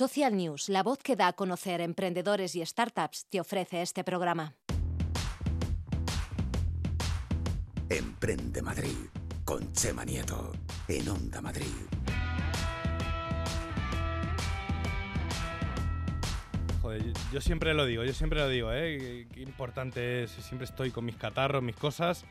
Social 0.00 0.34
News, 0.34 0.70
la 0.70 0.82
voz 0.82 0.96
que 1.02 1.14
da 1.14 1.28
a 1.28 1.32
conocer 1.34 1.82
emprendedores 1.82 2.56
y 2.56 2.64
startups, 2.64 3.26
te 3.28 3.38
ofrece 3.38 3.82
este 3.82 4.02
programa. 4.02 4.54
Emprende 7.90 8.62
Madrid 8.62 8.96
con 9.44 9.70
Chema 9.74 10.06
Nieto 10.06 10.52
en 10.88 11.06
Onda 11.06 11.42
Madrid. 11.42 11.66
Joder, 16.80 17.02
yo- 17.30 17.40
siempre 17.42 17.74
lo 17.74 17.84
digo, 17.84 18.02
yo 18.02 18.14
siempre 18.14 18.38
lo 18.38 18.48
digo, 18.48 18.72
¿eh? 18.72 19.26
Qué 19.30 19.42
importante 19.42 20.22
es, 20.22 20.30
siempre 20.30 20.64
estoy 20.64 20.92
con 20.92 21.04
mis 21.04 21.16
catarros, 21.16 21.62
mis 21.62 21.76
cosas, 21.76 22.24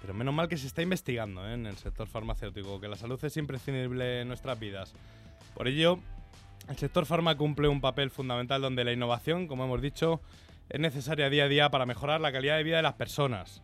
pero 0.00 0.14
menos 0.14 0.32
mal 0.34 0.48
que 0.48 0.56
se 0.56 0.68
está 0.68 0.82
investigando 0.82 1.44
¿eh? 1.48 1.54
en 1.54 1.66
el 1.66 1.76
sector 1.78 2.06
farmacéutico, 2.06 2.80
que 2.80 2.86
la 2.86 2.96
salud 2.96 3.18
es 3.24 3.36
imprescindible 3.36 4.20
en 4.20 4.28
nuestras 4.28 4.56
vidas. 4.60 4.92
Por 5.56 5.66
ello, 5.66 5.98
el 6.68 6.76
sector 6.76 7.06
farma 7.06 7.36
cumple 7.36 7.68
un 7.68 7.80
papel 7.80 8.10
fundamental 8.10 8.60
donde 8.62 8.84
la 8.84 8.92
innovación, 8.92 9.46
como 9.46 9.64
hemos 9.64 9.80
dicho, 9.80 10.20
es 10.68 10.80
necesaria 10.80 11.30
día 11.30 11.44
a 11.44 11.48
día 11.48 11.70
para 11.70 11.86
mejorar 11.86 12.20
la 12.20 12.30
calidad 12.32 12.56
de 12.56 12.62
vida 12.64 12.76
de 12.76 12.82
las 12.82 12.94
personas. 12.94 13.62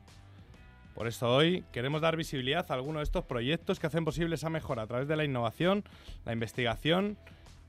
Por 0.94 1.08
esto 1.08 1.28
hoy 1.34 1.64
queremos 1.72 2.00
dar 2.00 2.16
visibilidad 2.16 2.64
a 2.70 2.74
algunos 2.74 3.00
de 3.00 3.04
estos 3.04 3.24
proyectos 3.24 3.80
que 3.80 3.88
hacen 3.88 4.04
posible 4.04 4.36
esa 4.36 4.48
mejora 4.48 4.82
a 4.82 4.86
través 4.86 5.08
de 5.08 5.16
la 5.16 5.24
innovación, 5.24 5.84
la 6.24 6.32
investigación 6.32 7.18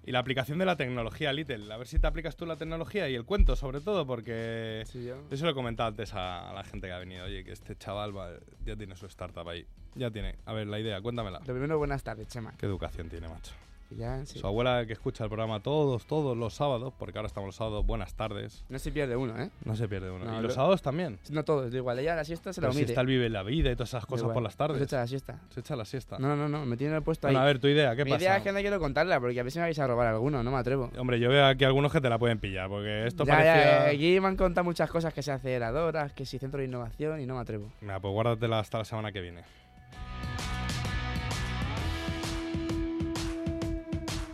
y 0.05 0.12
la 0.12 0.20
aplicación 0.20 0.59
de 0.59 0.66
la 0.66 0.76
tecnología, 0.76 1.34
Little. 1.34 1.73
A 1.73 1.77
ver 1.77 1.88
si 1.88 1.98
te 1.98 2.05
aplicas 2.05 2.35
tú 2.38 2.45
la 2.45 2.55
tecnología 2.57 3.09
y 3.09 3.15
el 3.15 3.26
cuento, 3.26 3.55
sobre 3.55 3.81
todo, 3.81 4.05
porque 4.05 4.84
Sí, 4.85 5.04
yo. 5.04 5.15
yo 5.29 5.35
se 5.38 5.43
lo 5.43 5.49
he 5.49 5.54
comentado 5.55 5.90
antes 5.90 6.13
a, 6.13 6.52
a 6.52 6.54
la 6.54 6.63
gente 6.63 6.85
que 6.85 6.93
ha 6.93 6.99
venido. 6.99 7.26
Oye, 7.26 7.43
que 7.43 7.52
este 7.52 7.76
chaval 7.76 8.15
va- 8.15 8.29
ya 8.63 8.76
tiene 8.76 8.95
su 8.95 9.07
startup 9.07 9.49
ahí. 9.49 9.65
Ya 9.95 10.12
tiene. 10.12 10.35
A 10.45 10.54
ver, 10.54 10.67
la 10.67 10.79
idea, 10.79 11.02
cuéntamela. 11.02 11.40
Lo 11.40 11.45
primero, 11.45 11.79
buenas 11.79 12.04
tardes, 12.04 12.27
Chema. 12.27 12.54
¿Qué 12.59 12.67
educación 12.67 13.09
tiene, 13.09 13.27
macho? 13.27 13.54
Que 13.89 13.95
Ya, 13.98 14.25
sí. 14.25 14.39
Su 14.39 14.48
abuela 14.48 14.84
que 14.88 14.94
escucha 14.94 15.23
el 15.25 15.30
programa 15.30 15.59
todos, 15.62 16.07
todos 16.07 16.35
los 16.35 16.55
sábados, 16.55 16.91
porque 16.98 17.20
ahora 17.20 17.27
estamos 17.27 17.48
los 17.49 17.55
sábados, 17.55 17.85
buenas 17.85 18.16
tardes. 18.16 18.66
No 18.67 18.80
se 18.80 18.91
pierde 18.91 19.16
uno, 19.16 19.39
¿eh? 19.39 19.52
No 19.63 19.76
se 19.76 19.87
pierde 19.87 20.09
uno. 20.09 20.26
No, 20.26 20.32
y 20.34 20.35
lo- 20.37 20.41
los 20.43 20.54
sábados 20.55 20.82
también. 20.82 21.20
No 21.29 21.43
todo, 21.46 21.70
da 21.70 21.77
igual. 21.77 21.99
Ella 21.99 22.15
la 22.15 22.24
siesta 22.26 22.51
se 22.51 22.62
la 22.62 22.65
Pero 22.68 22.74
si 22.74 22.79
omite. 22.79 22.91
está 22.93 23.01
el 23.01 23.07
vive 23.07 23.29
la 23.29 23.43
vida 23.43 23.70
y 23.71 23.76
todas 23.76 23.90
esas 23.90 24.05
cosas 24.07 24.32
por 24.32 24.41
las 24.41 24.55
tardes. 24.57 24.77
Pues 24.79 24.87
echa 24.90 24.98
la 24.98 25.07
siesta. 25.07 25.40
Se 25.49 25.59
echa 25.59 25.76
la 25.76 25.85
siesta. 25.85 26.18
No, 26.18 26.35
no, 26.35 26.49
no, 26.49 26.65
me 26.65 26.77
tiene 26.77 26.99
puesto 27.01 27.27
Bueno, 27.27 27.40
ahí. 27.40 27.43
a 27.43 27.46
ver, 27.46 27.59
tu 27.59 27.68
idea, 27.68 27.96
¿qué 27.96 28.05
Mi 28.05 28.12
pasa? 28.12 28.24
idea 28.24 28.37
es 28.37 28.43
que 28.43 28.51
no 28.51 28.59
quiero 28.59 28.79
contarla 28.79 29.20
porque 29.20 29.40
a 29.40 29.49
si 29.49 29.59
me 29.59 29.65
vais 29.65 29.77
a 29.77 29.85
robar 29.85 30.07
alguno, 30.07 30.41
no 30.41 30.49
me 30.52 30.57
atrevo. 30.57 30.90
Hombre, 30.98 31.20
yo 31.20 31.29
veo 31.29 31.46
aquí 31.46 31.63
algunos 31.63 31.91
que 31.91 32.02
te 32.02 32.09
la 32.09 32.18
pueden 32.18 32.40
pillar, 32.40 32.68
porque 32.70 33.05
esto 33.05 33.24
ya, 33.24 33.34
parecía... 33.34 33.55
ya, 33.85 33.90
aquí 33.90 34.20
me 34.20 34.27
han 34.29 34.35
contado 34.35 34.65
muchas 34.65 34.90
cosas 34.90 35.13
que 35.13 35.21
se 35.21 35.31
aceleradoras, 35.31 36.12
que 36.13 36.26
si 36.26 36.40
centro 36.40 36.59
de 36.59 36.65
innovación 36.65 37.21
y 37.21 37.27
no 37.27 37.35
me 37.35 37.41
atrevo. 37.41 37.71
Mira, 37.81 37.99
pues 37.99 38.12
guárdatela 38.13 38.59
hasta 38.59 38.79
la 38.79 38.85
semana 38.85 39.12
que 39.12 39.21
viene. 39.21 39.43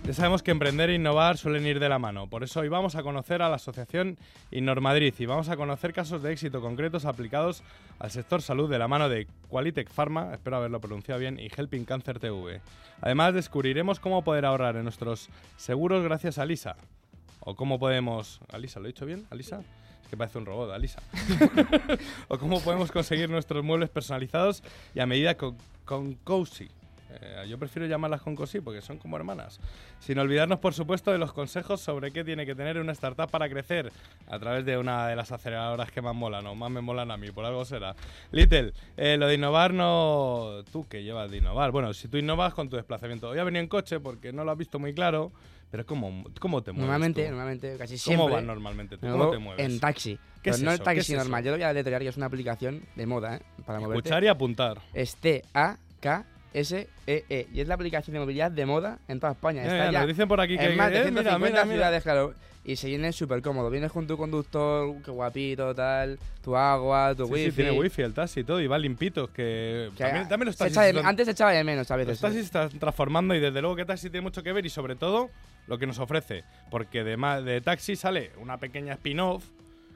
Ya 0.03 0.13
sabemos 0.13 0.41
que 0.41 0.49
emprender 0.49 0.89
e 0.89 0.95
innovar 0.95 1.38
suelen 1.38 1.67
ir 1.67 1.80
de 1.80 1.88
la 1.88 1.99
mano, 1.99 2.27
por 2.27 2.44
eso 2.44 2.59
hoy 2.59 2.69
vamos 2.69 2.95
a 2.95 3.03
conocer 3.03 3.44
a 3.44 3.49
la 3.49 3.57
asociación 3.57 4.17
Innormadrid 4.49 5.13
y 5.19 5.25
vamos 5.27 5.47
a 5.49 5.55
conocer 5.55 5.94
casos 5.94 6.23
de 6.23 6.31
éxito 6.31 6.59
concretos 6.59 7.05
aplicados 7.05 7.61
al 7.99 8.09
sector 8.09 8.41
salud 8.41 8.67
de 8.67 8.79
la 8.79 8.88
mano 8.88 9.09
de 9.09 9.27
Qualitec 9.47 9.91
Pharma, 9.91 10.33
espero 10.33 10.57
haberlo 10.57 10.81
pronunciado 10.81 11.19
bien, 11.19 11.39
y 11.39 11.49
Helping 11.55 11.85
Cancer 11.85 12.19
TV. 12.19 12.61
Además 12.99 13.35
descubriremos 13.35 13.99
cómo 13.99 14.23
poder 14.23 14.45
ahorrar 14.45 14.75
en 14.75 14.83
nuestros 14.83 15.29
seguros 15.55 16.03
gracias 16.03 16.39
a 16.39 16.45
Lisa. 16.45 16.77
O 17.39 17.55
cómo 17.55 17.79
podemos... 17.79 18.39
¿Alisa? 18.52 18.79
¿Lo 18.79 18.85
he 18.85 18.94
dicho 18.94 19.05
bien? 19.05 19.25
¿Alisa? 19.29 19.61
Es 20.03 20.07
que 20.09 20.17
parece 20.17 20.39
un 20.39 20.45
robot, 20.45 20.72
Alisa. 20.72 21.02
o 22.27 22.38
cómo 22.39 22.59
podemos 22.59 22.91
conseguir 22.91 23.29
nuestros 23.29 23.63
muebles 23.63 23.89
personalizados 23.89 24.63
y 24.95 24.99
a 24.99 25.05
medida 25.05 25.35
con, 25.38 25.57
con 25.85 26.16
Cozy. 26.16 26.69
Eh, 27.14 27.45
yo 27.50 27.58
prefiero 27.58 27.88
llamarlas 27.88 28.22
con 28.22 28.36
Cozy 28.36 28.62
porque 28.62 28.81
son 28.81 28.98
como 28.98 29.17
hermanas. 29.17 29.59
Sin 30.00 30.17
olvidarnos, 30.20 30.59
por 30.59 30.73
supuesto, 30.73 31.12
de 31.12 31.18
los 31.18 31.34
consejos 31.34 31.81
sobre 31.81 32.12
qué 32.12 32.23
tiene 32.23 32.45
que 32.45 32.56
tener 32.56 32.78
una 32.80 32.92
startup 32.94 33.30
para 33.30 33.50
crecer 33.50 33.92
a 34.28 34.40
través 34.40 34.66
de 34.66 34.78
una 34.78 35.08
de 35.08 35.16
las 35.16 35.31
aceleradoras 35.31 35.92
que 35.92 36.02
más 36.02 36.16
molan, 36.16 36.45
o 36.48 36.56
más 36.56 36.72
me 36.72 36.81
molan 36.81 37.12
a 37.12 37.18
mí, 37.18 37.31
por 37.31 37.45
algo 37.45 37.66
será. 37.66 37.95
Little, 38.31 38.73
eh, 38.98 39.18
lo 39.18 39.28
de 39.28 39.36
innovar 39.36 39.74
no... 39.74 40.63
Tú 40.72 40.88
que 40.88 41.03
llevas 41.03 41.30
de 41.30 41.38
innovar. 41.38 41.72
Bueno, 41.72 41.94
si 41.94 42.08
tú 42.08 42.18
innovas 42.18 42.53
con 42.53 42.69
tu 42.69 42.75
desplazamiento. 42.75 43.30
Hoy 43.30 43.40
ha 43.40 43.44
venido 43.44 43.62
en 43.62 43.68
coche 43.68 44.00
porque 44.00 44.31
no 44.31 44.44
lo 44.44 44.52
has 44.52 44.58
visto 44.58 44.80
muy 44.80 44.94
claro, 44.94 45.31
pero 45.69 45.85
¿cómo, 45.85 46.24
cómo 46.40 46.62
te 46.62 46.72
mueves 46.72 46.88
Normalmente, 46.88 47.24
tú? 47.24 47.30
normalmente, 47.30 47.78
casi 47.78 47.97
siempre. 47.97 48.24
¿Cómo 48.24 48.35
vas 48.35 48.44
normalmente 48.44 48.97
tú? 48.97 49.08
¿Cómo 49.08 49.31
te 49.31 49.38
mueves? 49.38 49.66
En 49.66 49.80
taxi. 49.80 50.18
¿Qué 50.41 50.50
es 50.52 50.62
no 50.62 50.72
eso? 50.72 50.74
el 50.74 50.80
¿Qué 50.80 50.85
taxi 50.85 51.00
es 51.00 51.09
eso? 51.09 51.18
normal. 51.18 51.44
Yo 51.44 51.52
lo 51.52 51.58
voy 51.58 51.64
a 51.64 51.68
deletrear, 51.69 52.02
que 52.02 52.08
es 52.08 52.18
una 52.18 52.25
aplicación 52.25 52.84
de 52.96 53.06
moda, 53.06 53.35
¿eh? 53.38 53.41
Para 53.66 53.80
moverte. 53.80 54.00
Escuchar 54.00 54.24
y 54.24 54.28
apuntar. 54.28 54.81
Es 54.94 55.16
T-A-K-S-E-E. 56.51 57.25
E 57.29 57.47
Y 57.53 57.62
es 57.62 57.67
la 57.67 57.75
aplicación 57.75 58.13
de 58.13 58.19
movilidad 58.19 58.51
de 58.51 58.66
moda 58.66 59.00
en 59.07 59.19
toda 59.19 59.34
España. 59.34 59.63
Ya, 59.63 59.72
Está 59.72 59.85
ya, 59.85 59.91
ya 59.91 60.00
nos 60.00 60.07
dicen 60.09 60.28
por 60.28 60.41
aquí 60.41 60.57
que... 60.57 60.66
en 60.66 60.78
más 60.78 60.89
de 60.91 61.00
eh, 61.00 61.03
150 61.03 61.38
mira, 61.39 61.63
mira, 61.66 61.73
ciudades, 61.75 62.03
claro. 62.03 62.34
Y 62.63 62.75
se 62.75 62.88
viene 62.89 63.12
súper 63.12 63.41
cómodo. 63.41 63.72
Vienes 63.72 63.91
con 63.91 64.06
tu 64.06 64.16
conductor, 64.17 64.94
qué 65.03 65.09
guapito, 65.09 65.73
tal, 65.73 66.19
tu 66.44 66.56
agua, 66.56 67.16
tu 67.16 67.25
Sí, 67.25 67.31
wifi. 67.34 67.50
sí, 67.50 67.56
tiene 67.56 67.72
wifi 67.72 68.01
el 68.03 68.13
taxi 68.13 68.41
y 68.41 68.44
todo, 68.44 68.61
y 68.61 68.67
va 68.67 68.78
limpito, 68.78 69.28
que, 69.34 69.90
Que 69.97 70.03
también, 70.03 70.28
también 70.28 70.45
los 70.45 70.57
taxis 70.57 70.78
de- 70.79 71.01
antes 71.03 71.25
se 71.25 71.31
echaba 71.31 71.51
de 71.53 71.63
menos 71.63 71.90
a 71.90 71.97
los 71.97 72.06
veces. 72.06 72.22
taxis 72.22 72.41
se 72.41 72.45
están 72.45 72.69
transformando 72.79 73.34
y 73.34 73.40
desde 73.40 73.61
luego 73.61 73.75
que 73.75 73.85
taxi 73.85 74.11
tiene 74.11 74.22
mucho 74.22 74.44
que 74.44 74.53
ver 74.53 74.63
y 74.63 74.69
sobre 74.69 74.95
todo 74.95 75.31
lo 75.66 75.79
que 75.79 75.88
nos 75.88 75.97
ofrece, 75.97 76.44
porque 76.69 77.03
de, 77.03 77.17
de 77.44 77.61
taxi 77.61 77.95
sale 77.95 78.31
una 78.40 78.57
pequeña 78.57 78.94
spin-off 78.94 79.44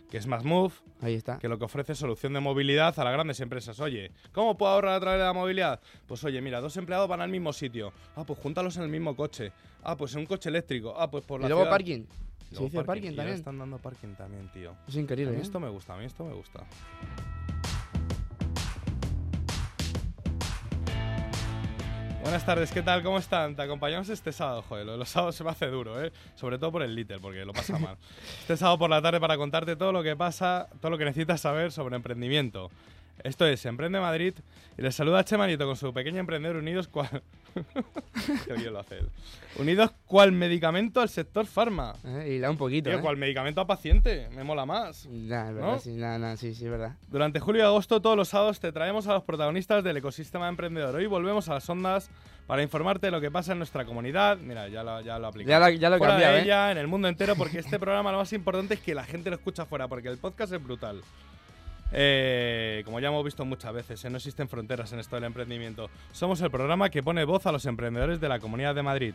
que 0.09 0.17
es 0.17 0.27
más 0.27 0.43
Move, 0.43 0.73
Ahí 1.01 1.15
está. 1.15 1.37
que 1.39 1.47
lo 1.49 1.57
que 1.57 1.65
ofrece 1.65 1.93
es 1.93 1.97
solución 1.99 2.33
de 2.33 2.39
movilidad 2.39 2.97
a 2.99 3.03
las 3.03 3.13
grandes 3.13 3.39
empresas. 3.39 3.79
Oye, 3.79 4.11
¿cómo 4.31 4.57
puedo 4.57 4.71
ahorrar 4.73 4.93
a 4.95 4.99
través 4.99 5.19
de 5.19 5.25
la 5.25 5.33
movilidad? 5.33 5.79
Pues 6.07 6.23
oye, 6.23 6.41
mira, 6.41 6.61
dos 6.61 6.75
empleados 6.77 7.07
van 7.09 7.21
al 7.21 7.29
mismo 7.29 7.51
sitio. 7.53 7.91
Ah, 8.15 8.23
pues 8.25 8.39
júntalos 8.39 8.77
en 8.77 8.83
el 8.83 8.89
mismo 8.89 9.15
coche. 9.15 9.51
Ah, 9.83 9.95
pues 9.97 10.13
en 10.13 10.19
un 10.19 10.25
coche 10.25 10.49
eléctrico. 10.49 10.93
Ah, 10.97 11.09
pues 11.09 11.23
por 11.25 11.39
la 11.41 11.47
Y 11.47 11.49
luego 11.49 11.63
ciudad. 11.63 11.71
parking. 11.71 12.05
Y 12.51 12.55
Se 12.55 12.63
dice 12.63 12.83
parking 12.83 13.11
y 13.11 13.15
también. 13.15 13.37
están 13.37 13.57
dando 13.57 13.77
parking 13.79 14.13
también, 14.15 14.49
tío. 14.53 14.75
Es 14.87 14.95
A 14.95 14.99
increíble, 14.99 15.33
mí 15.33 15.39
¿eh? 15.39 15.41
esto 15.43 15.59
me 15.59 15.69
gusta, 15.69 15.95
a 15.95 15.97
mí 15.97 16.05
esto 16.05 16.23
me 16.23 16.33
gusta. 16.33 16.63
Buenas 22.25 22.43
tardes, 22.43 22.71
¿qué 22.71 22.81
tal? 22.81 23.03
¿Cómo 23.03 23.19
están? 23.19 23.55
Te 23.55 23.61
acompañamos 23.61 24.09
este 24.09 24.31
sábado, 24.31 24.63
joder, 24.63 24.83
lo 24.83 24.93
de 24.93 24.97
los 24.97 25.09
sábados 25.09 25.35
se 25.35 25.43
me 25.43 25.51
hace 25.51 25.67
duro, 25.67 26.03
¿eh? 26.03 26.11
Sobre 26.33 26.57
todo 26.57 26.71
por 26.71 26.81
el 26.81 26.95
Little, 26.95 27.19
porque 27.19 27.45
lo 27.45 27.53
pasa 27.53 27.77
mal. 27.77 27.97
Este 28.39 28.57
sábado 28.57 28.79
por 28.79 28.89
la 28.89 28.99
tarde 28.99 29.19
para 29.19 29.37
contarte 29.37 29.75
todo 29.75 29.91
lo 29.91 30.01
que 30.01 30.15
pasa, 30.15 30.67
todo 30.81 30.89
lo 30.89 30.97
que 30.97 31.05
necesitas 31.05 31.39
saber 31.39 31.71
sobre 31.71 31.95
emprendimiento. 31.95 32.71
Esto 33.23 33.45
es 33.45 33.65
Emprende 33.65 33.99
Madrid 33.99 34.33
y 34.77 34.81
les 34.81 34.93
saluda 34.93 35.23
Chema 35.23 35.47
Nieto 35.47 35.65
con 35.65 35.75
su 35.75 35.93
pequeño 35.93 36.19
emprendedor 36.19 36.57
unidos 36.57 36.87
cual... 36.87 37.23
Qué 38.45 38.53
bien 38.53 38.73
lo 38.73 38.79
hace 38.79 38.99
él. 38.99 39.09
Unidos 39.57 39.91
cual 40.05 40.33
medicamento 40.33 40.99
al 40.99 41.07
sector 41.09 41.45
farma. 41.45 41.93
¿Eh? 42.03 42.33
Y 42.35 42.39
da 42.39 42.51
un 42.51 42.57
poquito, 42.57 42.89
Tío, 42.89 42.99
¿eh? 42.99 43.01
cual 43.01 43.15
medicamento 43.15 43.61
a 43.61 43.67
paciente, 43.67 44.27
me 44.35 44.43
mola 44.43 44.65
más. 44.65 45.05
Nah, 45.07 45.49
es 45.49 45.55
verdad, 45.55 45.71
¿No? 45.71 45.79
sí, 45.79 45.93
nah, 45.93 46.17
nah, 46.17 46.35
sí, 46.35 46.53
sí, 46.53 46.65
es 46.65 46.71
verdad. 46.71 46.97
Durante 47.07 47.39
julio 47.39 47.61
y 47.61 47.65
agosto, 47.65 48.01
todos 48.01 48.17
los 48.17 48.27
sábados, 48.27 48.59
te 48.59 48.71
traemos 48.73 49.07
a 49.07 49.13
los 49.13 49.23
protagonistas 49.23 49.83
del 49.83 49.97
ecosistema 49.97 50.49
emprendedor. 50.49 50.95
Hoy 50.95 51.05
volvemos 51.05 51.47
a 51.47 51.53
las 51.53 51.69
ondas 51.69 52.09
para 52.45 52.61
informarte 52.61 53.07
de 53.07 53.11
lo 53.11 53.21
que 53.21 53.31
pasa 53.31 53.53
en 53.53 53.59
nuestra 53.59 53.85
comunidad. 53.85 54.37
Mira, 54.37 54.67
ya 54.67 54.83
lo, 54.83 54.99
ya 55.01 55.17
lo 55.17 55.27
aplicamos. 55.27 55.49
Ya 55.49 55.59
lo, 55.59 55.69
ya 55.69 55.89
lo 55.89 55.97
fuera 55.97 56.13
cambiado, 56.13 56.33
de 56.33 56.39
¿eh? 56.39 56.43
ella, 56.43 56.71
en 56.71 56.77
el 56.77 56.87
mundo 56.87 57.07
entero, 57.07 57.35
porque 57.35 57.59
este 57.59 57.79
programa 57.79 58.11
lo 58.11 58.17
más 58.17 58.33
importante 58.33 58.73
es 58.73 58.81
que 58.81 58.93
la 58.93 59.05
gente 59.05 59.29
lo 59.29 59.37
escucha 59.37 59.65
fuera, 59.65 59.87
porque 59.87 60.09
el 60.09 60.17
podcast 60.17 60.51
es 60.51 60.61
brutal. 60.61 61.01
Eh, 61.97 62.81
como 62.83 62.99
ya 62.99 63.07
hemos 63.07 63.23
visto 63.23 63.45
muchas 63.45 63.73
veces, 63.73 64.03
eh, 64.03 64.09
no 64.09 64.17
existen 64.17 64.49
fronteras 64.49 64.91
en 64.91 64.99
esto 64.99 65.15
del 65.15 65.23
emprendimiento. 65.23 65.89
Somos 66.11 66.41
el 66.41 66.51
programa 66.51 66.89
que 66.89 67.01
pone 67.01 67.23
voz 67.23 67.45
a 67.45 67.53
los 67.53 67.65
emprendedores 67.65 68.19
de 68.19 68.27
la 68.27 68.39
Comunidad 68.39 68.75
de 68.75 68.83
Madrid. 68.83 69.13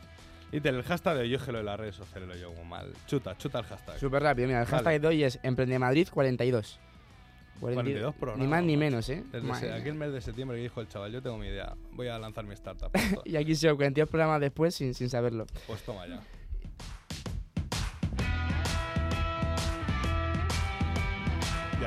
Y 0.51 0.67
el 0.67 0.83
hashtag 0.83 1.19
de 1.19 1.29
yo 1.29 1.39
gelo 1.39 1.61
en 1.61 1.67
las 1.67 1.79
redes 1.79 1.95
sociales 1.95 2.29
lo 2.29 2.35
llevo 2.35 2.65
mal. 2.65 2.93
Chuta, 3.07 3.37
chuta 3.37 3.59
el 3.61 3.67
hashtag. 3.67 3.99
Súper 3.99 4.23
rápido, 4.23 4.49
mira, 4.49 4.61
el 4.61 4.65
Vale. 4.65 4.77
hashtag 4.77 5.01
de 5.01 5.09
hoy 5.09 5.25
es 5.25 5.39
Emprendemadrid 5.43 6.09
42. 6.09 6.81
42 7.61 8.15
programas. 8.15 8.43
Ni 8.45 8.51
más 8.51 8.65
ni 8.65 8.77
menos, 8.79 9.09
¿eh? 9.11 9.23
Desde 9.31 9.73
aquel 9.73 9.95
mes 9.95 10.13
de 10.13 10.23
septiembre 10.23 10.57
que 10.57 10.63
dijo 10.63 10.81
el 10.81 10.89
chaval, 10.89 11.13
yo 11.13 11.21
tengo 11.21 11.37
mi 11.37 11.47
idea, 11.49 11.75
voy 11.93 12.09
a 12.09 12.19
lanzar 12.19 12.45
mi 12.47 12.55
startup. 12.55 12.91
Y 13.27 13.37
aquí 13.37 13.55
se 13.55 13.69
42 13.73 14.09
programas 14.09 14.41
después 14.41 14.75
sin, 14.75 14.95
sin 14.95 15.11
saberlo. 15.11 15.47
pues 15.67 15.83
toma 15.83 16.07
ya. 16.07 16.21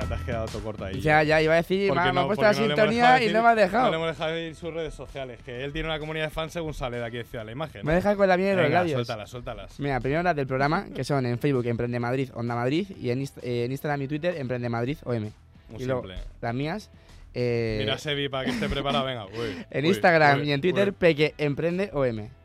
Ya 0.03 0.07
te 0.09 0.13
has 0.15 0.21
quedado 0.23 0.45
todo 0.47 0.61
corto 0.63 0.85
ahí. 0.85 0.99
Ya, 0.99 1.23
ya, 1.23 1.41
iba 1.41 1.53
a 1.53 1.57
decir, 1.57 1.91
me, 1.93 2.01
ha- 2.01 2.11
me 2.11 2.19
ha 2.21 2.25
puesto 2.25 2.41
la 2.43 2.51
no 2.51 2.57
sintonía 2.57 3.13
dejado 3.13 3.23
y 3.23 3.33
no 3.33 3.41
me 3.41 3.47
has 3.49 3.55
No 3.55 3.55
le 3.55 3.61
dejado. 3.61 3.93
hemos 3.93 4.07
dejado 4.07 4.37
ir 4.39 4.55
sus 4.55 4.73
redes 4.73 4.93
sociales, 4.93 5.39
que 5.45 5.63
él 5.63 5.71
tiene 5.71 5.87
una 5.87 5.97
comunidad 5.99 6.25
de 6.25 6.31
fans 6.31 6.51
según 6.53 6.73
sale 6.73 6.97
de 6.97 7.05
aquí 7.05 7.17
de 7.17 7.23
Ciudad 7.23 7.45
la 7.45 7.51
Imagen. 7.53 7.85
Me 7.85 7.93
deja 7.93 8.15
con 8.15 8.27
la 8.27 8.35
mía 8.37 8.55
de 8.55 8.61
los 8.63 8.69
labios. 8.71 8.93
suéltalas, 8.95 9.29
suéltalas. 9.29 9.79
Mira, 9.79 9.99
primero 10.01 10.21
las 10.23 10.35
del 10.35 10.45
programa, 10.47 10.87
que 10.93 11.03
son 11.05 11.25
en 11.25 11.39
Facebook 11.39 11.65
Emprende 11.67 11.99
Madrid, 11.99 12.29
Onda 12.33 12.53
Madrid, 12.55 12.87
y 12.99 13.11
en, 13.11 13.21
eh, 13.21 13.63
en 13.65 13.71
Instagram 13.71 14.01
y 14.01 14.07
Twitter 14.09 14.35
Emprende 14.37 14.67
Madrid 14.69 14.97
OM. 15.05 15.21
Muy 15.69 15.81
y 15.81 15.85
luego 15.85 16.01
simple. 16.01 16.17
las 16.41 16.53
mías, 16.53 16.89
eh, 17.33 17.77
Mira, 17.79 17.97
Sebi, 17.97 18.27
para 18.29 18.43
que 18.45 18.51
esté 18.51 18.67
preparado, 18.69 19.05
venga. 19.05 19.25
uy, 19.27 19.65
en 19.71 19.83
uy, 19.85 19.89
Instagram 19.89 20.41
uy, 20.41 20.49
y 20.49 20.51
en 20.51 20.59
Twitter. 20.61 20.91
Peque 20.93 21.33
Emprende 21.37 21.89
OM. 21.93 22.27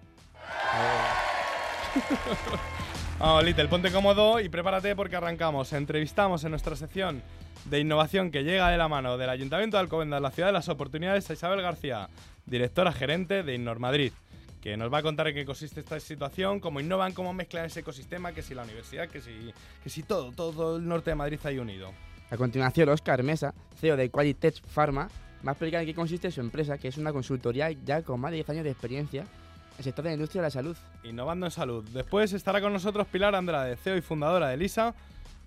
Vamos, 3.19 3.43
Little, 3.43 3.67
ponte 3.67 3.91
cómodo 3.91 4.39
y 4.39 4.49
prepárate 4.49 4.95
porque 4.95 5.17
arrancamos. 5.17 5.73
Entrevistamos 5.73 6.45
en 6.45 6.51
nuestra 6.51 6.77
sección 6.77 7.21
de 7.65 7.81
innovación 7.81 8.31
que 8.31 8.45
llega 8.45 8.71
de 8.71 8.77
la 8.77 8.89
mano 8.89 9.19
del 9.19 9.31
Ayuntamiento 9.31 9.77
de 9.77 9.83
Alcobendas, 9.83 10.23
la 10.23 10.31
ciudad 10.31 10.49
de 10.49 10.53
las 10.53 10.69
oportunidades, 10.69 11.29
a 11.31 11.33
Isabel 11.33 11.63
García, 11.63 12.09
directora 12.47 12.93
gerente 12.93 13.43
de 13.43 13.55
Innor 13.55 13.79
Madrid, 13.79 14.13
que 14.61 14.77
nos 14.77 14.93
va 14.93 14.99
a 14.99 15.03
contar 15.03 15.29
en 15.29 15.35
qué 15.35 15.45
consiste 15.45 15.81
esta 15.81 16.01
situación, 16.01 16.61
cómo 16.61 16.81
innovan, 16.81 17.13
cómo 17.13 17.33
mezclan 17.33 17.67
ese 17.67 17.81
ecosistema, 17.81 18.33
que 18.33 18.43
si 18.43 18.55
la 18.55 18.63
universidad, 18.65 19.09
que 19.09 19.21
si, 19.21 19.53
que 19.83 19.91
si 19.91 20.03
todo, 20.03 20.33
todo 20.33 20.77
el 20.77 20.87
norte 20.87 21.11
de 21.11 21.15
Madrid 21.17 21.39
ahí 21.45 21.59
unido. 21.59 21.93
A 22.31 22.37
continuación, 22.37 22.89
Oscar 22.89 23.23
Mesa, 23.23 23.55
CEO 23.81 23.97
de 23.97 24.11
Qualitech 24.11 24.63
Pharma, 24.67 25.09
va 25.47 25.51
a 25.51 25.53
explicar 25.53 25.81
en 25.81 25.87
qué 25.87 25.95
consiste 25.95 26.31
su 26.31 26.41
empresa, 26.41 26.79
que 26.79 26.89
es 26.89 26.99
una 26.99 27.13
consultoría 27.13 27.71
ya 27.71 28.03
con 28.03 28.21
más 28.21 28.31
de 28.31 28.37
10 28.37 28.51
años 28.51 28.65
de 28.65 28.71
experiencia 28.71 29.23
en 29.23 29.79
el 29.79 29.85
sector 29.85 30.03
de 30.03 30.11
la 30.11 30.15
industria 30.15 30.43
de 30.43 30.47
la 30.47 30.51
salud. 30.51 30.77
Innovando 31.05 31.47
en 31.47 31.53
salud. 31.53 31.89
Después 31.91 32.33
estará 32.33 32.61
con 32.61 32.73
nosotros 32.73 33.07
Pilar 33.07 33.35
Andrade, 33.35 33.77
CEO 33.77 33.97
y 33.97 34.01
fundadora 34.01 34.49
de 34.49 34.57
Lisa, 34.57 34.95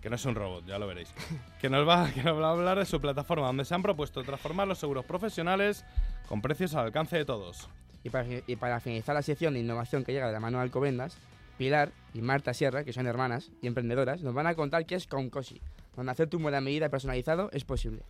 que 0.01 0.09
no 0.09 0.15
es 0.15 0.25
un 0.25 0.36
robot, 0.36 0.65
ya 0.65 0.80
lo 0.80 0.88
veréis, 0.88 1.13
que 1.62 1.69
nos, 1.69 1.88
va, 1.88 2.12
que 2.12 2.24
nos 2.24 2.39
va 2.39 2.50
a 2.50 2.51
hablar 2.51 2.80
de 2.80 2.86
su 2.86 3.00
plataforma, 3.00 3.48
donde 3.48 3.65
se 3.65 3.74
han 3.75 3.83
propuesto 3.83 4.24
transformar 4.24 4.68
los 4.68 4.80
seguros 4.80 5.06
profesionales 5.06 5.86
con 6.27 6.42
precios 6.42 6.74
al 6.75 6.86
alcance 6.86 7.18
de 7.18 7.25
todos. 7.25 7.69
Y 8.03 8.09
para, 8.09 8.25
y 8.48 8.56
para 8.56 8.80
finalizar 8.80 9.13
la 9.13 9.21
sección 9.21 9.53
de 9.53 9.59
innovación 9.59 10.03
que 10.03 10.12
llega 10.12 10.27
de 10.27 10.33
la 10.33 10.39
mano 10.39 10.57
de 10.57 10.63
Alcobendas, 10.63 11.18
Pilar 11.57 11.92
y 12.15 12.21
Marta 12.21 12.53
Sierra, 12.53 12.83
que 12.83 12.94
son 12.94 13.06
hermanas 13.06 13.51
y 13.62 13.68
emprendedoras, 13.68 14.24
nos 14.24 14.33
van 14.33 14.48
a 14.48 14.56
contar 14.56 14.88
qué 14.88 14.95
es 14.95 15.06
Concosi, 15.06 15.62
donde 15.95 16.12
hacer 16.12 16.27
tu 16.27 16.39
buena 16.39 16.62
medida 16.62 16.89
personalizado 16.89 17.51
es 17.53 17.63
posible. 17.63 18.01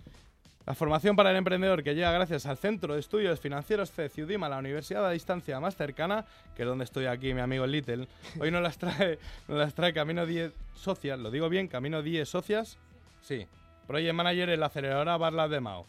La 0.65 0.75
formación 0.75 1.15
para 1.15 1.31
el 1.31 1.37
emprendedor 1.37 1.81
que 1.81 1.95
llega 1.95 2.11
gracias 2.11 2.45
al 2.45 2.55
Centro 2.55 2.93
de 2.93 2.99
Estudios 2.99 3.39
Financieros 3.39 3.91
CED 3.91 4.11
Udima, 4.23 4.47
la 4.47 4.59
universidad 4.59 5.05
a 5.07 5.09
distancia 5.09 5.59
más 5.59 5.75
cercana, 5.75 6.23
que 6.55 6.61
es 6.61 6.67
donde 6.67 6.83
estoy 6.83 7.07
aquí, 7.07 7.33
mi 7.33 7.41
amigo 7.41 7.65
Little. 7.65 8.07
Hoy 8.39 8.51
nos 8.51 8.61
las 8.61 8.77
trae, 8.77 9.17
nos 9.47 9.57
las 9.57 9.73
trae 9.73 9.91
Camino 9.91 10.23
10 10.25 10.53
Socias, 10.75 11.17
lo 11.17 11.31
digo 11.31 11.49
bien, 11.49 11.67
Camino 11.67 12.03
10 12.03 12.29
Socias. 12.29 12.77
Sí, 13.23 13.47
Project 13.87 14.13
Manager 14.13 14.49
en 14.49 14.59
la 14.59 14.67
aceleradora 14.67 15.17
Barlas 15.17 15.49
de 15.49 15.59
Mao, 15.59 15.87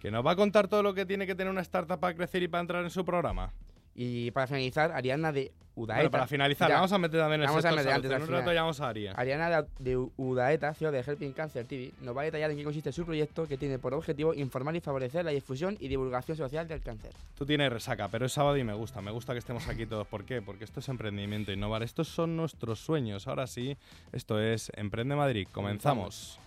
que 0.00 0.10
nos 0.10 0.24
va 0.24 0.32
a 0.32 0.36
contar 0.36 0.68
todo 0.68 0.82
lo 0.82 0.92
que 0.92 1.06
tiene 1.06 1.26
que 1.26 1.34
tener 1.34 1.50
una 1.50 1.62
startup 1.62 1.98
para 1.98 2.14
crecer 2.14 2.42
y 2.42 2.48
para 2.48 2.60
entrar 2.60 2.84
en 2.84 2.90
su 2.90 3.06
programa. 3.06 3.50
Y 3.94 4.30
para 4.30 4.46
finalizar, 4.46 4.92
Ariana 4.92 5.32
de 5.32 5.52
Udaeta. 5.74 6.00
Bueno, 6.02 6.10
para 6.10 6.26
finalizar, 6.26 6.68
Ya. 6.68 6.76
vamos 6.76 6.92
a 6.92 6.98
meter 6.98 7.20
también 7.20 7.40
el 7.42 7.46
Vamos 7.46 7.64
a 7.64 7.70
meter 7.72 7.92
antes 7.92 8.10
En 8.10 8.22
un 8.22 8.28
rato 8.28 8.52
llamamos 8.52 8.80
a 8.80 8.88
Aria. 8.88 9.12
Ariana 9.12 9.62
de, 9.62 9.66
de 9.78 9.96
Udaeta, 10.16 10.74
CEO 10.74 10.90
de 10.90 11.00
Helping 11.00 11.32
Cancer 11.32 11.64
TV, 11.66 11.92
nos 12.02 12.16
va 12.16 12.22
a 12.22 12.24
detallar 12.24 12.50
en 12.50 12.56
qué 12.56 12.64
consiste 12.64 12.92
su 12.92 13.04
proyecto 13.04 13.46
que 13.46 13.56
tiene 13.56 13.78
por 13.78 13.94
objetivo 13.94 14.34
informar 14.34 14.76
y 14.76 14.80
favorecer 14.80 15.24
la 15.24 15.30
difusión 15.30 15.76
y 15.80 15.88
divulgación 15.88 16.36
social 16.36 16.66
del 16.68 16.82
cáncer. 16.82 17.12
Tú 17.36 17.46
tienes 17.46 17.72
resaca, 17.72 18.08
pero 18.08 18.26
es 18.26 18.32
sábado 18.32 18.56
y 18.56 18.64
me 18.64 18.74
gusta. 18.74 19.00
Me 19.00 19.10
gusta 19.10 19.32
que 19.32 19.38
estemos 19.38 19.66
aquí 19.68 19.86
todos. 19.86 20.06
¿Por 20.06 20.24
qué? 20.24 20.42
Porque 20.42 20.64
esto 20.64 20.80
es 20.80 20.88
emprendimiento, 20.88 21.52
innovar. 21.52 21.82
Estos 21.82 22.08
son 22.08 22.36
nuestros 22.36 22.80
sueños. 22.80 23.28
Ahora 23.28 23.46
sí, 23.46 23.76
esto 24.12 24.40
es 24.40 24.70
Emprende 24.74 25.14
Madrid. 25.14 25.46
Comenzamos. 25.52 26.38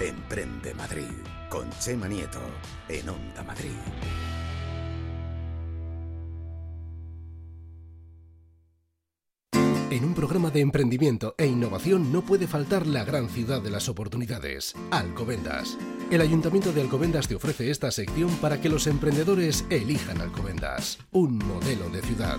Emprende 0.00 0.74
Madrid 0.74 1.35
con 1.48 1.70
Chema 1.80 2.08
Nieto 2.08 2.40
en 2.88 3.08
Onda 3.08 3.42
Madrid. 3.42 3.70
En 9.88 10.04
un 10.04 10.14
programa 10.14 10.50
de 10.50 10.60
emprendimiento 10.60 11.34
e 11.38 11.46
innovación 11.46 12.12
no 12.12 12.22
puede 12.22 12.46
faltar 12.46 12.86
la 12.86 13.04
gran 13.04 13.28
ciudad 13.28 13.62
de 13.62 13.70
las 13.70 13.88
oportunidades, 13.88 14.74
Alcobendas. 14.90 15.78
El 16.10 16.20
Ayuntamiento 16.20 16.72
de 16.72 16.82
Alcobendas 16.82 17.28
te 17.28 17.36
ofrece 17.36 17.70
esta 17.70 17.90
sección 17.90 18.30
para 18.36 18.60
que 18.60 18.68
los 18.68 18.86
emprendedores 18.88 19.64
elijan 19.70 20.20
Alcobendas, 20.20 20.98
un 21.12 21.38
modelo 21.38 21.88
de 21.88 22.02
ciudad. 22.02 22.38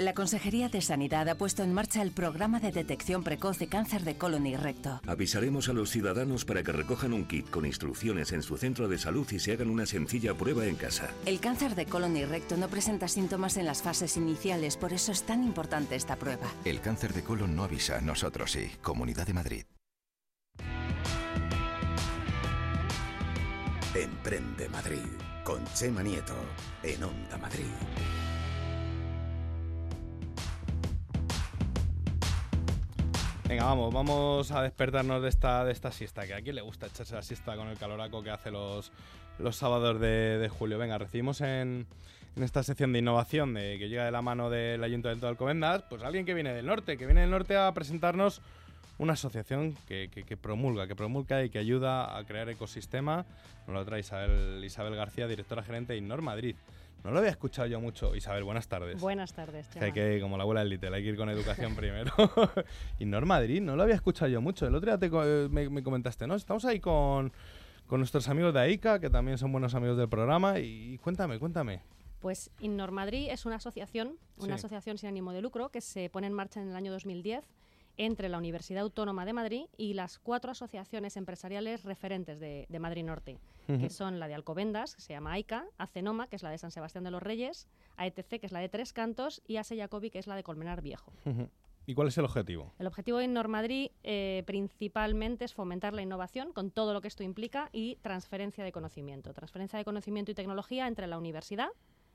La 0.00 0.14
Consejería 0.14 0.70
de 0.70 0.80
Sanidad 0.80 1.28
ha 1.28 1.34
puesto 1.34 1.62
en 1.62 1.74
marcha 1.74 2.00
el 2.00 2.10
programa 2.10 2.58
de 2.58 2.72
detección 2.72 3.22
precoz 3.22 3.58
de 3.58 3.66
cáncer 3.66 4.02
de 4.02 4.16
colon 4.16 4.46
y 4.46 4.56
recto. 4.56 4.98
Avisaremos 5.06 5.68
a 5.68 5.74
los 5.74 5.90
ciudadanos 5.90 6.46
para 6.46 6.62
que 6.62 6.72
recojan 6.72 7.12
un 7.12 7.26
kit 7.26 7.50
con 7.50 7.66
instrucciones 7.66 8.32
en 8.32 8.42
su 8.42 8.56
centro 8.56 8.88
de 8.88 8.96
salud 8.96 9.30
y 9.30 9.38
se 9.38 9.52
hagan 9.52 9.68
una 9.68 9.84
sencilla 9.84 10.32
prueba 10.32 10.64
en 10.64 10.76
casa. 10.76 11.10
El 11.26 11.38
cáncer 11.38 11.74
de 11.74 11.84
colon 11.84 12.16
y 12.16 12.24
recto 12.24 12.56
no 12.56 12.68
presenta 12.68 13.08
síntomas 13.08 13.58
en 13.58 13.66
las 13.66 13.82
fases 13.82 14.16
iniciales, 14.16 14.78
por 14.78 14.94
eso 14.94 15.12
es 15.12 15.22
tan 15.24 15.44
importante 15.44 15.96
esta 15.96 16.16
prueba. 16.16 16.46
El 16.64 16.80
cáncer 16.80 17.12
de 17.12 17.22
colon 17.22 17.54
no 17.54 17.64
avisa, 17.64 18.00
nosotros 18.00 18.52
sí. 18.52 18.70
Comunidad 18.80 19.26
de 19.26 19.34
Madrid. 19.34 19.64
Emprende 23.94 24.66
Madrid 24.70 25.04
con 25.44 25.62
Chema 25.74 26.02
Nieto 26.02 26.36
en 26.82 27.04
Onda 27.04 27.36
Madrid. 27.36 27.66
Venga, 33.50 33.64
vamos, 33.64 33.92
vamos 33.92 34.52
a 34.52 34.62
despertarnos 34.62 35.20
de 35.22 35.28
esta, 35.28 35.64
de 35.64 35.72
esta 35.72 35.90
siesta. 35.90 36.24
Que 36.24 36.34
a 36.34 36.40
quién 36.40 36.54
le 36.54 36.62
gusta 36.62 36.86
echarse 36.86 37.16
la 37.16 37.22
siesta 37.22 37.56
con 37.56 37.66
el 37.66 37.76
caloraco 37.76 38.22
que 38.22 38.30
hace 38.30 38.52
los, 38.52 38.92
los 39.40 39.56
sábados 39.56 39.98
de, 40.00 40.38
de 40.38 40.48
julio. 40.48 40.78
Venga, 40.78 40.98
recibimos 40.98 41.40
en, 41.40 41.84
esta 42.40 42.62
sección 42.62 42.92
de 42.92 43.00
innovación 43.00 43.52
de, 43.54 43.76
que 43.76 43.88
llega 43.88 44.04
de 44.04 44.12
la 44.12 44.22
mano 44.22 44.50
del 44.50 44.84
Ayuntamiento 44.84 45.26
de 45.26 45.30
Alcobendas, 45.30 45.82
pues 45.90 46.04
alguien 46.04 46.24
que 46.24 46.34
viene 46.34 46.54
del 46.54 46.64
norte, 46.66 46.96
que 46.96 47.06
viene 47.06 47.22
del 47.22 47.30
norte 47.30 47.56
a 47.56 47.72
presentarnos 47.74 48.40
una 48.98 49.14
asociación 49.14 49.76
que, 49.88 50.10
que- 50.14 50.22
que 50.22 50.36
promulga, 50.36 50.86
que 50.86 50.94
promulga 50.94 51.42
y 51.42 51.50
que 51.50 51.58
ayuda 51.58 52.16
a 52.16 52.22
crear 52.24 52.48
ecosistema. 52.50 53.26
Nos 53.66 53.74
lo 53.74 53.84
trae 53.84 53.98
Isabel, 54.00 54.62
Isabel 54.64 54.94
García, 54.94 55.26
directora 55.26 55.64
gerente 55.64 55.92
de 55.94 55.98
Innor 55.98 56.22
Madrid. 56.22 56.54
No 57.04 57.10
lo 57.12 57.18
había 57.18 57.30
escuchado 57.30 57.66
yo 57.66 57.80
mucho. 57.80 58.14
Isabel, 58.14 58.44
buenas 58.44 58.68
tardes. 58.68 59.00
Buenas 59.00 59.32
tardes, 59.32 59.68
Chema. 59.70 59.86
hay 59.86 59.92
que, 59.92 60.18
como 60.20 60.36
la 60.36 60.42
abuela 60.42 60.60
del 60.60 60.68
Little, 60.70 60.94
hay 60.94 61.02
que 61.02 61.08
ir 61.08 61.16
con 61.16 61.30
educación 61.30 61.74
primero. 61.74 62.12
y 62.98 63.06
Nor 63.06 63.24
Madrid, 63.24 63.60
no 63.62 63.74
lo 63.76 63.82
había 63.82 63.94
escuchado 63.94 64.30
yo 64.30 64.40
mucho. 64.42 64.66
El 64.66 64.74
otro 64.74 64.90
día 64.94 64.98
te 64.98 65.06
eh, 65.14 65.48
me, 65.50 65.68
me 65.70 65.82
comentaste, 65.82 66.26
¿no? 66.26 66.34
Estamos 66.34 66.64
ahí 66.66 66.78
con, 66.78 67.32
con 67.86 68.00
nuestros 68.00 68.28
amigos 68.28 68.52
de 68.52 68.60
AICA, 68.60 69.00
que 69.00 69.08
también 69.08 69.38
son 69.38 69.50
buenos 69.50 69.74
amigos 69.74 69.96
del 69.96 70.08
programa. 70.10 70.58
Y, 70.58 70.98
cuéntame, 70.98 71.38
cuéntame. 71.38 71.80
Pues 72.20 72.50
Innor 72.60 72.90
Madrid 72.90 73.28
es 73.30 73.46
una 73.46 73.56
asociación, 73.56 74.18
una 74.36 74.58
Sí. 74.58 74.64
asociación 74.66 74.98
sin 74.98 75.08
ánimo 75.08 75.32
de 75.32 75.40
lucro 75.40 75.70
que 75.70 75.80
se 75.80 76.10
pone 76.10 76.26
en 76.26 76.34
marcha 76.34 76.60
en 76.60 76.68
el 76.68 76.76
año 76.76 76.92
2010 76.92 77.44
entre 77.96 78.28
la 78.28 78.38
Universidad 78.38 78.82
Autónoma 78.82 79.24
de 79.24 79.32
Madrid 79.32 79.64
y 79.76 79.94
las 79.94 80.18
cuatro 80.18 80.50
asociaciones 80.50 81.16
empresariales 81.16 81.84
referentes 81.84 82.40
de, 82.40 82.66
de 82.68 82.78
Madrid 82.78 83.04
Norte, 83.04 83.38
que 83.66 83.90
son 83.90 84.18
la 84.18 84.26
de 84.26 84.34
Alcobendas, 84.34 84.96
que 84.96 85.02
se 85.02 85.12
llama 85.12 85.32
AICA, 85.32 85.64
Acenoma, 85.78 86.26
que 86.26 86.36
es 86.36 86.42
la 86.42 86.50
de 86.50 86.58
San 86.58 86.70
Sebastián 86.70 87.04
de 87.04 87.10
los 87.10 87.22
Reyes, 87.22 87.68
AETC, 87.96 88.40
que 88.40 88.46
es 88.46 88.52
la 88.52 88.60
de 88.60 88.68
Tres 88.68 88.92
Cantos, 88.92 89.42
y 89.46 89.58
ASE 89.58 89.76
Jacobi, 89.76 90.10
que 90.10 90.18
es 90.18 90.26
la 90.26 90.34
de 90.34 90.42
Colmenar 90.42 90.82
Viejo. 90.82 91.12
¿Y 91.86 91.94
cuál 91.94 92.08
es 92.08 92.18
el 92.18 92.24
objetivo? 92.24 92.72
El 92.78 92.86
objetivo 92.86 93.18
de 93.18 93.24
Innor 93.24 93.48
Madrid 93.48 93.90
eh, 94.02 94.44
principalmente 94.46 95.44
es 95.44 95.54
fomentar 95.54 95.92
la 95.92 96.02
innovación 96.02 96.52
con 96.52 96.70
todo 96.70 96.92
lo 96.92 97.00
que 97.00 97.08
esto 97.08 97.22
implica 97.22 97.68
y 97.72 97.96
transferencia 97.96 98.62
de 98.62 98.70
conocimiento. 98.70 99.32
Transferencia 99.32 99.78
de 99.78 99.84
conocimiento 99.84 100.30
y 100.30 100.34
tecnología 100.34 100.86
entre 100.86 101.06
la 101.06 101.18
universidad, 101.18 101.68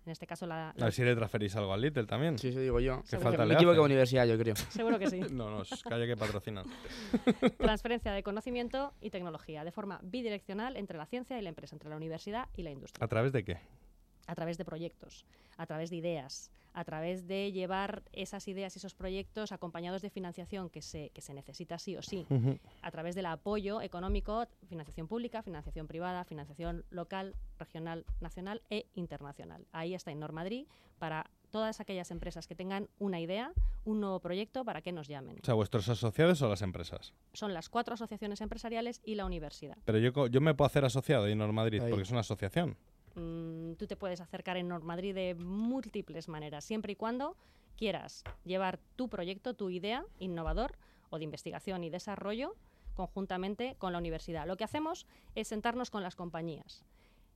en 0.06 0.12
este 0.12 0.28
caso 0.28 0.46
la... 0.46 0.70
A 0.70 0.74
ver 0.86 0.94
si 0.94 1.04
le 1.04 1.16
transferís 1.16 1.56
algo 1.56 1.74
al 1.74 1.82
Little 1.82 2.06
también. 2.06 2.38
Sí, 2.38 2.50
eso 2.50 2.60
digo 2.60 2.80
yo. 2.80 3.02
¿Qué 3.10 3.18
falta 3.18 3.38
que- 3.38 3.44
le 3.44 3.48
Me 3.50 3.54
equivoco 3.56 3.76
de 3.76 3.86
universidad, 3.86 4.26
yo 4.26 4.38
creo. 4.38 4.56
Seguro 4.56 5.00
que 5.00 5.10
sí. 5.10 5.20
No, 5.32 5.50
no, 5.50 5.64
calla 5.90 6.06
que 6.06 6.16
patrocinan. 6.16 6.66
Transferencia 7.58 8.12
de 8.14 8.24
conocimiento 8.24 8.94
y 9.02 9.10
tecnología 9.10 9.64
de 9.64 9.72
forma 9.72 10.00
bidireccional 10.04 10.78
entre 10.78 10.98
la 10.98 11.06
ciencia 11.06 11.38
y 11.40 11.42
la 11.42 11.50
empresa, 11.50 11.76
entre 11.76 11.90
la 11.90 11.96
universidad 11.98 12.48
y 12.56 12.64
la 12.64 12.72
industria. 12.72 13.04
¿A 13.04 13.08
través 13.08 13.34
de 13.34 13.44
qué? 13.44 13.58
A 14.28 14.36
través 14.36 14.58
de 14.58 14.66
proyectos, 14.66 15.26
a 15.58 15.66
través 15.66 15.90
de 15.90 15.98
ideas, 15.98 16.52
a 16.74 16.84
través 16.84 17.28
de 17.28 17.52
llevar 17.54 18.04
esas 18.12 18.48
ideas 18.50 18.76
y 18.76 18.80
esos 18.80 18.94
proyectos 18.96 19.52
acompañados 19.54 20.02
de 20.02 20.10
financiación 20.10 20.70
que 20.70 20.82
se, 20.82 21.10
que 21.12 21.22
se 21.22 21.34
necesita 21.34 21.78
sí 21.80 21.96
o 21.96 22.02
sí, 22.02 22.26
a 22.82 22.92
través 22.92 23.16
del 23.16 23.28
apoyo 23.28 23.82
económico, 23.82 24.46
financiación 24.68 25.08
pública, 25.08 25.42
financiación 25.42 25.88
privada, 25.88 26.26
financiación 26.26 26.84
local, 26.90 27.36
regional, 27.60 28.06
nacional 28.20 28.62
e 28.70 28.88
internacional. 28.96 29.66
Ahí 29.72 29.94
está 29.94 30.12
Innor 30.12 30.34
Madrid 30.34 30.68
para 31.00 31.30
todas 31.52 31.80
aquellas 31.80 32.12
empresas 32.12 32.48
que 32.48 32.56
tengan 32.56 32.90
una 33.00 33.22
idea, 33.22 33.54
un 33.86 34.02
nuevo 34.02 34.20
proyecto, 34.20 34.66
para 34.66 34.82
que 34.82 34.92
nos 34.92 35.08
llamen. 35.08 35.38
O 35.42 35.46
sea, 35.46 35.54
vuestros 35.54 35.88
asociados 35.88 36.42
o 36.42 36.50
las 36.50 36.62
empresas. 36.62 37.14
Son 37.32 37.54
las 37.54 37.70
cuatro 37.70 37.94
asociaciones 37.94 38.42
empresariales 38.42 39.00
y 39.06 39.16
la 39.16 39.26
universidad. 39.26 39.78
Pero 39.86 40.00
yo, 40.00 40.12
co- 40.12 40.28
yo 40.28 40.42
me 40.42 40.54
puedo 40.54 40.66
hacer 40.66 40.84
asociado 40.84 41.24
de 41.24 41.32
Innor 41.32 41.54
Madrid 41.54 41.82
Ahí. 41.82 41.90
porque 41.90 42.04
es 42.04 42.12
una 42.12 42.20
asociación. 42.22 42.76
Mm, 43.16 43.74
tú 43.74 43.88
te 43.88 43.96
puedes 43.96 44.22
acercar 44.22 44.58
en 44.58 44.68
Madrid 44.84 45.16
de 45.16 45.36
múltiples 45.36 46.28
maneras, 46.28 46.66
siempre 46.66 46.94
y 46.94 46.96
cuando 46.96 47.36
quieras 47.78 48.24
llevar 48.44 48.80
tu 48.96 49.10
proyecto, 49.10 49.54
tu 49.54 49.70
idea 49.70 50.06
innovador 50.20 50.78
o 51.10 51.18
de 51.18 51.24
investigación 51.24 51.84
y 51.84 51.90
desarrollo 51.90 52.56
conjuntamente 52.94 53.76
con 53.78 53.92
la 53.94 54.00
universidad. 54.00 54.48
Lo 54.48 54.58
que 54.58 54.64
hacemos 54.64 55.06
es 55.36 55.48
sentarnos 55.48 55.92
con 55.92 56.04
las 56.04 56.16
compañías, 56.16 56.84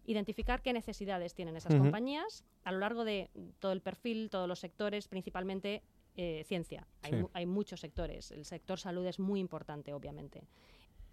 identificar 0.06 0.62
qué 0.62 0.74
necesidades 0.74 1.34
tienen 1.34 1.56
esas 1.56 1.76
compañías 1.76 2.44
a 2.64 2.72
lo 2.72 2.80
largo 2.80 3.04
de 3.04 3.30
todo 3.60 3.72
el 3.74 3.82
perfil, 3.82 4.30
todos 4.30 4.48
los 4.48 4.60
sectores, 4.60 5.08
principalmente 5.08 5.82
eh, 6.16 6.44
ciencia. 6.46 6.88
Hay, 7.02 7.12
Sí. 7.12 7.28
hay 7.34 7.46
muchos 7.46 7.80
sectores. 7.80 8.32
El 8.32 8.44
sector 8.44 8.80
salud 8.80 9.06
es 9.06 9.20
muy 9.20 9.40
importante, 9.40 9.94
obviamente. 9.94 10.44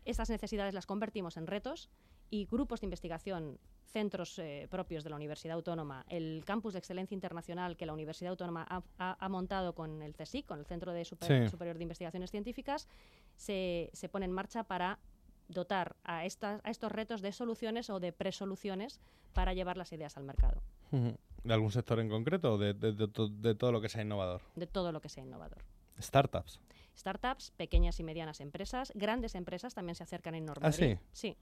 Estas 0.05 0.31
necesidades 0.31 0.75
las 0.75 0.87
convertimos 0.87 1.37
en 1.37 1.47
retos 1.47 1.91
y 2.31 2.47
grupos 2.47 2.81
de 2.81 2.87
investigación, 2.87 3.59
centros 3.85 4.39
eh, 4.39 4.67
propios 4.71 5.05
de 5.05 5.11
la 5.11 5.17
Universidad 5.17 5.55
Autónoma, 5.57 6.05
el 6.09 6.43
campus 6.45 6.73
de 6.75 6.79
excelencia 6.81 7.15
internacional 7.15 7.77
que 7.77 7.87
la 7.87 7.93
Universidad 7.93 8.31
Autónoma 8.31 8.67
ha, 8.69 8.83
ha- 8.99 9.17
ha 9.19 9.29
montado 9.29 9.75
con 9.75 10.03
el 10.03 10.15
CSIC, 10.15 10.45
con 10.47 10.59
el 10.59 10.67
Centro 10.67 10.93
de 10.93 11.05
Super- 11.05 11.45
Sí. 11.45 11.51
Superior 11.51 11.77
de 11.79 11.85
Investigaciones 11.85 12.31
Científicas, 12.31 12.89
se, 13.37 13.91
se 13.93 14.09
pone 14.09 14.27
en 14.27 14.33
marcha 14.33 14.65
para 14.65 14.99
dotar 15.49 15.95
a, 16.05 16.25
estas, 16.25 16.61
a 16.65 16.71
estos 16.71 16.91
retos 16.91 17.23
de 17.23 17.31
soluciones 17.33 17.89
o 17.89 18.01
de 18.01 18.13
presoluciones 18.13 19.01
para 19.33 19.55
llevar 19.55 19.77
las 19.77 19.93
ideas 19.93 20.17
al 20.17 20.25
mercado. 20.25 20.61
¿De 20.91 21.53
algún 21.55 21.71
sector 21.71 22.01
en 22.01 22.09
concreto 22.09 22.55
o 22.55 22.59
de, 22.59 22.75
de- 22.75 22.93
de 22.93 23.09
de 23.31 23.55
todo 23.55 23.71
lo 23.73 23.81
que 23.81 23.89
sea 23.89 24.03
innovador? 24.03 24.43
de 24.57 24.67
todo 24.67 24.91
lo 24.93 25.01
que 25.01 25.09
sea 25.09 25.23
innovador. 25.23 25.59
Startups. 26.01 26.61
Startups, 26.97 27.51
pequeñas 27.53 28.01
y 28.01 28.03
medianas 28.03 28.41
empresas, 28.41 28.91
grandes 28.95 29.35
empresas 29.35 29.75
también 29.75 29.95
se 29.95 30.03
acercan 30.03 30.35
en 30.35 30.47
Norma 30.47 30.69
¿Ah, 30.69 30.73
sí? 30.73 30.99
Sí, 31.13 31.37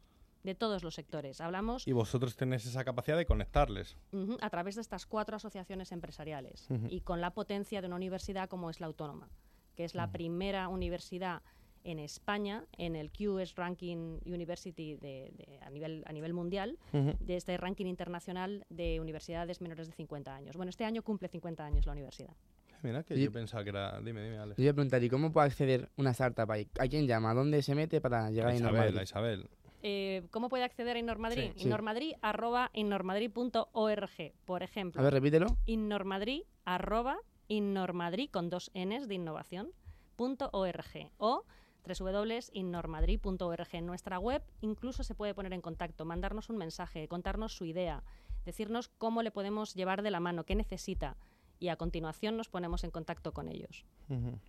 de 0.45 0.55
todos 0.55 0.85
los 0.85 0.95
sectores. 0.95 1.41
Hablamos 1.41 1.89
Y 1.89 1.93
vosotros 1.93 2.37
tenéis 2.37 2.65
esa 2.67 2.85
capacidad 2.85 3.17
de 3.17 3.27
conectarles. 3.27 3.97
a 4.41 4.51
través 4.51 4.77
de 4.77 4.83
estas 4.83 5.07
cuatro 5.07 5.37
asociaciones 5.37 5.91
empresariales 5.91 6.69
y 6.89 7.01
con 7.01 7.21
la 7.21 7.31
potencia 7.33 7.81
de 7.81 7.87
una 7.89 7.97
universidad 7.97 8.49
como 8.49 8.71
es 8.71 8.79
la 8.81 8.87
Autónoma, 8.87 9.29
que 9.75 9.85
es 9.85 9.95
la 9.95 10.13
primera 10.13 10.69
universidad 10.69 11.43
en 11.83 11.99
España 11.99 12.65
en 12.79 12.97
el 12.97 13.11
QS 13.11 13.57
Ranking 13.57 14.19
University 14.25 14.95
de- 14.97 15.33
de- 15.37 15.59
a, 15.63 15.69
nivel, 15.71 16.03
a 16.07 16.13
nivel 16.13 16.33
mundial, 16.33 16.79
de 16.93 17.37
este 17.37 17.57
ranking 17.59 17.87
internacional 17.87 18.65
de 18.71 19.01
universidades 19.01 19.61
menores 19.61 19.89
de 19.89 19.93
50 19.95 20.35
años. 20.35 20.57
Bueno, 20.57 20.71
este 20.71 20.85
año 20.85 21.03
cumple 21.03 21.29
50 21.29 21.65
años 21.65 21.85
la 21.87 21.93
universidad. 21.93 22.35
Mira, 22.83 23.03
que 23.03 23.17
Y- 23.17 23.25
yo 23.25 23.33
pensaba 23.33 23.65
que 23.65 23.71
era... 23.71 23.99
Dime, 24.01 24.23
dime, 24.23 24.39
Alex. 24.39 24.57
Yo 24.59 24.65
iba 24.65 24.73
a 24.73 24.75
preguntar, 24.75 25.03
¿y 25.03 25.09
cómo 25.11 25.33
puede 25.33 25.47
acceder 25.47 25.91
una 25.97 26.11
startup 26.11 26.51
ahí? 26.51 26.69
¿A 26.79 26.87
quién 26.89 27.07
llama? 27.07 27.31
¿A 27.31 27.35
dónde 27.35 27.63
se 27.63 27.75
mete 27.75 28.01
para 28.03 28.31
llegar 28.31 28.51
A 28.51 28.55
Isabel, 28.55 28.99
a 28.99 29.03
Isabel. 29.03 29.49
Eh, 29.87 30.27
¿Cómo 30.31 30.49
puede 30.49 30.65
acceder 30.65 30.97
a 30.97 30.99
Innormadrid? 30.99 31.53
Sí. 31.53 31.53
Sí. 31.57 31.65
Innormadrid, 31.67 32.15
arroba 32.23 32.71
innormadrid.org, 32.73 34.33
por 34.47 34.63
ejemplo. 34.63 34.99
A 34.99 35.05
ver, 35.05 35.13
repítelo. 35.13 35.59
Innormadrid, 35.67 36.45
arroba 36.65 37.19
innormadrid, 37.49 38.31
con 38.31 38.49
dos 38.49 38.71
Ns 38.75 39.09
de 39.09 39.15
innovación, 39.15 39.73
punto 40.17 40.49
org. 40.55 41.13
O 41.19 41.45
www.innormadrid.org. 41.87 43.69
En 43.73 43.85
nuestra 43.85 44.19
web 44.19 44.43
incluso 44.63 45.05
se 45.05 45.15
puede 45.15 45.35
poner 45.35 45.53
en 45.53 45.61
contacto, 45.61 46.07
mandarnos 46.07 46.49
un 46.49 46.57
mensaje, 46.57 47.07
contarnos 47.07 47.55
su 47.55 47.67
idea, 47.67 48.03
decirnos 48.47 48.89
cómo 48.89 49.23
le 49.23 49.33
podemos 49.33 49.75
llevar 49.75 50.01
de 50.03 50.11
la 50.11 50.19
mano, 50.19 50.45
qué 50.45 50.55
necesita. 50.55 51.19
Y 51.61 51.69
a 51.69 51.77
continuación 51.77 52.39
nos 52.39 52.49
ponemos 52.49 52.85
en 52.85 52.91
contacto 52.91 53.33
con 53.33 53.51
ellos. 53.51 53.85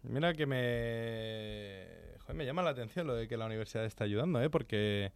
Mira 0.01 0.34
que 0.34 0.46
me... 0.46 2.05
joder, 2.25 2.36
me 2.36 2.46
llama 2.46 2.62
la 2.63 2.72
atención 2.72 3.08
lo 3.08 3.15
de 3.15 3.27
que 3.27 3.38
la 3.38 3.46
universidad 3.46 3.86
está 3.86 4.03
ayudando, 4.03 4.41
¿eh? 4.41 4.50
Porque 4.50 5.12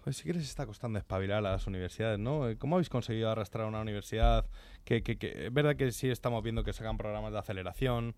joder, 0.00 0.14
sí 0.14 0.24
que 0.24 0.34
les 0.34 0.44
está 0.44 0.66
costando 0.66 0.98
espabilar 0.98 1.38
a 1.38 1.52
las 1.52 1.66
universidades, 1.66 2.18
¿no? 2.18 2.48
Eh, 2.48 2.56
¿Cómo 2.58 2.76
habéis 2.76 2.88
conseguido 2.88 3.30
arrastrar 3.30 3.64
a 3.64 3.68
una 3.68 3.80
universidad 3.80 4.46
que, 4.84 5.02
que, 5.02 5.16
que- 5.16 5.46
es 5.46 5.52
verdad 5.52 5.76
que 5.76 5.90
sí 5.92 6.08
estamos 6.10 6.42
viendo 6.42 6.64
que 6.64 6.72
sacan 6.72 6.96
programas 6.98 7.32
de 7.32 7.38
aceleración, 7.38 8.14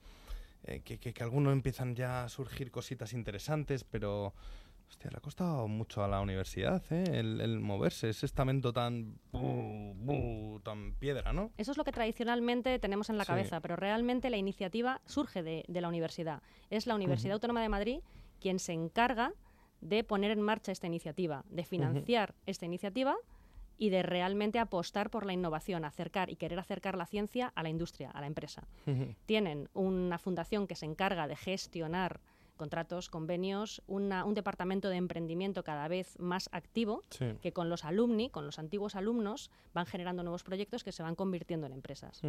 eh, 0.65 0.81
que, 0.85 0.99
que, 0.99 1.13
que 1.13 1.23
algunos 1.23 1.53
empiezan 1.53 1.95
ya 1.95 2.25
a 2.25 2.29
surgir 2.29 2.71
cositas 2.71 3.13
interesantes, 3.13 3.85
pero... 3.85 4.35
Hostia, 4.89 5.11
le 5.11 5.17
ha 5.17 5.21
costado 5.21 5.67
mucho 5.67 6.05
a 6.05 6.07
la 6.07 6.21
universidad, 6.21 6.81
¿eh? 6.93 7.03
El, 7.19 7.41
el 7.41 7.59
moverse, 7.59 8.09
ese 8.09 8.25
estamento 8.25 8.73
tan... 8.73 9.19
tan 10.63 10.95
piedra, 10.95 11.33
¿no? 11.33 11.51
Eso 11.59 11.73
es 11.73 11.77
lo 11.77 11.83
que 11.83 11.91
tradicionalmente 11.91 12.79
tenemos 12.79 13.11
en 13.11 13.19
la 13.19 13.25
Sí. 13.25 13.29
cabeza, 13.29 13.61
pero 13.61 13.75
realmente 13.75 14.31
la 14.31 14.37
iniciativa 14.37 15.01
surge 15.05 15.43
de, 15.43 15.65
de 15.67 15.81
la 15.81 15.89
universidad. 15.89 16.41
Es 16.71 16.87
la 16.87 16.95
Universidad 16.95 17.35
Autónoma 17.35 17.63
de 17.63 17.69
Madrid 17.69 17.99
quien 18.41 18.59
se 18.59 18.73
encarga 18.73 19.33
de 19.81 20.05
poner 20.05 20.31
en 20.31 20.41
marcha 20.41 20.73
esta 20.73 20.87
iniciativa, 20.87 21.45
de 21.49 21.65
financiar 21.65 22.35
esta 22.47 22.67
iniciativa 22.67 23.17
y 23.79 23.91
de 23.91 24.03
realmente 24.03 24.59
apostar 24.59 25.11
por 25.11 25.27
la 25.27 25.33
innovación, 25.33 25.85
acercar 25.85 26.31
y 26.31 26.37
querer 26.37 26.59
acercar 26.59 26.97
la 26.97 27.07
ciencia 27.07 27.53
a 27.55 27.63
la 27.63 27.69
industria, 27.69 28.11
a 28.11 28.21
la 28.21 28.27
empresa. 28.27 28.67
Tienen 29.27 29.69
una 29.75 30.19
fundación 30.19 30.67
que 30.67 30.77
se 30.77 30.87
encarga 30.87 31.29
de 31.29 31.37
gestionar 31.37 32.21
contratos, 32.57 33.09
convenios, 33.09 33.83
una- 33.87 34.25
un 34.25 34.35
departamento 34.35 34.89
de 34.89 34.97
emprendimiento 34.97 35.63
cada 35.63 35.87
vez 35.89 36.19
más 36.19 36.49
activo 36.53 37.05
Sí. 37.11 37.27
que 37.41 37.53
con 37.53 37.69
los 37.69 37.85
alumni, 37.85 38.31
con 38.31 38.47
los 38.47 38.59
antiguos 38.59 38.95
alumnos, 38.97 39.51
van 39.75 39.87
generando 39.87 40.23
nuevos 40.23 40.43
proyectos 40.43 40.83
que 40.85 40.93
se 40.93 41.03
van 41.03 41.15
convirtiendo 41.15 41.67
en 41.67 41.73
empresas. 41.73 42.21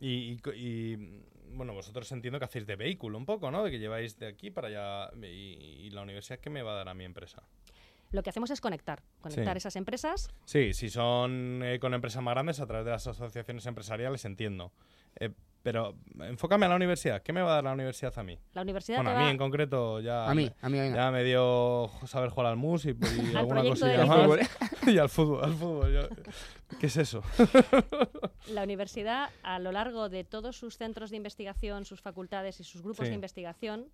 Y, 0.00 0.32
y 0.32 0.38
co- 0.38 0.52
y, 0.52 0.96
mm, 0.96 1.56
bueno, 1.56 1.72
vosotros 1.74 2.10
entiendo 2.12 2.38
que 2.38 2.46
hacéis 2.46 2.66
de 2.66 2.76
vehículo 2.76 3.18
un 3.18 3.26
poco, 3.26 3.50
¿no? 3.50 3.62
De 3.64 3.70
que 3.70 3.78
lleváis 3.78 4.18
de 4.18 4.26
aquí 4.26 4.50
para 4.50 4.68
allá. 4.68 5.10
Y, 5.22 5.86
y 5.86 5.90
la 5.90 6.02
universidad, 6.02 6.38
¿qué 6.40 6.50
me 6.50 6.62
va 6.62 6.72
a 6.72 6.76
dar 6.76 6.88
a 6.88 6.94
mi 6.94 7.04
empresa? 7.04 7.42
Lo 8.10 8.22
que 8.22 8.30
hacemos 8.30 8.50
es 8.50 8.60
conectar, 8.60 9.02
conectar 9.20 9.54
Sí. 9.54 9.58
esas 9.58 9.76
empresas. 9.76 10.28
Sí, 10.44 10.72
si 10.72 10.88
son 10.88 11.62
eh, 11.64 11.78
con 11.80 11.94
empresas 11.94 12.22
más 12.22 12.34
grandes 12.34 12.60
a 12.60 12.66
través 12.66 12.84
de 12.84 12.92
las 12.92 13.06
asociaciones 13.08 13.66
empresariales, 13.66 14.24
entiendo. 14.24 14.72
Eh, 15.18 15.30
pero 15.64 15.96
enfócame 16.20 16.66
a 16.66 16.68
la 16.68 16.76
universidad. 16.76 17.22
¿Qué 17.22 17.32
me 17.32 17.40
va 17.40 17.52
a 17.52 17.54
dar 17.56 17.64
la 17.64 17.72
universidad 17.72 18.12
a 18.18 18.22
mí? 18.22 18.38
La 18.52 18.60
universidad 18.62 18.98
Bueno, 18.98 19.10
te 19.12 19.16
a 19.16 19.18
mí 19.20 19.24
va 19.24 19.30
en 19.30 19.38
concreto 19.38 19.98
ya... 20.00 20.28
A 20.30 20.34
mí, 20.34 20.44
me- 20.44 20.54
a 20.60 20.68
mí, 20.68 20.78
a 20.78 20.82
mí 20.82 20.90
no. 20.90 20.96
Ya 20.96 21.10
me 21.10 21.24
dio 21.24 21.90
saber 22.06 22.28
jugar 22.28 22.48
al 22.48 22.56
mus 22.56 22.84
y, 22.84 22.90
y 22.90 22.94
Al 23.30 23.36
alguna 23.38 23.62
cosilla 23.62 23.96
la 23.96 24.06
más. 24.06 24.38
y 24.86 24.98
al 24.98 25.08
fútbol, 25.08 25.42
al 25.42 25.54
fútbol. 25.54 25.90
yo- 25.92 26.08
¿Qué 26.78 26.86
es 26.86 26.96
eso? 26.98 27.22
La 28.48 28.62
universidad, 28.62 29.30
a 29.42 29.58
lo 29.58 29.72
largo 29.72 30.08
de 30.10 30.22
todos 30.24 30.56
sus 30.56 30.76
centros 30.76 31.10
de 31.10 31.16
investigación, 31.16 31.84
sus 31.86 32.00
facultades 32.02 32.60
y 32.60 32.64
sus 32.64 32.82
grupos 32.82 33.06
Sí. 33.06 33.10
de 33.10 33.14
investigación, 33.14 33.86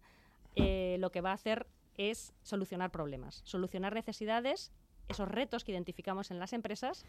eh, 0.57 0.97
lo 0.99 1.11
que 1.12 1.21
va 1.21 1.31
a 1.31 1.35
hacer 1.35 1.67
es 1.97 2.33
solucionar 2.43 2.91
problemas, 2.91 3.43
solucionar 3.45 3.95
necesidades, 3.95 4.73
esos 5.09 5.29
retos 5.29 5.65
que 5.65 5.73
identificamos 5.73 6.31
en 6.31 6.39
las 6.39 6.53
empresas, 6.53 7.05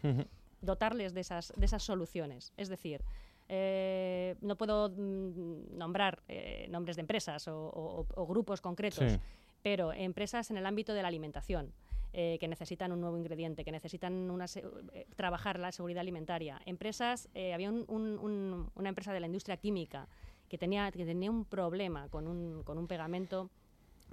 dotarles 0.60 1.14
de 1.14 1.20
esas, 1.22 1.52
de 1.56 1.66
esas 1.66 1.82
soluciones. 1.82 2.52
Es 2.56 2.68
decir, 2.68 3.00
eh, 3.54 4.34
no 4.40 4.56
puedo 4.56 4.88
mm, 4.88 5.76
nombrar 5.76 6.22
eh, 6.26 6.66
nombres 6.70 6.96
de 6.96 7.00
empresas 7.02 7.46
o, 7.48 7.54
o- 7.68 8.06
o 8.14 8.26
grupos 8.26 8.62
concretos, 8.62 9.12
Sí. 9.12 9.18
pero 9.62 9.92
empresas 9.92 10.50
en 10.50 10.56
el 10.56 10.64
ámbito 10.64 10.94
de 10.94 11.02
la 11.02 11.08
alimentación. 11.08 11.72
eh, 12.14 12.36
que 12.38 12.46
necesitan 12.46 12.92
un 12.92 13.00
nuevo 13.00 13.16
ingrediente, 13.16 13.64
que 13.64 13.72
necesitan 13.72 14.12
una 14.30 14.46
se- 14.46 14.62
eh, 14.92 15.06
trabajar 15.16 15.58
la 15.58 15.72
seguridad 15.72 16.02
alimentaria. 16.02 16.60
Empresas, 16.66 17.30
eh, 17.32 17.54
había 17.54 17.70
un- 17.70 17.86
un- 17.88 18.18
un- 18.18 18.70
una 18.74 18.88
empresa 18.90 19.14
de 19.14 19.20
la 19.20 19.24
industria 19.28 19.56
química 19.56 20.06
que 20.46 20.58
tenía, 20.58 20.90
que 20.92 21.06
tenía 21.06 21.30
un 21.30 21.46
problema 21.46 22.10
con 22.10 22.26
un, 22.28 22.64
con 22.64 22.76
un 22.76 22.86
pegamento 22.86 23.48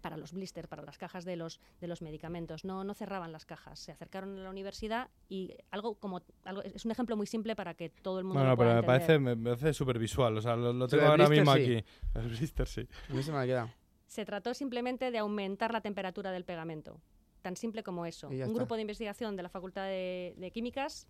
para 0.02 0.18
los 0.18 0.34
blisters, 0.34 0.68
para 0.68 0.84
las 0.84 0.98
cajas 0.98 1.26
de 1.26 1.36
los, 1.36 1.60
de 1.80 1.88
los 1.88 2.02
medicamentos. 2.02 2.66
No, 2.66 2.84
no 2.84 2.94
cerraban 2.94 3.32
las 3.32 3.46
cajas. 3.46 3.80
Se 3.80 3.92
acercaron 3.92 4.38
a 4.38 4.44
la 4.44 4.50
universidad 4.50 5.10
y 5.28 5.56
algo 5.72 5.96
como 5.96 6.22
algo, 6.44 6.62
es 6.64 6.86
un 6.86 6.92
ejemplo 6.92 7.16
muy 7.18 7.28
simple 7.28 7.56
para 7.56 7.74
que 7.74 7.90
todo 7.90 8.20
el 8.20 8.26
mundo 8.26 8.40
Bueno, 8.40 8.52
lo 8.52 8.58
pueda 8.58 8.70
pero 8.70 8.82
me 8.82 8.88
parece, 8.88 9.20
me 9.20 9.36
parece 9.36 9.74
súper 9.74 10.00
visual. 10.00 10.38
O 10.38 10.42
sea, 10.42 10.56
lo, 10.56 10.88
tengo 10.88 11.04
ahora 11.04 11.28
blister 11.28 11.46
mismo 11.46 11.56
sí. 11.56 11.62
aquí. 11.62 11.86
El 12.16 12.28
blister 12.28 12.68
sí. 12.68 12.88
A 13.10 13.14
mí 13.14 13.24
se 13.24 13.32
me 13.32 13.40
ha 13.40 13.46
quedado. 13.46 13.70
Se 14.08 14.26
trató 14.26 14.54
simplemente 14.54 15.12
de 15.12 15.18
aumentar 15.20 15.72
la 15.72 15.82
temperatura 15.82 16.32
del 16.32 16.46
pegamento. 16.46 17.02
Tan 17.42 17.56
simple 17.56 17.84
como 17.84 18.06
eso. 18.06 18.28
Un 18.28 18.34
está. 18.34 18.54
grupo 18.54 18.76
de 18.76 18.82
investigación 18.82 19.36
de 19.36 19.44
la 19.44 19.50
Facultad 19.50 19.86
de, 19.86 20.34
de 20.38 20.52
Químicas 20.52 21.08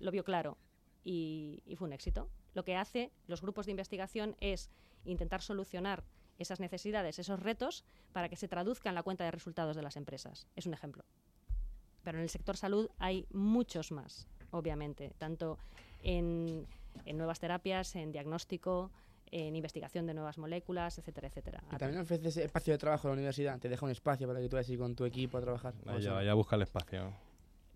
lo 0.00 0.10
vio 0.10 0.24
claro 0.24 0.58
y, 1.04 1.62
y 1.64 1.76
fue 1.76 1.86
un 1.86 1.92
éxito. 1.92 2.28
Lo 2.54 2.64
que 2.64 2.76
hace 2.76 3.12
los 3.26 3.40
grupos 3.40 3.66
de 3.66 3.72
investigación 3.72 4.36
es 4.40 4.70
intentar 5.04 5.42
solucionar 5.42 6.04
esas 6.38 6.60
necesidades, 6.60 7.18
esos 7.18 7.40
retos, 7.40 7.84
para 8.12 8.28
que 8.28 8.36
se 8.36 8.48
traduzca 8.48 8.88
en 8.88 8.94
la 8.94 9.02
cuenta 9.02 9.24
de 9.24 9.30
resultados 9.30 9.76
de 9.76 9.82
las 9.82 9.96
empresas. 9.96 10.46
Es 10.56 10.66
un 10.66 10.74
ejemplo. 10.74 11.04
Pero 12.02 12.18
en 12.18 12.24
el 12.24 12.30
sector 12.30 12.56
salud 12.56 12.88
hay 12.98 13.26
muchos 13.30 13.92
más, 13.92 14.26
obviamente, 14.50 15.12
tanto 15.18 15.58
en, 16.02 16.66
en 17.04 17.16
nuevas 17.16 17.38
terapias, 17.38 17.94
en 17.94 18.10
diagnóstico, 18.10 18.90
en 19.32 19.56
investigación 19.56 20.06
de 20.06 20.14
nuevas 20.14 20.36
moléculas, 20.36 20.98
etcétera, 20.98 21.28
etcétera. 21.28 21.64
Y 21.72 21.76
también 21.76 22.02
ofreces 22.02 22.36
espacio 22.36 22.74
de 22.74 22.78
trabajo 22.78 23.08
en 23.08 23.12
la 23.12 23.14
universidad. 23.14 23.58
Te 23.58 23.68
deja 23.68 23.84
un 23.86 23.92
espacio 23.92 24.26
para 24.28 24.40
que 24.40 24.48
tú 24.48 24.56
vayas 24.56 24.78
con 24.78 24.94
tu 24.94 25.04
equipo 25.06 25.38
a 25.38 25.40
trabajar. 25.40 25.74
¿O 25.82 25.86
Vaya, 25.86 26.12
vaya, 26.12 26.34
busca 26.34 26.56
el 26.56 26.62
espacio. 26.62 27.14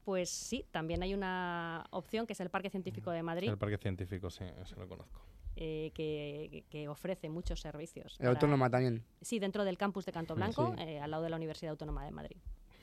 Pues 0.05 0.29
sí, 0.31 0.65
también 0.71 1.03
hay 1.03 1.15
una 1.15 1.85
opción 1.91 2.27
que 2.27 2.35
es 2.35 2.41
el 2.41 2.51
Parque 2.51 2.71
Científico 2.71 3.11
de 3.11 3.23
Madrid, 3.23 3.49
El 3.49 3.59
parque 3.59 3.79
científico, 3.79 4.31
sí, 4.31 4.45
eso 4.63 4.77
lo 4.77 4.87
conozco. 4.87 5.21
Eh, 5.57 5.91
que, 5.95 6.65
que 6.71 6.89
ofrece 6.89 7.29
muchos 7.31 7.61
servicios. 7.61 8.13
El 8.15 8.19
para- 8.19 8.31
autónoma 8.31 8.71
también. 8.71 9.03
Sí, 9.21 9.39
dentro 9.39 9.65
del 9.65 9.77
campus 9.79 10.05
de 10.07 10.13
Canto 10.13 10.35
Blanco, 10.35 10.75
Sí. 10.77 10.83
eh, 10.83 11.01
al 11.01 11.11
lado 11.11 11.23
de 11.23 11.31
la 11.31 11.37
Universidad 11.37 11.71
Autónoma 11.73 12.05
de 12.05 12.11
Madrid. 12.11 12.37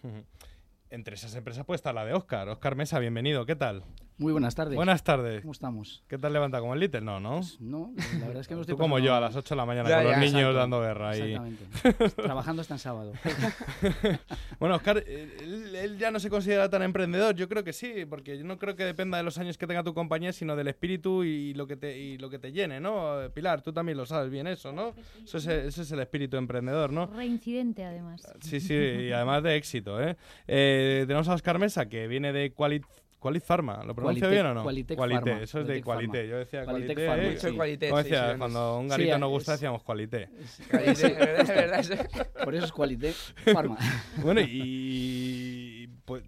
Entre 0.89 1.15
esas 1.15 1.33
empresas 1.35 1.65
puede 1.65 1.77
estar 1.77 1.93
la 1.95 2.05
de 2.05 2.13
Oscar. 2.13 2.47
Oscar 2.49 2.75
Mesa, 2.75 2.99
bienvenido, 2.99 3.45
¿qué 3.47 3.55
tal? 3.55 3.83
Muy 4.17 4.31
buenas 4.31 4.53
tardes. 4.53 4.75
Buenas 4.75 5.03
tardes. 5.03 5.41
¿Cómo 5.41 5.53
estamos? 5.53 6.03
¿Qué 6.07 6.17
tal 6.17 6.33
levanta 6.33 6.59
como 6.59 6.73
el 6.75 6.79
Little? 6.79 7.01
No, 7.01 7.19
¿no? 7.19 7.41
No, 7.59 7.93
la 8.19 8.27
verdad 8.27 8.41
es 8.41 8.47
que 8.47 8.53
no 8.53 8.61
estoy 8.61 8.75
Tú 8.75 8.79
como 8.79 8.99
yo 8.99 9.15
a 9.15 9.19
las 9.19 9.35
8 9.35 9.55
de 9.55 9.57
la 9.57 9.65
mañana 9.65 9.89
Ya, 9.89 9.97
con 9.97 10.11
los 10.11 10.17
niños 10.17 10.33
exacto, 10.33 10.57
dando 10.57 10.81
guerra 10.81 11.09
ahí. 11.09 11.33
Exactamente. 11.33 12.09
Trabajando 12.21 12.61
hasta 12.61 12.75
en 12.75 12.79
sábado. 12.79 13.13
bueno, 14.59 14.75
Oscar, 14.75 15.03
él, 15.07 15.75
él 15.75 15.97
ya 15.97 16.11
no 16.11 16.19
se 16.19 16.29
considera 16.29 16.69
tan 16.69 16.83
emprendedor. 16.83 17.35
Yo 17.35 17.49
creo 17.49 17.63
que 17.63 17.73
sí, 17.73 18.05
porque 18.07 18.37
yo 18.37 18.43
no 18.43 18.59
creo 18.59 18.75
que 18.75 18.85
dependa 18.85 19.17
de 19.17 19.23
los 19.23 19.37
años 19.39 19.57
que 19.57 19.65
tenga 19.65 19.83
tu 19.83 19.93
compañía, 19.93 20.31
sino 20.31 20.55
del 20.55 20.67
espíritu 20.67 21.23
y 21.23 21.53
lo 21.55 21.65
que 21.65 21.75
te, 21.75 21.97
y 21.97 22.17
lo 22.19 22.29
que 22.29 22.37
te 22.37 22.51
llene, 22.51 22.79
¿no? 22.79 23.17
Pilar, 23.33 23.61
tú 23.61 23.73
también 23.73 23.97
lo 23.97 24.05
sabes 24.05 24.29
bien 24.29 24.45
eso, 24.45 24.71
¿no? 24.71 24.93
Eso 25.23 25.39
es, 25.39 25.47
ese 25.47 25.81
es 25.81 25.91
el 25.91 25.99
espíritu 25.99 26.37
emprendedor, 26.37 26.91
¿no? 26.91 27.07
Reincidente, 27.07 27.83
además. 27.83 28.21
Sí, 28.41 28.59
sí, 28.59 28.73
y 28.73 29.11
además 29.11 29.41
de 29.41 29.55
éxito, 29.55 30.01
¿eh? 30.01 30.17
Eh, 30.47 31.03
tenemos 31.07 31.27
a 31.29 31.33
Oscar 31.33 31.57
Mesa, 31.57 31.87
que 31.87 32.07
viene 32.07 32.31
de 32.31 32.51
Qualit, 32.51 32.85
Qualit 33.23 33.43
Pharma. 33.43 33.83
¿Lo 33.83 33.95
pronuncio 33.95 34.27
Qualitec- 34.27 34.31
bien 34.31 34.45
o 34.45 34.53
no? 34.53 34.63
Qualitec 34.63 34.97
Qualité, 34.97 35.19
Pharma, 35.31 35.43
eso 35.43 35.59
es 35.61 35.67
de 35.67 35.81
Qualitec 35.81 35.85
Pharma. 35.85 36.11
Qualité. 36.11 36.27
Yo 36.29 36.37
decía 36.37 36.65
Qualitec 36.65 36.95
Qualité. 36.97 37.07
Pharma, 37.07 37.23
¿eh? 37.23 37.31
Mucho 37.33 37.57
Qualité, 37.57 37.89
Como 37.89 38.01
sí, 38.03 38.09
decía, 38.09 38.31
sí, 38.33 38.37
cuando 38.37 38.77
un 38.77 38.83
sí, 38.83 38.89
garito 38.89 39.15
es- 39.15 39.31
gusta 39.31 39.51
decíamos 39.53 39.83
Qualité. 39.83 40.29
Qualité, 40.69 40.91
es 41.07 41.47
verdad, 41.47 41.79
es 41.79 41.89
verdad. 41.89 42.27
Por 42.43 42.53
eso 42.55 42.65
es 42.65 42.71
Qualité 42.71 43.13
Pharma. 43.53 43.77
Bueno, 44.17 44.41
y, 44.45 45.89
pues, 46.05 46.23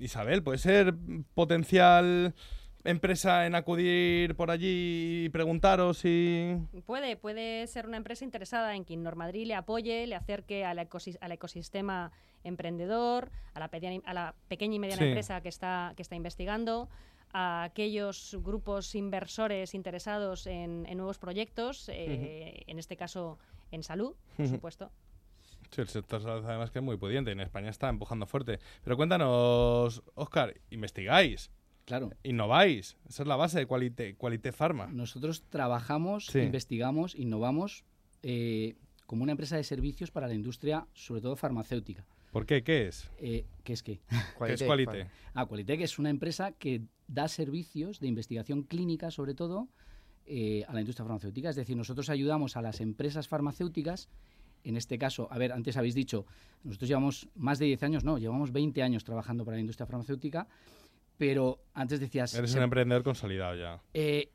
Isabel, 0.00 0.42
¿puede 0.42 0.58
ser 0.58 0.94
potencial 1.34 2.34
empresa 2.84 3.46
en 3.46 3.54
acudir 3.54 4.34
por 4.34 4.50
allí 4.50 5.26
y 5.26 5.28
preguntaros 5.28 6.00
y... 6.04 6.56
Puede, 6.84 7.16
puede 7.16 7.66
ser 7.68 7.86
una 7.86 7.96
empresa 7.96 8.24
interesada 8.24 8.74
en 8.74 8.84
que 8.84 8.96
Normadrid 8.96 9.46
le 9.46 9.54
apoye, 9.54 10.04
le 10.08 10.16
acerque 10.16 10.64
al 10.64 10.80
ecosistema 11.30 12.10
emprendedor, 12.44 13.30
a 13.54 13.60
la, 13.60 13.68
pequeña- 13.68 14.02
a 14.04 14.14
la 14.14 14.34
pequeña 14.48 14.74
y 14.76 14.78
mediana 14.78 15.02
Sí. 15.02 15.08
empresa 15.08 15.40
que 15.40 15.48
está, 15.48 15.92
que 15.96 16.02
está 16.02 16.16
investigando, 16.16 16.88
a 17.32 17.62
aquellos 17.62 18.36
grupos 18.42 18.94
inversores 18.94 19.74
interesados 19.74 20.46
en, 20.46 20.84
en 20.86 20.96
nuevos 20.98 21.18
proyectos, 21.18 21.88
eh, 21.88 22.62
en 22.66 22.78
este 22.78 22.96
caso 22.96 23.38
en 23.70 23.82
salud, 23.82 24.14
por 24.36 24.48
supuesto. 24.48 24.90
Sí, 25.70 25.80
el 25.80 25.88
sector 25.88 26.20
salud 26.20 26.44
además 26.44 26.70
que 26.70 26.80
es 26.80 26.84
muy 26.84 26.98
pudiente 26.98 27.30
en 27.30 27.40
España 27.40 27.70
está 27.70 27.88
empujando 27.88 28.26
fuerte. 28.26 28.58
Pero 28.84 28.96
cuéntanos, 28.98 30.02
Oscar, 30.14 30.54
¿investigáis? 30.68 31.50
Claro. 31.86 32.10
¿Innováis? 32.22 32.98
Esa 33.08 33.22
es 33.22 33.26
la 33.26 33.36
base 33.36 33.58
de 33.60 33.66
Qualité, 33.66 34.14
Qualité 34.16 34.52
Pharma. 34.52 34.86
Nosotros 34.88 35.42
trabajamos, 35.48 36.26
Sí. 36.26 36.40
investigamos, 36.40 37.14
innovamos 37.14 37.84
eh, 38.22 38.76
como 39.06 39.22
una 39.22 39.32
empresa 39.32 39.56
de 39.56 39.64
servicios 39.64 40.10
para 40.10 40.28
la 40.28 40.34
industria, 40.34 40.86
sobre 40.92 41.22
todo 41.22 41.34
farmacéutica. 41.36 42.04
¿Por 42.32 42.46
qué? 42.46 42.64
¿Qué 42.64 42.88
es? 42.88 43.10
Eh, 43.18 43.44
¿Qué 43.62 43.74
es 43.74 43.82
qué? 43.82 44.00
¿Qué 44.44 44.52
es 44.54 44.62
Qualité? 44.62 45.06
Ah, 45.34 45.46
Qualitec 45.46 45.80
es 45.82 45.98
una 45.98 46.10
empresa 46.10 46.52
que 46.52 46.82
da 47.06 47.28
servicios 47.28 48.00
de 48.00 48.08
investigación 48.08 48.62
clínica, 48.64 49.10
sobre 49.10 49.34
todo, 49.34 49.68
eh, 50.26 50.64
a 50.66 50.72
la 50.72 50.80
industria 50.80 51.04
farmacéutica. 51.04 51.50
Es 51.50 51.56
decir, 51.56 51.76
nosotros 51.76 52.08
ayudamos 52.08 52.56
a 52.56 52.62
las 52.62 52.80
empresas 52.80 53.28
farmacéuticas, 53.28 54.08
en 54.64 54.76
este 54.76 54.96
caso, 54.98 55.28
a 55.30 55.38
ver, 55.38 55.52
antes 55.52 55.76
habéis 55.76 55.94
dicho, 55.94 56.24
nosotros 56.64 56.88
llevamos 56.88 57.28
más 57.34 57.58
de 57.58 57.66
10 57.66 57.82
años, 57.82 58.04
no, 58.04 58.16
llevamos 58.18 58.50
20 58.52 58.82
años 58.82 59.04
trabajando 59.04 59.44
para 59.44 59.56
la 59.56 59.60
industria 59.60 59.86
farmacéutica, 59.86 60.48
pero 61.18 61.60
antes 61.74 62.00
decías... 62.00 62.32
Eres 62.34 62.50
se- 62.52 62.58
un 62.58 62.64
emprendedor 62.64 63.02
consolidado 63.02 63.56
ya. 63.56 63.82
eh, 63.92 64.30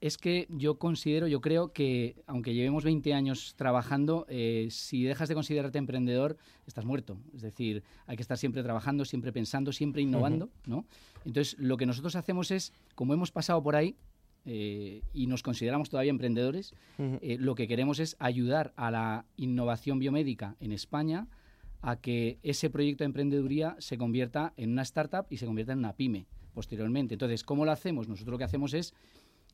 es 0.00 0.16
que 0.16 0.46
yo 0.48 0.78
considero, 0.78 1.26
yo 1.26 1.40
creo 1.40 1.72
que 1.72 2.16
aunque 2.26 2.54
llevemos 2.54 2.84
20 2.84 3.12
años 3.12 3.54
trabajando, 3.56 4.24
eh, 4.28 4.68
si 4.70 5.02
dejas 5.04 5.28
de 5.28 5.34
considerarte 5.34 5.78
emprendedor, 5.78 6.38
estás 6.66 6.86
muerto. 6.86 7.18
Es 7.34 7.42
decir, 7.42 7.82
hay 8.06 8.16
que 8.16 8.22
estar 8.22 8.38
siempre 8.38 8.62
trabajando, 8.62 9.04
siempre 9.04 9.32
pensando, 9.32 9.72
siempre 9.72 10.00
innovando, 10.00 10.50
¿no? 10.66 10.86
Entonces, 11.24 11.58
lo 11.58 11.76
que 11.76 11.84
nosotros 11.84 12.16
hacemos 12.16 12.50
es, 12.50 12.72
como 12.94 13.12
hemos 13.12 13.30
pasado 13.30 13.62
por 13.62 13.76
ahí 13.76 13.94
eh, 14.46 15.02
y 15.12 15.26
nos 15.26 15.42
consideramos 15.42 15.90
todavía 15.90 16.10
emprendedores, 16.10 16.74
eh, 16.98 17.36
lo 17.38 17.54
que 17.54 17.68
queremos 17.68 17.98
es 17.98 18.16
ayudar 18.18 18.72
a 18.76 18.90
la 18.90 19.26
innovación 19.36 19.98
biomédica 19.98 20.56
en 20.60 20.72
España 20.72 21.28
a 21.82 21.96
que 21.96 22.38
ese 22.42 22.70
proyecto 22.70 23.04
de 23.04 23.06
emprendeduría 23.06 23.76
se 23.78 23.98
convierta 23.98 24.54
en 24.56 24.72
una 24.72 24.82
startup 24.82 25.26
y 25.28 25.36
se 25.36 25.46
convierta 25.46 25.72
en 25.72 25.80
una 25.80 25.94
pyme 25.94 26.26
posteriormente. 26.54 27.14
Entonces, 27.14 27.44
¿cómo 27.44 27.64
lo 27.64 27.72
hacemos? 27.72 28.08
Nosotros 28.08 28.32
lo 28.32 28.38
que 28.38 28.44
hacemos 28.44 28.74
es 28.74 28.94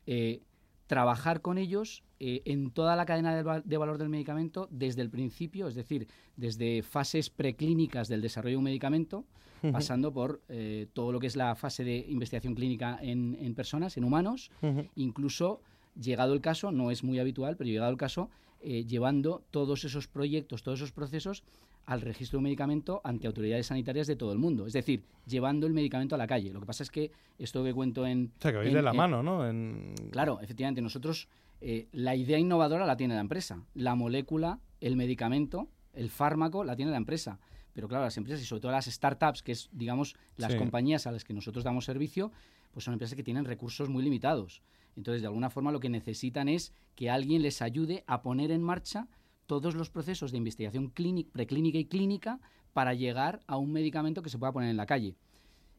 eh, 0.06 0.40
trabajar 0.86 1.40
con 1.40 1.58
ellos 1.58 2.04
eh, 2.20 2.42
en 2.44 2.70
toda 2.70 2.94
la 2.96 3.06
cadena 3.06 3.34
de, 3.34 3.42
val- 3.42 3.62
de 3.64 3.76
valor 3.76 3.98
del 3.98 4.08
medicamento 4.08 4.68
desde 4.70 5.02
el 5.02 5.10
principio, 5.10 5.66
es 5.68 5.74
decir, 5.74 6.06
desde 6.36 6.82
fases 6.82 7.28
preclínicas 7.30 8.08
del 8.08 8.20
desarrollo 8.22 8.54
de 8.54 8.58
un 8.58 8.64
medicamento, 8.64 9.24
pasando 9.72 10.12
por 10.12 10.42
eh, 10.48 10.86
todo 10.92 11.10
lo 11.12 11.18
que 11.18 11.26
es 11.26 11.34
la 11.34 11.54
fase 11.56 11.82
de 11.82 12.04
investigación 12.08 12.54
clínica 12.54 12.98
en, 13.02 13.36
en 13.40 13.54
personas, 13.54 13.96
en 13.96 14.04
humanos, 14.04 14.50
incluso 14.94 15.60
llegado 16.00 16.34
el 16.34 16.40
caso, 16.40 16.70
no 16.70 16.90
es 16.90 17.02
muy 17.02 17.18
habitual, 17.18 17.56
pero 17.56 17.68
llegado 17.68 17.90
el 17.90 17.96
caso, 17.96 18.28
eh, 18.60 18.84
llevando 18.84 19.42
todos 19.50 19.84
esos 19.84 20.06
proyectos, 20.08 20.62
todos 20.62 20.78
esos 20.80 20.92
procesos 20.92 21.42
al 21.86 22.00
registro 22.00 22.36
de 22.36 22.38
un 22.38 22.44
medicamento 22.44 23.00
ante 23.04 23.26
autoridades 23.26 23.66
sanitarias 23.68 24.06
de 24.06 24.16
todo 24.16 24.32
el 24.32 24.38
mundo. 24.38 24.66
Es 24.66 24.72
decir, 24.72 25.04
llevando 25.26 25.66
el 25.66 25.72
medicamento 25.72 26.14
a 26.14 26.18
la 26.18 26.26
calle. 26.26 26.52
Lo 26.52 26.60
que 26.60 26.66
pasa 26.66 26.82
es 26.82 26.90
que 26.90 27.12
esto 27.38 27.62
que 27.64 27.72
cuento 27.72 28.06
en... 28.06 28.32
O 28.38 28.42
sea, 28.42 28.50
que 28.50 28.58
vais 28.58 28.68
en- 28.68 28.74
de 28.74 28.82
la 28.82 28.90
en- 28.90 28.96
mano, 28.96 29.22
¿no? 29.22 29.46
En... 29.48 29.94
Claro, 30.10 30.40
efectivamente, 30.40 30.82
nosotros 30.82 31.28
eh, 31.60 31.86
la 31.92 32.14
idea 32.16 32.38
innovadora 32.38 32.84
la 32.86 32.96
tiene 32.96 33.14
la 33.14 33.20
empresa, 33.20 33.62
la 33.74 33.94
molécula, 33.94 34.58
el 34.80 34.96
medicamento, 34.96 35.68
el 35.94 36.10
fármaco 36.10 36.64
la 36.64 36.74
tiene 36.76 36.90
la 36.90 36.96
empresa. 36.98 37.38
Pero 37.72 37.88
claro, 37.88 38.04
las 38.04 38.16
empresas 38.16 38.42
y 38.42 38.46
sobre 38.46 38.60
todo 38.62 38.72
las 38.72 38.86
startups, 38.86 39.42
que 39.42 39.52
es, 39.52 39.68
digamos, 39.72 40.16
las 40.36 40.52
Sí. 40.52 40.58
compañías 40.58 41.06
a 41.06 41.12
las 41.12 41.24
que 41.24 41.34
nosotros 41.34 41.62
damos 41.62 41.84
servicio, 41.84 42.32
pues 42.72 42.84
son 42.84 42.94
empresas 42.94 43.14
que 43.16 43.22
tienen 43.22 43.44
recursos 43.44 43.88
muy 43.88 44.02
limitados. 44.02 44.60
Entonces, 44.96 45.20
de 45.22 45.28
alguna 45.28 45.50
forma, 45.50 45.70
lo 45.72 45.78
que 45.80 45.88
necesitan 45.90 46.48
es 46.48 46.72
que 46.94 47.10
alguien 47.10 47.42
les 47.42 47.60
ayude 47.62 48.02
a 48.06 48.22
poner 48.22 48.50
en 48.50 48.62
marcha 48.62 49.08
todos 49.46 49.74
los 49.74 49.90
procesos 49.90 50.32
de 50.32 50.38
investigación 50.38 50.88
clínica, 50.88 51.30
preclínica 51.32 51.78
y 51.78 51.84
clínica 51.84 52.40
para 52.72 52.94
llegar 52.94 53.40
a 53.46 53.56
un 53.56 53.72
medicamento 53.72 54.22
que 54.22 54.30
se 54.30 54.38
pueda 54.38 54.52
poner 54.52 54.70
en 54.70 54.76
la 54.76 54.86
calle. 54.86 55.14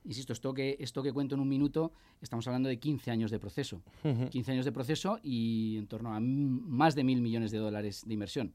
Insisto, 0.06 0.32
esto 0.34 0.54
que, 0.54 0.78
esto 0.80 1.04
que 1.04 1.12
cuento 1.12 1.36
en 1.36 1.42
un 1.42 1.50
minuto, 1.50 1.92
estamos 2.22 2.48
hablando 2.48 2.70
de 2.70 2.80
15 2.80 3.12
años 3.12 3.30
de 3.30 3.40
proceso. 3.40 3.82
Ujú. 4.04 4.30
15 4.30 4.52
años 4.54 4.66
de 4.66 4.72
proceso 4.72 5.20
y 5.22 5.78
en 5.78 5.88
torno 5.88 6.14
a 6.14 6.20
más 6.20 6.96
de 6.96 7.04
mil 7.04 7.22
millones 7.22 7.52
de 7.52 7.58
dólares 7.58 8.04
de 8.06 8.14
inversión. 8.14 8.54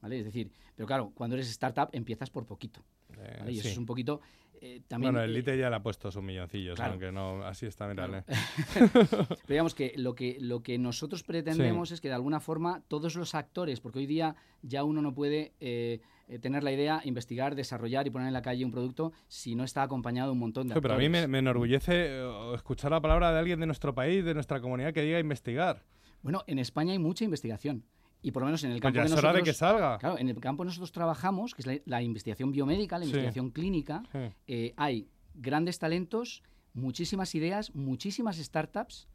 ¿vale? 0.00 0.18
Es 0.18 0.24
decir, 0.24 0.50
pero 0.74 0.86
claro, 0.86 1.12
cuando 1.14 1.36
eres 1.36 1.48
startup 1.50 1.90
empiezas 1.92 2.30
por 2.30 2.46
poquito. 2.46 2.80
Eh. 3.18 3.44
Y 3.48 3.58
eso 3.58 3.64
sí. 3.64 3.68
es 3.68 3.78
un 3.78 3.86
poquito... 3.86 4.20
eh, 4.60 4.82
también, 4.88 5.12
bueno, 5.12 5.24
el 5.24 5.30
eh, 5.30 5.34
Lite 5.38 5.58
ya 5.58 5.70
le 5.70 5.76
ha 5.76 5.82
puesto 5.82 6.10
sus 6.10 6.22
milloncillos, 6.22 6.76
claro. 6.76 6.92
aunque 6.92 7.12
no, 7.12 7.44
así 7.44 7.66
está, 7.66 7.86
mírale. 7.88 8.24
Pero 8.74 9.36
digamos 9.48 9.74
que 9.74 9.92
lo 9.96 10.14
que, 10.14 10.36
lo 10.40 10.62
que 10.62 10.78
nosotros 10.78 11.22
pretendemos 11.22 11.88
Sí. 11.88 11.94
es 11.94 12.00
que 12.00 12.08
de 12.08 12.14
alguna 12.14 12.40
forma 12.40 12.82
todos 12.88 13.14
los 13.16 13.34
actores, 13.34 13.80
porque 13.80 13.98
hoy 13.98 14.06
día 14.06 14.36
ya 14.62 14.84
uno 14.84 15.02
no 15.02 15.14
puede 15.14 15.52
eh, 15.60 16.00
tener 16.40 16.62
la 16.64 16.72
idea, 16.72 17.00
investigar, 17.04 17.54
desarrollar 17.54 18.06
y 18.06 18.10
poner 18.10 18.28
en 18.28 18.34
la 18.34 18.42
calle 18.42 18.64
un 18.64 18.72
producto 18.72 19.12
si 19.28 19.54
no 19.54 19.64
está 19.64 19.82
acompañado 19.82 20.28
de 20.28 20.32
un 20.32 20.38
montón 20.40 20.68
de 20.68 20.74
Sí, 20.74 20.80
pero 20.80 20.94
a 20.94 20.98
mí 20.98 21.08
me, 21.08 21.26
me 21.28 21.38
enorgullece 21.38 22.20
escuchar 22.54 22.90
la 22.90 23.00
palabra 23.00 23.32
de 23.32 23.38
alguien 23.38 23.60
de 23.60 23.66
nuestro 23.66 23.94
país, 23.94 24.24
de 24.24 24.34
nuestra 24.34 24.60
comunidad, 24.60 24.92
que 24.92 25.02
diga 25.02 25.18
investigar. 25.18 25.82
Bueno, 26.22 26.42
en 26.46 26.58
España 26.58 26.92
hay 26.92 26.98
mucha 26.98 27.24
investigación. 27.24 27.84
Y 28.22 28.30
por 28.32 28.42
lo 28.42 28.46
menos 28.46 28.64
en 28.64 28.70
el 28.72 28.80
Pues 28.80 28.82
campo 28.92 28.96
ya 28.96 29.02
que 29.02 29.12
es 29.12 29.18
hora 29.18 29.32
de 29.32 29.42
que 29.42 29.52
salga. 29.52 29.98
Claro, 29.98 30.18
en 30.18 30.28
el 30.28 30.40
campo 30.40 30.64
nosotros 30.64 30.90
trabajamos, 30.92 31.54
que 31.54 31.62
es 31.62 31.66
la, 31.66 31.78
la 31.84 32.02
investigación 32.02 32.50
biomédica, 32.50 32.98
la 32.98 33.04
Sí. 33.04 33.10
investigación 33.10 33.50
clínica, 33.50 34.02
Sí. 34.10 34.18
eh, 34.48 34.74
hay 34.76 35.08
grandes 35.34 35.78
talentos, 35.78 36.42
muchísimas 36.74 37.34
ideas, 37.34 37.74
muchísimas 37.74 38.36
startups 38.38 39.06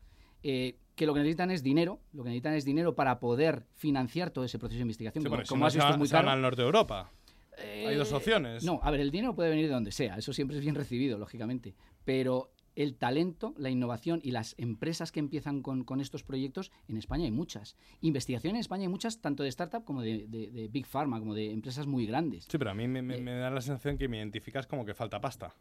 eh, 0.43 0.77
que 0.95 1.05
lo 1.05 1.13
que 1.13 1.19
necesitan 1.19 1.51
es 1.51 1.61
dinero, 1.61 1.99
lo 2.13 2.23
que 2.23 2.29
necesitan 2.29 2.53
es 2.53 2.65
dinero 2.65 2.95
para 2.95 3.19
poder 3.19 3.65
financiar 3.75 4.29
todo 4.31 4.43
ese 4.45 4.57
proceso 4.59 4.77
de 4.77 4.81
investigación. 4.83 5.23
Sí, 5.23 5.29
como 5.29 5.43
como 5.47 5.65
has 5.65 5.75
visto, 5.75 5.89
es 5.91 5.97
muy 5.97 6.07
caro. 6.09 6.29
al 6.29 6.41
norte 6.41 6.61
de 6.61 6.65
Europa. 6.65 7.11
Hay 7.57 7.95
dos 7.95 8.11
Eh, 8.11 8.15
opciones. 8.15 8.63
No, 8.63 8.79
a 8.81 8.89
ver, 8.91 9.01
el 9.01 9.11
dinero 9.11 9.35
puede 9.35 9.49
venir 9.49 9.67
de 9.67 9.73
donde 9.73 9.91
sea, 9.91 10.15
eso 10.17 10.31
siempre 10.33 10.57
es 10.57 10.63
bien 10.63 10.73
recibido, 10.73 11.17
lógicamente. 11.19 11.75
Pero 12.05 12.51
el 12.75 12.95
talento, 12.95 13.53
la 13.57 13.69
innovación 13.69 14.19
y 14.23 14.31
las 14.31 14.55
empresas 14.57 15.11
que 15.11 15.19
empiezan 15.19 15.61
con, 15.61 15.83
con 15.83 15.99
estos 16.01 16.23
proyectos, 16.23 16.71
en 16.87 16.97
España 16.97 17.25
hay 17.25 17.31
muchas. 17.31 17.75
Investigación 18.01 18.55
en 18.55 18.61
España 18.61 18.83
hay 18.83 18.87
muchas, 18.89 19.19
tanto 19.21 19.43
de 19.43 19.49
startup 19.49 19.83
como 19.83 20.01
de, 20.01 20.27
de- 20.27 20.51
de 20.51 20.67
Big 20.67 20.85
Pharma, 20.85 21.19
como 21.19 21.33
de 21.33 21.51
empresas 21.51 21.87
muy 21.87 22.05
grandes. 22.05 22.45
Sí, 22.49 22.57
pero 22.57 22.71
a 22.71 22.73
mí 22.73 22.87
me, 22.87 23.01
me- 23.01 23.17
me 23.17 23.33
da 23.33 23.49
la 23.49 23.61
sensación 23.61 23.97
que 23.97 24.07
me 24.07 24.17
identificas 24.17 24.67
como 24.67 24.85
que 24.85 24.93
falta 24.93 25.19
pasta. 25.19 25.53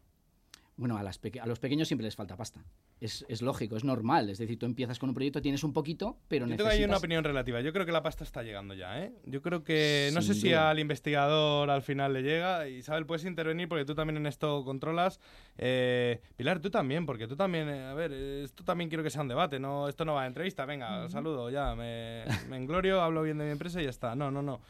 Bueno, 0.81 0.97
a, 0.97 1.03
las 1.03 1.19
a 1.39 1.45
los 1.45 1.59
pequeños 1.59 1.87
siempre 1.87 2.05
les 2.05 2.15
falta 2.15 2.35
pasta. 2.35 2.65
Es, 2.99 3.23
es 3.29 3.43
lógico, 3.43 3.77
es 3.77 3.83
normal. 3.83 4.31
Es 4.31 4.39
decir, 4.39 4.57
tú 4.57 4.65
empiezas 4.65 4.97
con 4.97 5.09
un 5.09 5.13
proyecto, 5.13 5.39
tienes 5.39 5.63
un 5.63 5.73
poquito, 5.73 6.17
pero 6.27 6.47
Yo 6.47 6.55
tengo 6.57 6.63
necesitas... 6.63 6.73
ahí 6.79 6.83
una 6.85 6.97
opinión 6.97 7.23
relativa. 7.23 7.61
Yo 7.61 7.71
creo 7.71 7.85
que 7.85 7.91
la 7.91 8.01
pasta 8.01 8.23
está 8.23 8.41
llegando 8.41 8.73
ya, 8.73 8.99
¿eh? 8.99 9.13
Yo 9.25 9.43
creo 9.43 9.63
que... 9.63 10.09
No 10.15 10.23
sé 10.23 10.33
Sin 10.33 10.41
si 10.41 10.49
duda. 10.49 10.71
al 10.71 10.79
investigador 10.79 11.69
al 11.69 11.83
final 11.83 12.13
le 12.13 12.23
llega. 12.23 12.67
Isabel, 12.67 13.05
puedes 13.05 13.25
intervenir 13.25 13.69
porque 13.69 13.85
tú 13.85 13.93
también 13.93 14.17
en 14.17 14.25
esto 14.25 14.65
controlas. 14.65 15.19
Eh, 15.55 16.19
Pilar, 16.35 16.59
tú 16.61 16.71
también, 16.71 17.05
porque 17.05 17.27
tú 17.27 17.35
también... 17.35 17.69
eh, 17.69 17.85
a 17.85 17.93
ver, 17.93 18.11
esto 18.11 18.63
también 18.63 18.89
quiero 18.89 19.03
que 19.03 19.11
sea 19.11 19.21
un 19.21 19.27
debate. 19.27 19.59
no 19.59 19.87
Esto 19.87 20.03
no 20.03 20.15
va 20.15 20.23
a 20.23 20.25
entrevista. 20.25 20.65
Venga, 20.65 21.07
saludo, 21.09 21.51
ya. 21.51 21.75
Me, 21.75 22.23
me 22.49 22.57
englorio, 22.57 23.01
hablo 23.01 23.21
bien 23.21 23.37
de 23.37 23.45
mi 23.45 23.51
empresa 23.51 23.79
y 23.79 23.83
ya 23.83 23.91
está. 23.91 24.15
No, 24.15 24.31
no, 24.31 24.41
no. 24.41 24.61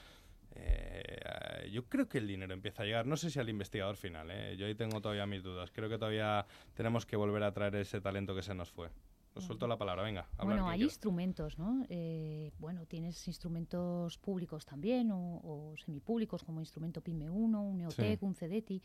Eh, 0.56 1.70
yo 1.72 1.86
creo 1.88 2.08
que 2.08 2.18
el 2.18 2.28
dinero 2.28 2.54
empieza 2.54 2.84
a 2.84 2.86
llegar. 2.86 3.06
No 3.08 3.16
sé 3.18 3.30
si 3.30 3.40
al 3.40 3.50
investigador 3.50 3.96
final, 3.96 4.30
¿eh? 4.32 4.56
yo 4.58 4.66
ahí 4.66 4.76
tengo 4.76 5.02
todavía 5.02 5.26
mis 5.26 5.44
dudas. 5.44 5.72
Creo 5.72 5.90
que 5.90 5.98
todavía 5.98 6.46
tenemos 6.74 7.06
que 7.06 7.16
volver 7.16 7.44
a 7.44 7.54
traer 7.54 7.76
ese 7.76 8.02
talento 8.02 8.36
que 8.36 8.42
se 8.42 8.54
nos 8.54 8.70
fue. 8.72 8.90
Os 9.34 9.46
suelto 9.46 9.66
la 9.66 9.78
palabra, 9.78 10.04
venga. 10.04 10.28
Bueno, 10.44 10.68
hay 10.68 10.80
quiera. 10.80 10.90
instrumentos, 10.92 11.58
¿no? 11.58 11.86
Eh, 11.88 12.52
bueno, 12.60 12.86
tienes 12.86 13.26
instrumentos 13.30 14.18
públicos 14.18 14.66
también 14.66 15.10
o, 15.12 15.38
o 15.42 15.78
semipúblicos 15.78 16.44
como 16.44 16.60
instrumento 16.60 17.00
PYME 17.02 17.30
1, 17.30 17.62
un 17.62 17.78
Neotec, 17.78 18.20
Sí. 18.20 18.26
un 18.26 18.36
CEDETI, 18.36 18.82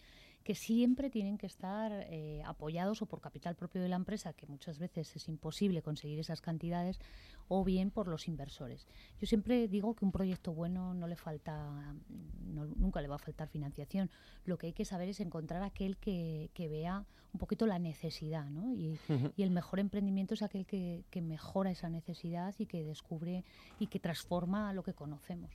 que 0.46 0.54
siempre 0.54 1.11
tienen 1.11 1.38
que 1.38 1.46
estar 1.46 1.90
eh, 2.09 2.40
apoyados 2.46 3.02
o 3.02 3.06
por 3.06 3.20
capital 3.20 3.56
propio 3.56 3.82
de 3.82 3.88
la 3.88 3.96
empresa, 3.96 4.32
que 4.32 4.46
muchas 4.46 4.78
veces 4.78 5.16
es 5.16 5.26
imposible 5.26 5.82
conseguir 5.82 6.20
esas 6.20 6.40
cantidades, 6.40 7.00
o 7.48 7.64
bien 7.64 7.90
por 7.90 8.06
los 8.06 8.28
inversores. 8.28 8.87
Yo 9.20 9.26
siempre 9.26 9.66
digo 9.66 9.94
que 9.96 10.04
un 10.04 10.12
proyecto 10.12 10.52
bueno 10.52 10.94
no 10.94 11.09
le 11.09 11.16
falta, 11.16 11.96
no- 12.44 12.66
nunca 12.76 13.00
le 13.00 13.09
va 13.09 13.16
a 13.16 13.18
faltar 13.18 13.48
financiación. 13.48 14.09
Lo 14.44 14.56
que 14.56 14.68
hay 14.68 14.72
que 14.72 14.85
saber 14.85 15.09
es 15.09 15.18
encontrar 15.18 15.64
aquel 15.64 15.96
que, 15.96 16.48
que 16.54 16.68
vea 16.68 17.04
un 17.32 17.40
poquito 17.40 17.66
la 17.66 17.80
necesidad, 17.80 18.48
¿no? 18.48 18.72
Y, 18.72 19.00
y 19.37 19.42
el 19.42 19.50
mejor 19.50 19.80
emprendimiento 19.80 20.35
es 20.35 20.42
aquel 20.42 20.64
que, 20.64 21.02
que 21.11 21.22
mejora 21.22 21.72
esa 21.72 21.88
necesidad 21.90 22.54
y 22.59 22.66
que 22.66 22.85
descubre 22.85 23.42
y 23.80 23.88
que 23.88 23.98
transforma 23.98 24.72
lo 24.72 24.85
que 24.85 24.94
conocemos. 24.94 25.50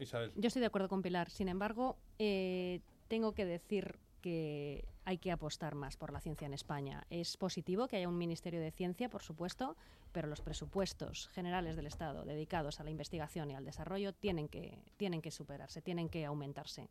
Isabel. 0.00 0.32
Yo 0.36 0.46
estoy 0.48 0.60
de 0.60 0.66
acuerdo 0.66 0.88
con 0.88 1.02
Pilar. 1.02 1.28
Sin 1.30 1.48
embargo, 1.48 1.96
eh, 2.18 2.80
tengo 3.12 3.34
que 3.34 3.44
decir 3.44 3.98
que 4.22 4.86
hay 5.04 5.18
que 5.18 5.32
apostar 5.32 5.74
más 5.74 5.98
por 5.98 6.14
la 6.14 6.20
ciencia 6.22 6.46
en 6.46 6.54
España. 6.54 7.06
Es 7.10 7.36
positivo 7.36 7.86
que 7.86 7.98
haya 7.98 8.08
un 8.08 8.16
Ministerio 8.16 8.58
de 8.58 8.70
Ciencia, 8.70 9.10
por 9.10 9.22
supuesto, 9.22 9.76
pero 10.12 10.28
los 10.28 10.40
presupuestos 10.40 11.28
generales 11.34 11.76
del 11.76 11.84
Estado 11.84 12.24
dedicados 12.24 12.80
a 12.80 12.84
la 12.84 12.90
investigación 12.90 13.50
y 13.50 13.54
al 13.54 13.66
desarrollo 13.66 14.14
tienen 14.14 14.48
que, 14.48 14.78
tienen 14.96 15.20
que 15.20 15.30
superarse, 15.30 15.82
tienen 15.82 16.08
que 16.08 16.24
aumentarse. 16.24 16.88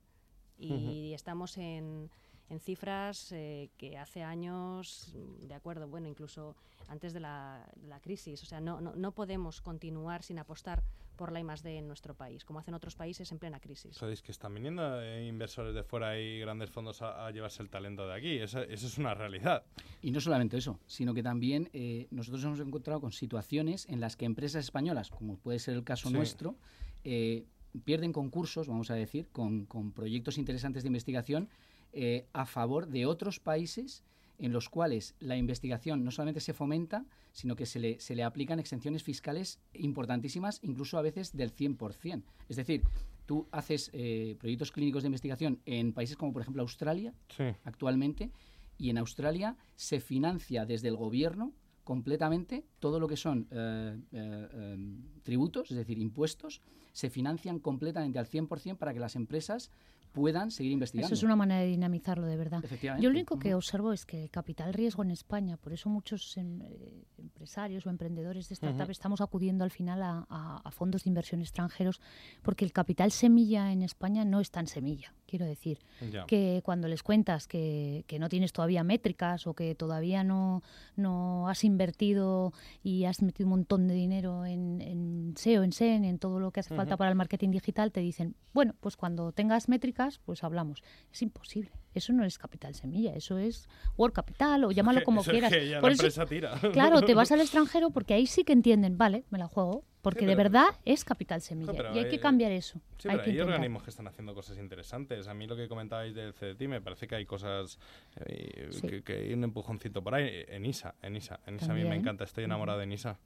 Y 0.60 1.12
estamos 1.16 1.58
en, 1.58 2.12
en 2.50 2.60
cifras 2.60 3.32
eh, 3.32 3.72
que 3.78 3.98
hace 3.98 4.22
años, 4.22 5.16
de 5.40 5.56
acuerdo, 5.56 5.88
bueno, 5.88 6.08
incluso 6.08 6.56
antes 6.88 7.14
de 7.14 7.20
la, 7.20 7.68
de 7.78 7.88
la 7.88 8.00
crisis. 8.00 8.44
O 8.44 8.46
sea, 8.46 8.62
no, 8.62 8.80
no, 8.80 8.94
no 8.94 9.12
podemos 9.12 9.60
continuar 9.60 10.22
sin 10.22 10.38
apostar 10.38 10.84
por 11.22 11.32
la 11.32 11.40
I+D 11.40 11.78
en 11.78 11.88
nuestro 11.88 12.16
país, 12.16 12.44
como 12.44 12.58
hacen 12.58 12.74
otros 12.74 12.96
países 12.96 13.32
en 13.32 13.38
plena 13.38 13.60
crisis. 13.60 13.96
¿Sabéis 13.96 14.24
que 14.24 14.32
están 14.32 14.56
viniendo 14.56 15.00
eh, 15.04 15.28
inversores 15.28 15.76
de 15.76 15.84
fuera 15.84 16.20
y 16.20 16.40
grandes 16.40 16.72
fondos 16.72 17.04
a, 17.04 17.28
a 17.28 17.30
llevarse 17.30 17.62
el 17.62 17.70
talento 17.70 18.08
de 18.08 18.16
aquí? 18.16 18.38
Eso, 18.40 18.62
eso 18.64 18.88
es 18.88 18.98
una 18.98 19.14
realidad. 19.14 19.64
Y 20.02 20.10
no 20.10 20.20
solamente 20.20 20.58
eso, 20.58 20.80
sino 20.88 21.14
que 21.14 21.22
también 21.22 21.70
eh, 21.74 22.08
nosotros 22.10 22.44
hemos 22.44 22.60
encontrado 22.60 23.00
con 23.00 23.12
situaciones 23.12 23.86
en 23.88 24.00
las 24.00 24.16
que 24.18 24.26
empresas 24.26 24.64
españolas, 24.64 25.12
como 25.12 25.38
puede 25.38 25.60
ser 25.60 25.76
el 25.76 25.84
caso 25.84 26.10
Sí. 26.10 26.16
nuestro, 26.16 26.56
eh, 27.04 27.46
pierden 27.86 28.14
concursos, 28.14 28.68
vamos 28.68 28.90
a 28.90 28.96
decir, 28.96 29.28
con, 29.32 29.68
con 29.68 29.92
proyectos 29.92 30.40
interesantes 30.40 30.82
de 30.82 30.88
investigación 30.88 31.50
eh, 31.94 32.26
a 32.34 32.48
favor 32.48 32.88
de 32.88 33.06
otros 33.06 33.40
países 33.40 34.04
en 34.42 34.52
los 34.52 34.70
cuales 34.70 35.16
la 35.20 35.38
investigación 35.38 36.04
no 36.04 36.12
solamente 36.12 36.40
se 36.42 36.54
fomenta, 36.54 37.06
sino 37.32 37.56
que 37.56 37.66
se 37.66 37.80
le, 37.80 38.00
se 38.00 38.16
le 38.16 38.24
aplican 38.24 38.60
exenciones 38.60 39.04
fiscales 39.04 39.60
importantísimas, 39.74 40.60
incluso 40.64 40.98
a 40.98 41.02
veces 41.04 41.36
del 41.36 41.56
100%. 41.56 42.24
Es 42.50 42.56
decir, 42.56 42.84
tú 43.28 43.48
haces 43.52 43.92
eh, 43.94 44.36
proyectos 44.40 44.72
clínicos 44.72 45.04
de 45.04 45.08
investigación 45.08 45.62
en 45.66 45.94
países 45.94 46.18
como, 46.18 46.34
por 46.34 46.42
ejemplo, 46.42 46.64
Australia, 46.64 47.14
Sí. 47.30 47.44
actualmente, 47.64 48.32
y 48.80 48.90
en 48.90 48.98
Australia 48.98 49.56
se 49.76 50.00
financia 50.00 50.66
desde 50.66 50.88
el 50.88 50.96
gobierno 50.96 51.54
completamente 51.84 52.66
todo 52.80 53.00
lo 53.00 53.08
que 53.08 53.18
son 53.18 53.48
eh, 53.52 54.00
eh, 54.12 54.48
eh, 54.54 54.78
tributos, 55.24 55.70
es 55.70 55.78
decir, 55.78 56.00
impuestos, 56.00 56.62
se 56.94 57.10
financian 57.10 57.60
completamente 57.60 58.18
al 58.18 58.28
100% 58.28 58.78
para 58.78 58.94
que 58.94 59.00
las 59.00 59.16
empresas 59.16 59.70
puedan 60.12 60.52
seguir 60.52 60.72
investigando. 60.74 61.06
Eso 61.08 61.16
es 61.16 61.24
una 61.24 61.36
manera 61.36 61.62
de 61.62 61.68
dinamizarlo 61.68 62.28
de 62.28 62.36
verdad. 62.38 62.64
Yo 63.00 63.04
lo 63.04 63.10
único 63.10 63.40
que 63.40 63.54
observo 63.56 63.94
es 63.94 64.06
que 64.06 64.24
el 64.24 64.30
capital 64.30 64.74
riesgo 64.74 65.04
en 65.04 65.12
España, 65.12 65.58
por 65.58 65.72
eso 65.74 65.90
muchos 65.90 66.36
em- 66.38 66.62
eh, 66.64 67.06
empresarios 67.18 67.86
o 67.86 67.90
emprendedores 67.90 68.50
de 68.50 68.54
startup 68.56 68.82
Ujú. 68.84 68.92
estamos 68.92 69.22
acudiendo 69.22 69.64
al 69.64 69.72
final 69.72 70.02
a, 70.04 70.26
a- 70.30 70.62
a 70.64 70.72
fondos 70.72 71.04
de 71.06 71.10
inversión 71.10 71.42
extranjeros, 71.42 72.02
porque 72.42 72.66
el 72.66 72.74
capital 72.74 73.12
semilla 73.12 73.72
en 73.72 73.82
España 73.84 74.26
no 74.26 74.40
es 74.42 74.52
tan 74.52 74.68
semilla. 74.68 75.14
Quiero 75.28 75.46
decir 75.46 75.80
Ya. 76.12 76.26
que 76.26 76.62
cuando 76.66 76.90
les 76.90 77.04
cuentas 77.04 77.48
que, 77.48 78.04
que 78.08 78.20
no 78.20 78.28
tienes 78.28 78.52
todavía 78.52 78.84
métricas 78.84 79.48
o 79.48 79.54
que 79.54 79.76
todavía 79.76 80.26
no, 80.26 80.62
no 80.98 81.48
has 81.48 81.64
invertido 81.64 82.52
y 82.84 83.06
has 83.06 83.22
metido 83.22 83.48
un 83.48 83.52
montón 83.52 83.88
de 83.88 83.94
dinero 83.94 84.46
en, 84.46 84.82
en 84.82 85.34
SEO, 85.38 85.64
en 85.64 85.72
SEN, 85.72 86.04
en 86.04 86.20
todo 86.20 86.40
lo 86.42 86.52
que 86.52 86.60
hace 86.60 86.76
falta 86.76 86.96
Ujú. 86.96 86.98
para 87.00 87.10
el 87.12 87.16
marketing 87.16 87.52
digital, 87.52 87.92
te 87.94 88.02
dicen, 88.02 88.36
bueno, 88.54 88.76
pues 88.82 88.98
cuando 88.98 89.32
tengas 89.32 89.70
métricas, 89.70 90.01
pues 90.26 90.44
hablamos. 90.44 90.84
Es 91.12 91.22
imposible. 91.22 91.72
Eso 91.94 92.14
no 92.14 92.24
es 92.24 92.38
capital 92.38 92.74
semilla, 92.74 93.14
eso 93.16 93.38
es 93.38 93.68
Work 93.98 94.14
Capital 94.16 94.64
o 94.64 94.72
llámalo 94.72 95.04
como 95.04 95.22
eso 95.22 95.32
es 95.32 95.34
quieras. 95.34 95.52
que 95.52 95.68
ya 95.68 95.76
la 95.76 95.82
Por 95.82 95.92
eso- 95.92 96.04
empresa 96.04 96.26
tira. 96.26 96.58
Claro, 96.74 97.02
te 97.02 97.14
vas 97.14 97.32
al 97.32 97.42
extranjero 97.42 97.92
porque 97.92 98.14
ahí 98.14 98.28
sí 98.28 98.44
que 98.44 98.54
entienden, 98.54 98.98
vale, 98.98 99.26
me 99.30 99.38
la 99.38 99.48
juego, 99.48 99.84
porque 100.02 100.26
de 100.26 100.36
pero- 100.38 100.50
verdad 100.50 100.66
es 100.86 101.04
capital 101.04 101.42
semilla 101.42 101.92
y 101.94 101.98
hay 102.00 102.10
que 102.10 102.20
cambiar 102.20 102.52
eso. 102.54 102.80
Sí, 102.98 103.10
hay 103.10 103.16
pero 103.18 103.24
que 103.26 103.32
hay 103.32 103.40
organismos 103.42 103.84
que 103.84 103.90
están 103.90 104.08
haciendo 104.08 104.34
cosas 104.34 104.58
interesantes. 104.58 105.28
A 105.28 105.34
mí 105.34 105.48
lo 105.48 105.56
que 105.58 105.68
comentabais 105.68 106.16
del 106.16 106.34
CDT 106.34 106.62
me 106.70 106.80
parece 106.82 107.08
que 107.08 107.16
hay 107.16 107.26
cosas 107.26 107.78
eh, 108.26 108.70
Sí. 108.72 108.88
que, 108.88 109.04
que 109.04 109.14
hay 109.18 109.34
un 109.34 109.44
empujoncito 109.44 110.02
por 110.02 110.16
ahí. 110.16 110.46
En 110.48 110.66
ISA, 110.66 110.96
en 111.02 111.18
ISA. 111.18 111.40
En 111.46 111.56
ISA 111.58 111.72
a 111.72 111.76
mí 111.76 111.84
me 111.84 111.96
encanta. 111.96 112.24
Estoy 112.24 112.46
enamorado 112.46 112.80
de 112.80 112.88
NISA. 112.88 113.20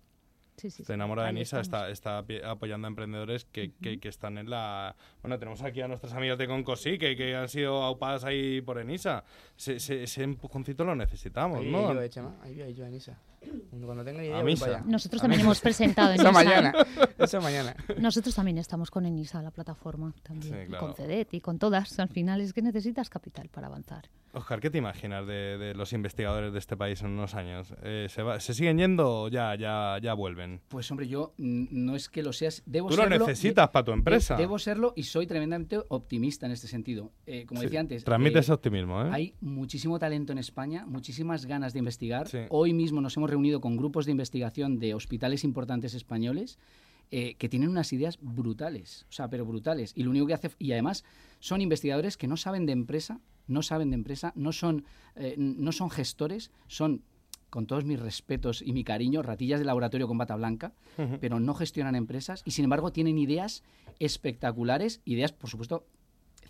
Sí, 0.58 0.70
sí, 0.70 0.84
Estoy 0.84 0.86
sí. 0.86 0.94
enamorado 0.94 1.28
de 1.28 1.34
NISA. 1.34 1.60
Está, 1.60 1.90
está 1.90 2.24
apoyando 2.46 2.88
a 2.88 2.90
emprendedores 2.90 3.46
que, 3.46 3.74
que, 3.82 4.00
que 4.00 4.08
están 4.10 4.38
en 4.38 4.50
la... 4.50 4.96
Bueno, 5.22 5.38
tenemos 5.38 5.62
aquí 5.64 5.82
a 5.82 5.88
nuestros 5.88 6.14
amigos 6.14 6.38
de 6.38 6.48
Concosí 6.48 6.98
que, 6.98 7.16
que 7.16 7.36
han 7.36 7.50
sido 7.50 7.84
aupadas 7.84 8.24
ahí 8.24 8.62
por 8.62 8.80
ENISA. 8.80 9.24
Ese, 9.58 10.24
empujoncito 10.24 10.84
lo 10.86 10.96
necesitamos, 10.96 11.60
Ahí 11.60 11.72
¿no? 11.72 11.94
yo, 11.94 12.02
eh, 12.02 12.10
Chema, 12.10 12.36
ahí 12.42 12.56
yo, 12.56 12.66
ahí 12.66 12.74
yo, 12.74 12.86
Anisa. 12.86 13.18
Cuando 13.86 14.04
tenga 14.04 14.24
idea, 14.24 14.40
A 14.40 14.42
voy 14.42 14.54
misa. 14.54 14.66
para 14.66 14.78
allá. 14.80 14.86
Nosotros 14.90 15.22
A 15.22 15.24
también 15.24 15.40
misa. 15.40 15.46
hemos 15.48 15.62
presentado 15.62 16.14
en 16.14 16.20
Eso 16.20 16.32
mañana. 16.32 16.74
Eso 17.20 17.42
mañana. 17.42 17.76
Nosotros 18.00 18.34
también 18.34 18.58
estamos 18.58 18.90
con 18.90 19.06
ENISA, 19.06 19.42
la 19.44 19.52
plataforma, 19.52 20.14
también, 20.24 20.52
Sí, 20.54 20.60
y 20.64 20.68
claro. 20.68 20.86
con 20.88 20.96
CEDET 20.96 21.32
y 21.36 21.42
con 21.42 21.60
todas. 21.60 22.00
Al 22.00 22.10
final 22.10 22.42
es 22.42 22.54
que 22.54 22.64
necesitas 22.64 23.08
capital 23.10 23.50
para 23.50 23.68
avanzar. 23.68 24.10
Oscar, 24.34 24.60
¿qué 24.60 24.70
te 24.70 24.78
imaginas 24.80 25.26
de, 25.28 25.58
de 25.58 25.74
los 25.76 25.94
investigadores 25.94 26.52
de 26.52 26.60
este 26.60 26.76
país 26.76 27.00
en 27.02 27.08
unos 27.12 27.36
años? 27.36 27.74
Eh, 27.84 28.08
¿se, 28.10 28.22
va- 28.22 28.40
¿Se 28.42 28.54
siguen 28.54 28.78
yendo 28.80 29.22
o 29.22 29.28
ya, 29.30 29.56
ya, 29.56 29.98
ya 30.02 30.14
vuelven? 30.14 30.45
Pues 30.68 30.90
hombre, 30.92 31.08
yo 31.08 31.34
no 31.38 31.96
es 31.96 32.10
que 32.10 32.24
lo 32.24 32.34
seas, 32.34 32.64
debo 32.66 32.90
Tú 32.90 32.98
lo 32.98 33.08
necesitas 33.10 33.68
de- 33.68 33.72
para 33.72 33.86
tu 33.86 33.92
empresa. 33.92 34.36
Debo 34.36 34.60
serlo 34.60 34.94
y 34.96 35.04
soy 35.04 35.28
tremendamente 35.28 35.80
optimista 35.90 36.46
en 36.46 36.52
este 36.52 36.68
sentido. 36.68 37.12
Eh, 37.26 37.46
como 37.46 37.62
Sí, 37.62 37.68
decía 37.68 37.80
antes, 37.80 38.04
transmite 38.04 38.38
eh, 38.38 38.42
ese 38.42 38.54
optimismo, 38.54 39.02
¿eh? 39.04 39.10
Hay 39.12 39.34
muchísimo 39.42 40.00
talento 40.00 40.32
en 40.32 40.38
España, 40.40 40.86
muchísimas 40.86 41.46
ganas 41.46 41.74
de 41.74 41.80
investigar. 41.80 42.28
Sí. 42.28 42.40
Hoy 42.50 42.74
mismo 42.74 43.02
nos 43.02 43.16
hemos 43.18 43.30
reunido 43.30 43.62
con 43.62 43.78
grupos 43.78 44.06
de 44.06 44.12
investigación 44.12 44.80
de 44.80 44.94
hospitales 44.94 45.44
importantes 45.44 45.94
españoles 45.94 46.58
eh, 47.12 47.36
que 47.36 47.50
tienen 47.50 47.70
unas 47.70 47.94
ideas 47.94 48.18
brutales, 48.20 49.06
o 49.10 49.12
sea, 49.12 49.30
pero 49.30 49.46
brutales. 49.46 49.92
Y 49.96 50.04
lo 50.04 50.10
único 50.10 50.26
que 50.26 50.34
hace 50.34 50.50
y 50.58 50.72
además 50.72 51.04
son 51.40 51.62
investigadores 51.62 52.18
que 52.18 52.28
no 52.28 52.36
saben 52.36 52.66
de 52.66 52.72
empresa, 52.74 53.20
no 53.48 53.62
saben 53.62 53.92
de 53.92 53.96
empresa, 53.96 54.34
no 54.36 54.52
son 54.52 54.86
eh, 55.16 55.36
no 55.38 55.72
son 55.72 55.92
gestores, 55.92 56.52
son 56.68 57.04
con 57.56 57.68
todos 57.68 57.86
mis 57.86 58.02
respetos 58.02 58.62
y 58.62 58.74
mi 58.74 58.84
cariño, 58.84 59.22
ratillas 59.22 59.62
de 59.62 59.66
laboratorio 59.66 60.10
con 60.10 60.18
bata 60.18 60.36
blanca, 60.36 60.74
pero 61.22 61.40
no 61.40 61.54
gestionan 61.54 61.96
empresas 61.96 62.42
y 62.44 62.52
sin 62.52 62.66
embargo 62.66 62.92
tienen 62.92 63.18
ideas 63.18 63.64
espectaculares, 63.98 65.00
ideas 65.06 65.32
por 65.32 65.50
supuesto 65.50 65.86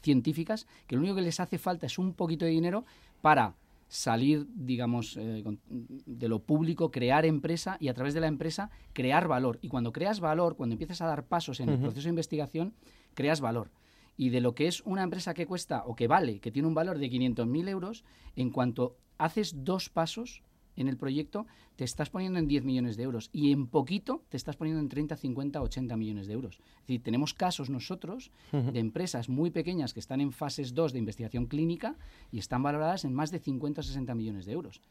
científicas, 0.01 0.65
que 0.87 0.95
lo 0.95 1.01
único 1.01 1.13
que 1.13 1.21
les 1.21 1.39
hace 1.39 1.59
falta 1.59 1.85
es 1.85 1.99
un 1.99 2.13
poquito 2.13 2.43
de 2.45 2.49
dinero 2.49 2.85
para 3.21 3.53
salir, 3.87 4.47
digamos, 4.55 5.15
eh, 5.17 5.43
de 5.67 6.27
lo 6.27 6.39
público, 6.39 6.89
crear 6.89 7.23
empresa 7.23 7.77
y 7.79 7.89
a 7.89 7.93
través 7.93 8.15
de 8.15 8.21
la 8.21 8.27
empresa 8.27 8.71
crear 8.93 9.27
valor. 9.27 9.59
Y 9.61 9.67
cuando 9.67 9.91
creas 9.91 10.19
valor, 10.19 10.55
cuando 10.55 10.73
empiezas 10.73 11.01
a 11.01 11.05
dar 11.05 11.27
pasos 11.27 11.59
en 11.59 11.69
el 11.69 11.77
proceso 11.77 12.05
de 12.05 12.09
investigación, 12.09 12.73
creas 13.13 13.41
valor. 13.41 13.69
Y 14.17 14.29
de 14.29 14.41
lo 14.41 14.55
que 14.55 14.65
es 14.65 14.81
una 14.81 15.03
empresa 15.03 15.35
que 15.35 15.45
cuesta 15.45 15.83
o 15.85 15.95
que 15.95 16.07
vale, 16.07 16.39
que 16.39 16.51
tiene 16.51 16.67
un 16.67 16.73
valor 16.73 16.97
de 16.97 17.11
500.000 17.11 17.69
euros, 17.69 18.03
en 18.35 18.49
cuanto 18.49 18.97
haces 19.19 19.63
dos 19.63 19.89
pasos 19.89 20.41
en 20.75 20.87
el 20.87 20.97
proyecto, 20.97 21.45
te 21.75 21.83
estás 21.83 22.09
poniendo 22.09 22.39
en 22.39 22.47
10 22.47 22.63
millones 22.63 22.97
de 22.97 23.03
euros. 23.03 23.29
Y 23.33 23.51
en 23.51 23.67
poquito 23.67 24.23
te 24.29 24.37
estás 24.37 24.55
poniendo 24.55 24.81
en 24.81 24.89
30, 24.89 25.15
50, 25.15 25.61
80 25.61 25.97
millones 25.97 26.27
de 26.27 26.33
euros. 26.33 26.55
Es 26.57 26.81
decir, 26.87 27.03
tenemos 27.03 27.33
casos 27.33 27.69
nosotros 27.69 28.31
de 28.51 28.79
empresas 28.79 29.29
muy 29.29 29.51
pequeñas 29.51 29.93
que 29.93 29.99
están 29.99 30.21
en 30.21 30.31
fases 30.31 30.73
2 30.73 30.93
de 30.93 30.99
investigación 30.99 31.45
clínica 31.47 31.95
y 32.31 32.39
están 32.39 32.63
valoradas 32.63 33.05
en 33.05 33.13
más 33.13 33.31
de 33.31 33.39
50 33.39 33.81
o 33.81 33.83
60 33.83 34.15
millones 34.15 34.45
de 34.45 34.53
euros. 34.53 34.81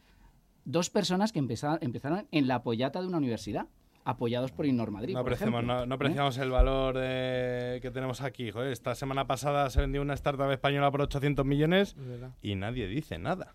Dos 0.64 0.88
personas 0.90 1.32
que 1.32 1.40
empeza- 1.40 1.78
empezaron 1.82 2.26
en 2.30 2.48
la 2.48 2.56
apoyata 2.56 3.00
de 3.02 3.06
una 3.08 3.18
universidad, 3.18 3.66
apoyados 4.06 4.52
por 4.52 4.66
Innor 4.66 4.90
Madrid. 4.90 5.14
No 5.14 5.20
por 5.22 5.32
apreciamos, 5.32 5.58
ejemplo, 5.62 5.74
no, 5.80 5.86
no 5.86 5.94
¿eh? 5.94 5.96
apreciamos 5.96 6.36
el 6.38 6.50
valor 6.50 6.96
de- 6.98 7.78
que 7.82 7.90
tenemos 7.90 8.20
aquí. 8.22 8.50
Joder, 8.50 8.72
esta 8.72 8.94
semana 8.94 9.26
pasada 9.26 9.68
se 9.70 9.80
vendió 9.80 10.00
una 10.02 10.14
startup 10.14 10.50
española 10.50 10.90
por 10.90 11.02
800 11.02 11.44
millones 11.44 11.96
y 12.42 12.54
nadie 12.54 12.86
dice 12.86 13.18
nada. 13.18 13.54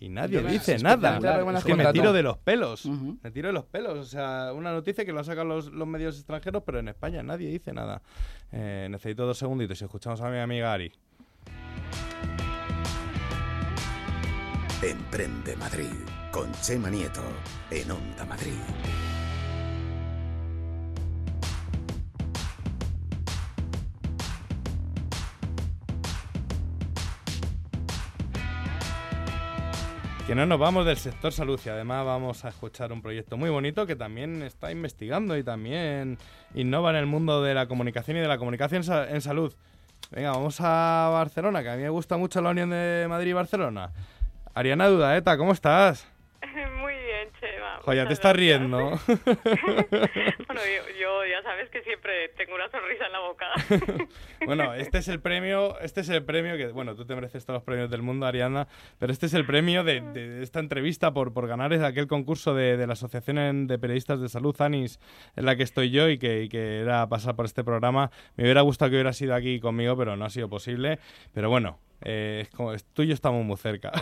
Y 0.00 0.08
nadie 0.08 0.42
Yo 0.42 0.48
dice 0.48 0.78
nada. 0.78 1.18
Es 1.58 1.64
que 1.64 1.74
me 1.74 1.92
tiro 1.92 2.12
de 2.14 2.22
los 2.22 2.38
pelos. 2.38 2.86
Ujú. 2.86 3.18
Me 3.22 3.30
tiro 3.30 3.48
de 3.48 3.52
los 3.52 3.66
pelos. 3.66 3.98
O 3.98 4.04
sea, 4.04 4.52
una 4.54 4.72
noticia 4.72 5.04
que 5.04 5.12
lo 5.12 5.22
sacan 5.22 5.46
los, 5.46 5.66
los 5.66 5.86
medios 5.86 6.16
extranjeros, 6.16 6.62
pero 6.64 6.78
en 6.78 6.88
España 6.88 7.22
nadie 7.22 7.50
dice 7.50 7.74
nada. 7.74 8.00
Eh, 8.50 8.88
necesito 8.90 9.26
dos 9.26 9.36
segunditos 9.36 9.80
y 9.80 9.84
escuchamos 9.84 10.20
a 10.22 10.30
mi 10.30 10.38
amiga 10.38 10.72
Ari. 10.72 10.90
Emprende 14.82 15.54
Madrid 15.56 15.92
con 16.32 16.50
Chema 16.62 16.88
Nieto 16.88 17.22
en 17.70 17.90
Onda 17.90 18.24
Madrid. 18.24 18.54
Que 30.30 30.36
no 30.36 30.46
nos 30.46 30.60
vamos 30.60 30.86
del 30.86 30.96
sector 30.96 31.32
salud 31.32 31.58
y 31.66 31.68
además 31.70 32.06
vamos 32.06 32.44
a 32.44 32.50
escuchar 32.50 32.92
un 32.92 33.02
proyecto 33.02 33.36
muy 33.36 33.50
bonito 33.50 33.84
que 33.84 33.96
también 33.96 34.42
está 34.42 34.70
investigando 34.70 35.36
y 35.36 35.42
también 35.42 36.18
innova 36.54 36.90
en 36.90 36.96
el 36.98 37.06
mundo 37.06 37.42
de 37.42 37.52
la 37.52 37.66
comunicación 37.66 38.16
y 38.16 38.20
de 38.20 38.28
la 38.28 38.38
comunicación 38.38 38.84
en 39.08 39.20
salud. 39.22 39.52
Venga, 40.12 40.30
vamos 40.30 40.60
a 40.60 41.08
Barcelona, 41.12 41.64
que 41.64 41.70
a 41.70 41.74
mí 41.74 41.82
me 41.82 41.88
gusta 41.88 42.16
mucho 42.16 42.40
la 42.40 42.50
unión 42.50 42.70
de 42.70 43.06
Madrid 43.08 43.30
y 43.30 43.32
Barcelona. 43.32 43.90
Ariana 44.54 44.86
Dudaeta, 44.86 45.36
¿cómo 45.36 45.50
estás? 45.50 46.06
Joder, 47.80 48.02
ya 48.02 48.06
te 48.06 48.14
estás 48.14 48.36
riendo. 48.36 48.98
Bueno, 50.46 50.62
yo, 50.64 51.00
yo 51.00 51.26
ya 51.26 51.42
sabes 51.42 51.70
que 51.70 51.82
siempre 51.82 52.28
tengo 52.36 52.54
una 52.54 52.68
sonrisa 52.70 53.06
en 53.06 53.12
la 53.12 53.20
boca. 53.20 53.46
bueno, 54.46 54.74
este 54.74 54.98
es 54.98 55.08
el 55.08 55.20
premio, 55.20 55.78
este 55.80 56.00
es 56.00 56.08
el 56.08 56.24
premio 56.24 56.56
que, 56.56 56.68
bueno, 56.68 56.96
tú 56.96 57.04
te 57.04 57.14
mereces 57.14 57.44
todos 57.44 57.58
los 57.58 57.64
premios 57.64 57.90
del 57.90 58.02
mundo, 58.02 58.26
Ariana, 58.26 58.66
pero 58.98 59.12
este 59.12 59.26
es 59.26 59.34
el 59.34 59.46
premio 59.46 59.84
de, 59.84 60.00
de 60.00 60.42
esta 60.42 60.58
entrevista 60.58 61.12
por, 61.12 61.32
por 61.32 61.46
ganar 61.46 61.72
es 61.72 61.82
aquel 61.82 62.08
concurso 62.08 62.54
de, 62.54 62.76
de 62.76 62.86
la 62.86 62.94
Asociación 62.94 63.66
de 63.66 63.78
Periodistas 63.78 64.20
de 64.20 64.28
Salud, 64.28 64.60
ANIS, 64.60 64.98
en 65.36 65.44
la 65.44 65.56
que 65.56 65.62
estoy 65.62 65.90
yo 65.90 66.08
y 66.08 66.18
que, 66.18 66.42
y 66.42 66.48
que 66.48 66.80
era 66.80 67.08
pasar 67.08 67.36
por 67.36 67.44
este 67.44 67.62
programa. 67.62 68.10
Me 68.36 68.44
hubiera 68.44 68.62
gustado 68.62 68.90
que 68.90 68.96
hubiera 68.96 69.12
sido 69.12 69.34
aquí 69.34 69.60
conmigo, 69.60 69.96
pero 69.96 70.16
no 70.16 70.24
ha 70.24 70.30
sido 70.30 70.48
posible. 70.48 70.98
Pero 71.32 71.48
bueno, 71.48 71.78
eh, 72.02 72.40
es 72.42 72.50
como, 72.50 72.72
tú 72.94 73.02
y 73.02 73.08
yo 73.08 73.14
estamos 73.14 73.44
muy 73.44 73.56
cerca. 73.56 73.92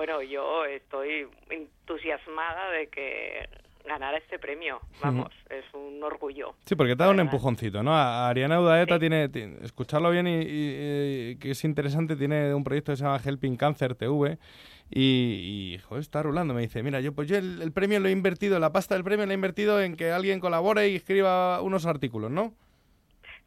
Bueno, 0.00 0.22
yo 0.22 0.64
estoy 0.64 1.26
entusiasmada 1.50 2.70
de 2.70 2.88
que 2.88 3.46
ganara 3.86 4.16
este 4.16 4.38
premio. 4.38 4.80
Vamos, 5.02 5.28
es 5.50 5.64
un 5.74 6.02
orgullo. 6.02 6.54
Sí, 6.64 6.74
porque 6.74 6.96
te 6.96 7.02
da 7.04 7.10
un 7.10 7.20
empujoncito, 7.20 7.82
¿no? 7.82 7.94
A 7.94 8.28
Ariana 8.30 8.60
Udaeta 8.62 8.98
tiene, 8.98 9.28
tiene- 9.28 9.58
escucharlo 9.62 10.10
bien 10.10 10.26
y, 10.26 10.40
y- 10.40 11.30
y 11.32 11.36
que 11.36 11.50
es 11.50 11.64
interesante, 11.64 12.16
tiene 12.16 12.54
un 12.54 12.64
proyecto 12.64 12.92
que 12.92 12.96
se 12.96 13.04
llama 13.04 13.20
Helping 13.22 13.56
Cancer 13.58 13.94
TV 13.94 14.38
y, 14.90 15.74
y, 15.74 15.78
joder, 15.78 16.00
está 16.00 16.22
rulando. 16.22 16.54
Me 16.54 16.62
dice, 16.62 16.82
mira, 16.82 17.00
yo 17.00 17.12
pues 17.12 17.28
yo 17.28 17.36
el, 17.36 17.60
el 17.60 17.72
premio 17.72 18.00
lo 18.00 18.08
he 18.08 18.12
invertido, 18.12 18.58
la 18.58 18.72
pasta 18.72 18.94
del 18.94 19.04
premio 19.04 19.26
la 19.26 19.32
he 19.32 19.34
invertido 19.34 19.82
en 19.82 19.96
que 19.96 20.12
alguien 20.12 20.40
colabore 20.40 20.88
y 20.88 20.96
escriba 20.96 21.60
unos 21.60 21.84
artículos, 21.84 22.30
¿no? 22.30 22.54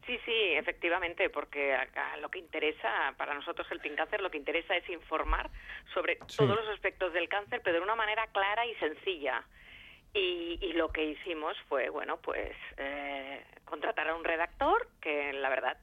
Sí, 0.06 0.18
sí, 0.26 0.32
efectivamente, 0.54 1.30
porque 1.30 1.74
acá 1.74 2.16
lo 2.18 2.28
que 2.28 2.38
interesa, 2.38 3.14
para 3.16 3.32
nosotros 3.34 3.66
el 3.70 3.80
Pin 3.80 3.96
Cáncer, 3.96 4.20
lo 4.20 4.30
que 4.30 4.36
interesa 4.38 4.76
es 4.76 4.88
informar 4.90 5.48
sobre 5.94 6.18
Sí. 6.28 6.36
todos 6.36 6.56
los 6.56 6.68
aspectos 6.68 7.12
del 7.14 7.28
cáncer, 7.28 7.62
pero 7.64 7.78
de 7.78 7.82
una 7.82 7.94
manera 7.94 8.26
clara 8.28 8.66
y 8.66 8.74
sencilla. 8.74 9.42
Y, 10.12 10.58
y 10.60 10.72
lo 10.74 10.90
que 10.92 11.04
hicimos 11.04 11.56
fue, 11.68 11.88
bueno, 11.88 12.18
pues 12.18 12.52
eh, 12.76 13.42
contratar 13.64 14.08
a 14.08 14.14
un 14.14 14.24
redactor, 14.24 14.88
que 15.00 15.32
la 15.32 15.48
verdad, 15.48 15.76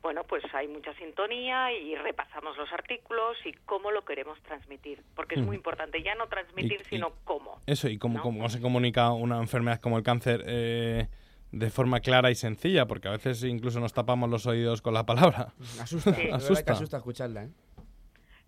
bueno, 0.00 0.24
pues 0.24 0.42
hay 0.54 0.66
mucha 0.66 0.94
sintonía 0.94 1.70
y 1.72 1.94
repasamos 1.94 2.56
los 2.56 2.72
artículos 2.72 3.36
y 3.44 3.52
cómo 3.66 3.90
lo 3.90 4.04
queremos 4.04 4.40
transmitir, 4.42 5.02
porque 5.14 5.34
es 5.36 5.42
Mm. 5.42 5.44
muy 5.46 5.56
importante 5.56 6.02
ya 6.02 6.14
no 6.14 6.26
transmitir, 6.28 6.78
Y- 6.80 6.82
y- 6.82 6.84
sino 6.86 7.12
cómo. 7.24 7.60
Eso, 7.66 7.88
y 7.88 7.98
cómo, 7.98 8.20
cómo 8.22 8.48
se 8.48 8.60
comunica 8.60 9.12
una 9.12 9.38
enfermedad 9.38 9.80
como 9.80 9.96
el 9.98 10.02
cáncer 10.02 10.42
eh, 10.46 11.06
de 11.52 11.70
forma 11.70 12.00
clara 12.00 12.30
y 12.30 12.34
sencilla, 12.34 12.86
porque 12.86 13.08
a 13.08 13.12
veces 13.12 13.42
incluso 13.44 13.80
nos 13.80 13.92
tapamos 13.94 14.28
los 14.28 14.46
oídos 14.46 14.82
con 14.82 14.94
la 14.94 15.04
palabra. 15.06 15.48
Asusta, 15.80 16.14
Sí. 16.14 16.28
asusta. 16.30 16.72
asusta 16.72 16.96
escucharla, 16.98 17.44
¿eh? 17.44 17.48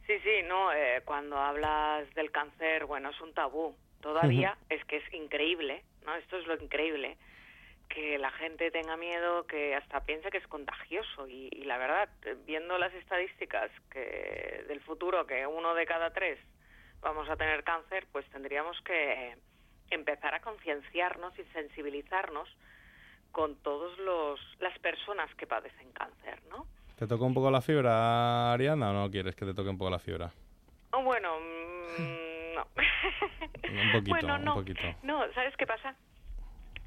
Sí, 0.07 0.15
sí, 0.25 0.43
no, 0.47 0.73
eh, 0.73 1.03
cuando 1.05 1.37
hablas 1.39 2.13
del 2.15 2.31
cáncer, 2.31 2.85
bueno, 2.87 3.11
es 3.11 3.21
un 3.21 3.33
tabú. 3.33 3.77
Todavía 4.01 4.57
es 4.69 4.85
que 4.87 4.97
es 4.97 5.15
increíble, 5.15 5.85
¿no? 6.05 6.15
Esto 6.17 6.37
es 6.39 6.47
lo 6.47 6.55
increíble, 6.61 7.17
que 7.89 8.19
la 8.19 8.31
gente 8.33 8.71
tenga 8.71 8.97
miedo, 8.97 9.47
que 9.47 9.75
hasta 9.77 10.01
piense 10.05 10.31
que 10.31 10.39
es 10.39 10.47
contagioso. 10.49 11.29
Y, 11.29 11.49
y 11.53 11.65
la 11.65 11.79
verdad, 11.79 12.09
viendo 12.47 12.77
las 12.79 12.93
estadísticas 12.95 13.71
que 13.91 14.65
del 14.69 14.81
futuro, 14.81 15.27
que 15.27 15.47
uno 15.47 15.75
de 15.75 15.87
cada 15.87 16.13
tres 16.13 16.39
vamos 17.03 17.29
a 17.29 17.37
tener 17.37 17.63
cáncer, 17.63 18.07
pues 18.11 18.27
tendríamos 18.31 18.81
que 18.83 19.37
empezar 19.91 20.35
a 20.35 20.41
concienciarnos 20.41 21.39
y 21.39 21.45
sensibilizarnos 21.53 22.49
con 23.33 23.57
todos 23.57 23.97
los 23.99 24.41
las 24.61 24.79
personas 24.81 25.33
que 25.37 25.47
padecen 25.47 25.91
cáncer, 25.93 26.41
¿no? 26.51 26.67
¿Te 26.97 27.07
tocó 27.07 27.25
un 27.25 27.35
poco 27.35 27.51
la 27.51 27.61
fibra, 27.63 28.53
Ariana, 28.53 28.91
o 28.91 28.93
no 28.93 29.11
quieres 29.11 29.35
que 29.35 29.45
te 29.47 29.55
toque 29.55 29.71
un 29.71 29.79
poco 29.79 29.91
la 29.91 29.99
fibra? 29.99 30.31
Oh, 30.93 31.03
bueno, 31.03 31.39
mm, 31.39 32.55
no. 32.57 32.67
Un 33.71 33.93
poquito, 33.93 34.11
bueno, 34.11 34.35
un 34.35 34.45
no. 34.45 34.55
poquito. 34.55 34.81
No, 35.05 35.33
¿sabes 35.33 35.57
qué 35.57 35.67
pasa? 35.67 35.95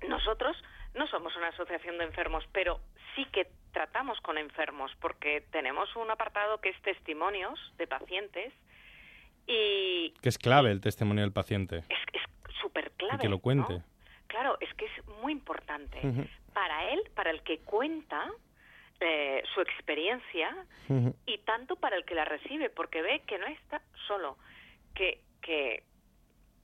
Nosotros 0.07 0.55
no 0.95 1.07
somos 1.07 1.35
una 1.37 1.47
asociación 1.47 1.97
de 1.97 2.03
enfermos, 2.03 2.43
pero 2.51 2.79
sí 3.15 3.25
que 3.31 3.47
tratamos 3.71 4.19
con 4.21 4.37
enfermos 4.37 4.91
porque 4.99 5.41
tenemos 5.51 5.95
un 5.95 6.11
apartado 6.11 6.59
que 6.59 6.69
es 6.69 6.81
testimonios 6.81 7.57
de 7.77 7.87
pacientes 7.87 8.53
y 9.47 10.11
Que 10.21 10.29
es 10.29 10.37
clave 10.37 10.71
el 10.71 10.81
testimonio 10.81 11.23
del 11.23 11.31
paciente. 11.33 11.77
es 11.89 12.55
súper 12.61 12.91
clave. 12.91 13.15
y 13.15 13.19
que 13.19 13.29
lo 13.29 13.39
cuente. 13.39 13.73
¿no? 13.79 13.83
Claro, 14.33 14.57
es 14.61 14.73
que 14.73 14.85
es 14.85 15.07
muy 15.21 15.31
importante 15.31 15.99
para 16.55 16.89
él, 16.89 16.99
para 17.13 17.29
el 17.29 17.43
que 17.43 17.59
cuenta 17.59 18.31
eh, 18.99 19.43
su 19.53 19.61
experiencia 19.61 20.49
y 21.27 21.37
tanto 21.45 21.75
para 21.75 21.95
el 21.97 22.03
que 22.03 22.15
la 22.15 22.25
recibe, 22.25 22.71
porque 22.71 23.03
ve 23.03 23.21
que 23.27 23.37
no 23.37 23.45
está 23.45 23.79
solo, 24.07 24.37
que, 24.95 25.19
que, 25.43 25.83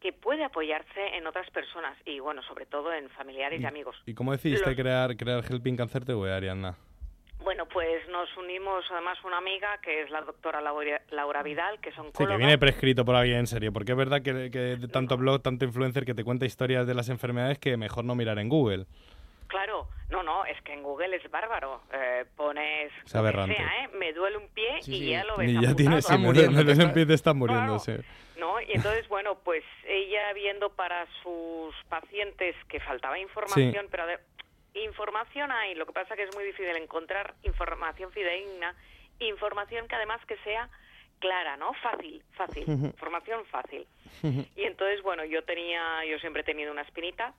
que 0.02 0.14
puede 0.14 0.44
apoyarse 0.44 1.16
en 1.16 1.28
otras 1.28 1.48
personas 1.52 1.96
y, 2.06 2.20
bueno, 2.20 2.42
sobre 2.42 2.66
todo 2.66 2.92
en 2.92 3.08
familiares 3.12 3.62
y 3.62 3.66
amigos. 3.66 3.96
¿Y 4.08 4.16
cómo 4.16 4.32
decidiste 4.32 4.66
Los- 4.66 4.76
crear, 4.76 5.16
crear 5.16 5.44
Helping 5.48 5.78
Cancer 5.78 6.04
TV, 6.06 6.34
Ariana? 6.34 6.76
Bueno, 7.50 7.66
pues 7.66 8.08
nos 8.10 8.30
unimos 8.38 8.86
además 8.92 9.18
una 9.24 9.38
amiga 9.40 9.80
que 9.82 10.04
es 10.04 10.12
la 10.12 10.22
doctora 10.22 10.62
Laura, 10.62 11.02
Laura 11.10 11.42
Vidal, 11.42 11.80
que 11.82 11.90
es 11.90 11.96
Sí, 11.96 12.28
que 12.28 12.38
viene 12.38 12.60
prescrito 12.60 13.04
por 13.04 13.16
alguien 13.16 13.40
en 13.40 13.48
serio, 13.48 13.74
porque 13.74 13.94
es 13.94 13.98
verdad 13.98 14.22
que, 14.22 14.52
que 14.52 14.78
tanto 14.94 15.18
blog, 15.18 15.42
tanto 15.42 15.66
influencer 15.66 16.06
que 16.06 16.14
te 16.14 16.24
cuenta 16.24 16.46
historias 16.46 16.86
de 16.86 16.94
las 16.94 17.10
enfermedades 17.10 17.58
que 17.58 17.76
mejor 17.76 18.06
no 18.06 18.14
mirar 18.14 18.38
en 18.38 18.50
Google. 18.50 18.86
Claro, 19.48 19.88
no, 20.12 20.22
no, 20.22 20.46
es 20.46 20.62
que 20.62 20.74
en 20.74 20.84
Google 20.84 21.16
es 21.16 21.32
bárbaro. 21.32 21.82
Eh, 21.92 22.26
pones 22.38 22.92
Es 23.04 23.16
aberrante. 23.16 23.56
sea, 23.56 23.84
¿eh? 23.86 23.88
me 23.98 24.14
duele 24.14 24.38
un 24.38 24.48
pie 24.50 24.84
Sí, 24.84 24.94
y 24.94 25.00
sí. 25.00 25.10
ya 25.10 25.24
lo 25.24 25.38
ves 25.38 25.50
Y 25.50 25.60
ya 25.60 25.74
tienes, 25.74 26.06
sí, 26.06 26.14
me 26.20 26.28
duele- 26.28 26.86
un 26.86 26.94
pie, 26.94 27.08
te 27.08 27.14
estás 27.16 27.34
muriendo, 27.34 27.80
sí. 27.80 27.94
¿no? 28.38 28.62
Y 28.62 28.74
entonces, 28.74 29.08
bueno, 29.10 29.40
pues 29.44 29.64
ella 29.88 30.34
viendo 30.34 30.70
para 30.70 31.08
sus 31.24 31.74
pacientes 31.90 32.56
que 32.68 32.80
faltaba 32.80 33.18
información, 33.18 33.88
pero 33.90 34.04
información 34.74 35.52
hay, 35.52 35.76
lo 35.76 35.86
que 35.86 35.94
pasa 35.94 36.16
que 36.16 36.24
es 36.24 36.36
muy 36.36 36.44
difícil 36.44 36.76
encontrar 36.76 37.34
información 37.44 38.12
fidedigna, 38.12 38.76
información 39.20 39.88
que 39.88 39.96
además 39.96 40.24
que 40.26 40.38
sea 40.38 40.70
clara, 41.20 41.58
¿no? 41.58 41.74
Fácil, 41.76 42.24
fácil, 42.34 42.64
información 42.68 43.46
fácil. 43.46 43.86
Y 44.24 44.64
entonces, 44.64 45.02
bueno, 45.02 45.26
yo 45.26 45.44
tenía, 45.44 46.06
yo 46.06 46.18
siempre 46.20 46.42
he 46.42 46.46
tenido 46.46 46.72
una 46.72 46.84
espinita 46.84 47.34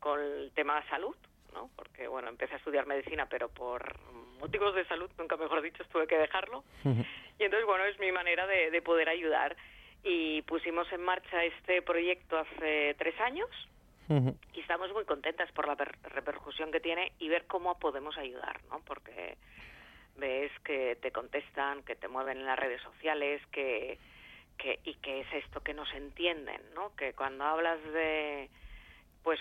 con 0.00 0.20
el 0.20 0.50
tema 0.54 0.80
de 0.80 0.88
salud, 0.88 1.16
¿no? 1.54 1.70
Porque, 1.76 2.08
bueno, 2.08 2.28
empecé 2.28 2.54
a 2.54 2.56
estudiar 2.56 2.86
medicina, 2.86 3.26
pero 3.26 3.48
por 3.48 4.00
motivos 4.40 4.74
de 4.74 4.84
salud, 4.86 5.10
nunca 5.18 5.36
mejor 5.36 5.62
dicho, 5.62 5.84
tuve 5.84 6.06
que 6.06 6.18
dejarlo. 6.18 6.64
Y 6.84 7.44
entonces, 7.44 7.66
bueno, 7.66 7.84
es 7.84 7.98
mi 8.00 8.10
manera 8.10 8.46
de, 8.46 8.70
de 8.70 8.82
poder 8.82 9.08
ayudar. 9.08 9.56
Y 10.04 10.42
pusimos 10.42 10.90
en 10.92 11.02
marcha 11.02 11.44
este 11.44 11.80
proyecto 11.80 12.36
hace 12.36 12.96
tres 12.98 13.18
años 13.20 13.48
y 14.54 14.60
estamos 14.60 14.92
muy 14.92 15.04
contentas 15.04 15.50
por 15.52 15.66
la 15.66 15.76
per- 15.76 15.96
repercusión 16.02 16.70
que 16.70 16.80
tiene 16.80 17.12
y 17.18 17.28
ver 17.28 17.46
cómo 17.46 17.78
podemos 17.78 18.16
ayudar, 18.18 18.60
¿no? 18.70 18.80
Porque 18.84 19.36
ves 20.16 20.52
que 20.64 20.96
te 20.96 21.10
contestan, 21.10 21.82
que 21.84 21.96
te 21.96 22.08
mueven 22.08 22.38
en 22.38 22.46
las 22.46 22.58
redes 22.58 22.82
sociales, 22.82 23.40
que, 23.50 23.98
y 24.84 24.94
que 24.94 25.20
es 25.20 25.32
esto 25.32 25.60
que 25.62 25.74
nos 25.74 25.92
entienden, 25.94 26.60
¿no? 26.74 26.94
Que 26.96 27.14
cuando 27.14 27.44
hablas 27.44 27.82
de 27.92 28.48
pues 29.24 29.40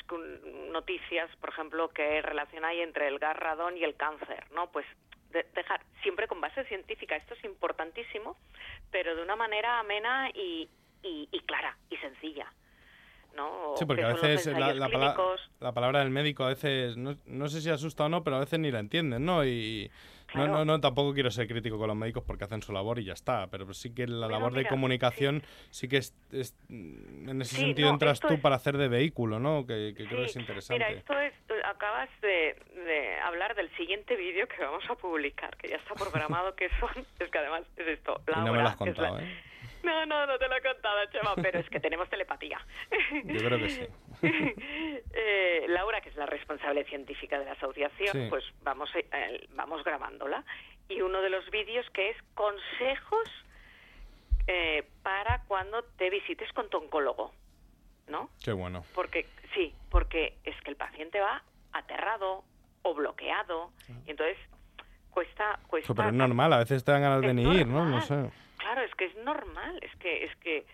noticias, 0.72 1.30
por 1.38 1.50
ejemplo, 1.50 1.90
que 1.90 2.22
relación 2.22 2.64
hay 2.66 2.82
entre 2.82 3.08
el 3.08 3.20
gas 3.20 3.36
radón 3.36 3.78
y 3.78 3.84
el 3.84 3.96
cáncer, 3.96 4.46
¿no? 4.52 4.72
Pues 4.72 4.86
de- 5.32 5.44
dejar 5.56 5.82
siempre 6.04 6.28
con 6.28 6.40
base 6.42 6.64
científica, 6.66 7.16
esto 7.16 7.34
es 7.34 7.44
importantísimo, 7.44 8.38
pero 8.92 9.16
de 9.16 9.24
una 9.24 9.36
manera 9.36 9.80
amena 9.80 10.30
y, 10.34 10.70
y 11.04 11.40
clara 11.42 11.76
y 11.90 11.98
sencilla. 11.98 12.52
¿No? 13.36 13.72
O 13.74 13.78
Sí, 13.78 13.86
porque 13.86 14.04
a 14.04 14.08
veces 14.14 14.46
la, 14.48 14.74
la 14.74 14.90
pala- 14.90 15.16
la 15.60 15.72
palabra 15.74 16.00
del 16.00 16.10
médico 16.10 16.44
a 16.44 16.48
veces, 16.50 16.98
no, 16.98 17.16
no 17.26 17.48
sé 17.48 17.62
si 17.62 17.70
asusta 17.70 18.06
o 18.06 18.10
no, 18.10 18.24
pero 18.24 18.38
a 18.38 18.40
veces 18.40 18.60
ni 18.60 18.72
la 18.72 18.80
entienden, 18.80 19.26
¿no? 19.26 19.46
Y 19.46 19.90
No, 20.34 20.48
no, 20.48 20.64
no, 20.66 20.80
tampoco 20.80 21.14
quiero 21.14 21.30
ser 21.30 21.46
crítico 21.48 21.78
con 21.78 21.88
los 21.90 21.96
médicos 21.98 22.24
porque 22.26 22.46
hacen 22.46 22.62
su 22.62 22.72
labor 22.72 23.00
y 23.00 23.04
ya 23.04 23.12
está, 23.14 23.48
pero 23.48 23.74
sí 23.74 23.94
que 23.94 24.08
la 24.08 24.28
labor 24.30 24.54
de 24.54 24.66
comunicación 24.66 25.44
sí, 25.72 25.88
que 25.90 25.98
es, 25.98 26.16
es- 26.32 26.56
en 26.70 27.42
ese 27.42 27.56
Sí, 27.58 27.62
sentido 27.62 27.90
no, 27.90 27.96
entras 27.96 28.20
tú 28.22 28.36
es- 28.36 28.40
para 28.40 28.56
hacer 28.56 28.78
de 28.78 28.88
vehículo, 28.88 29.40
¿no? 29.40 29.66
Que, 29.68 29.94
que 29.96 30.06
creo 30.06 30.20
que 30.22 30.26
es 30.28 30.36
interesante. 30.38 30.86
Mira, 30.86 30.98
esto 31.00 31.20
es, 31.20 31.34
acabas 31.66 32.10
de, 32.22 32.56
de 32.86 33.20
hablar 33.26 33.56
del 33.56 33.70
siguiente 33.76 34.16
vídeo 34.16 34.48
que 34.48 34.64
vamos 34.64 34.84
a 34.90 34.96
publicar, 34.96 35.56
que 35.58 35.68
ya 35.70 35.76
está 35.76 35.94
programado, 35.96 36.56
que 36.56 36.70
son, 36.80 36.90
es 37.20 37.30
que 37.30 37.38
además 37.38 37.64
es 37.76 37.88
esto, 37.88 38.22
y 38.28 38.32
no 38.40 38.54
me 38.54 38.62
lo 38.62 38.70
has 38.70 38.72
la- 38.72 38.78
contado, 38.78 39.20
¿eh? 39.20 39.28
No, 39.84 40.06
no, 40.06 40.26
no 40.28 40.38
te 40.38 40.48
lo 40.48 40.56
he 40.56 40.62
contado, 40.62 41.06
Chema, 41.12 41.36
pero 41.36 41.60
es 41.60 41.70
que 41.70 41.80
tenemos 41.80 42.10
telepatía. 42.10 42.60
Yo 43.26 43.40
creo 43.40 43.58
que 43.60 43.70
sí. 43.70 43.88
Eh, 45.14 45.66
Laura, 45.68 46.00
que 46.02 46.10
es 46.10 46.16
la 46.16 46.26
responsable 46.26 46.84
científica 46.86 47.40
de 47.40 47.46
la 47.46 47.54
asociación, 47.54 48.12
Sí. 48.14 48.28
pues 48.30 48.44
vamos, 48.62 48.90
eh, 48.96 49.48
vamos 49.56 49.84
grabándola. 49.84 50.44
Y 50.90 51.02
uno 51.02 51.22
de 51.22 51.30
los 51.30 51.50
vídeos 51.50 51.86
que 51.92 52.10
es 52.12 52.18
consejos 52.36 53.28
eh, 54.48 54.84
para 55.04 55.42
cuando 55.48 55.84
te 55.98 56.10
visites 56.10 56.52
con 56.54 56.70
tu 56.70 56.78
oncólogo, 56.78 57.32
¿no? 58.08 58.30
Qué 58.44 58.52
bueno. 58.52 58.84
Porque 58.94 59.28
sí, 59.54 59.74
porque 59.90 60.38
es 60.44 60.56
que 60.62 60.70
el 60.72 60.76
paciente 60.76 61.20
va 61.20 61.42
aterrado 61.74 62.44
o 62.84 62.94
bloqueado 62.94 63.72
y 64.06 64.12
entonces 64.12 64.38
cuesta 65.12 65.60
cuesta 65.68 65.94
Pero 65.94 66.10
es 66.10 66.14
normal, 66.16 66.54
a 66.54 66.58
veces 66.60 66.84
te 66.84 66.92
dan 66.92 67.02
ganas 67.02 67.22
de 67.22 67.34
ni 67.34 67.44
ir, 67.44 67.68
¿no? 67.68 67.86
No 67.86 68.02
sé. 68.02 68.30
Claro, 68.62 68.82
es 68.82 68.94
que 68.94 69.06
es 69.06 69.16
normal, 69.16 69.80
es 69.82 69.96
que 69.96 70.24
es 70.24 70.36
que 70.38 70.66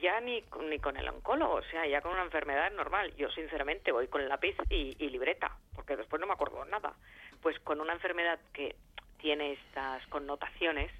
ya 0.00 0.18
ni 0.20 0.42
ni 0.68 0.78
con 0.78 0.96
el 0.96 1.08
oncólogo, 1.08 1.56
o 1.56 1.62
sea, 1.64 1.86
ya 1.86 2.00
con 2.00 2.12
una 2.12 2.22
enfermedad 2.22 2.72
normal. 2.72 3.14
Yo 3.16 3.30
sinceramente 3.30 3.92
voy 3.92 4.08
con 4.08 4.26
lápiz 4.26 4.56
y, 4.70 4.96
y 4.98 5.10
libreta, 5.10 5.54
porque 5.74 5.96
después 5.96 6.20
no 6.20 6.26
me 6.26 6.32
acuerdo 6.32 6.64
nada. 6.64 6.94
Pues 7.42 7.58
con 7.60 7.80
una 7.80 7.92
enfermedad 7.92 8.40
que 8.54 8.74
tiene 9.18 9.52
estas 9.52 10.06
connotaciones, 10.06 10.90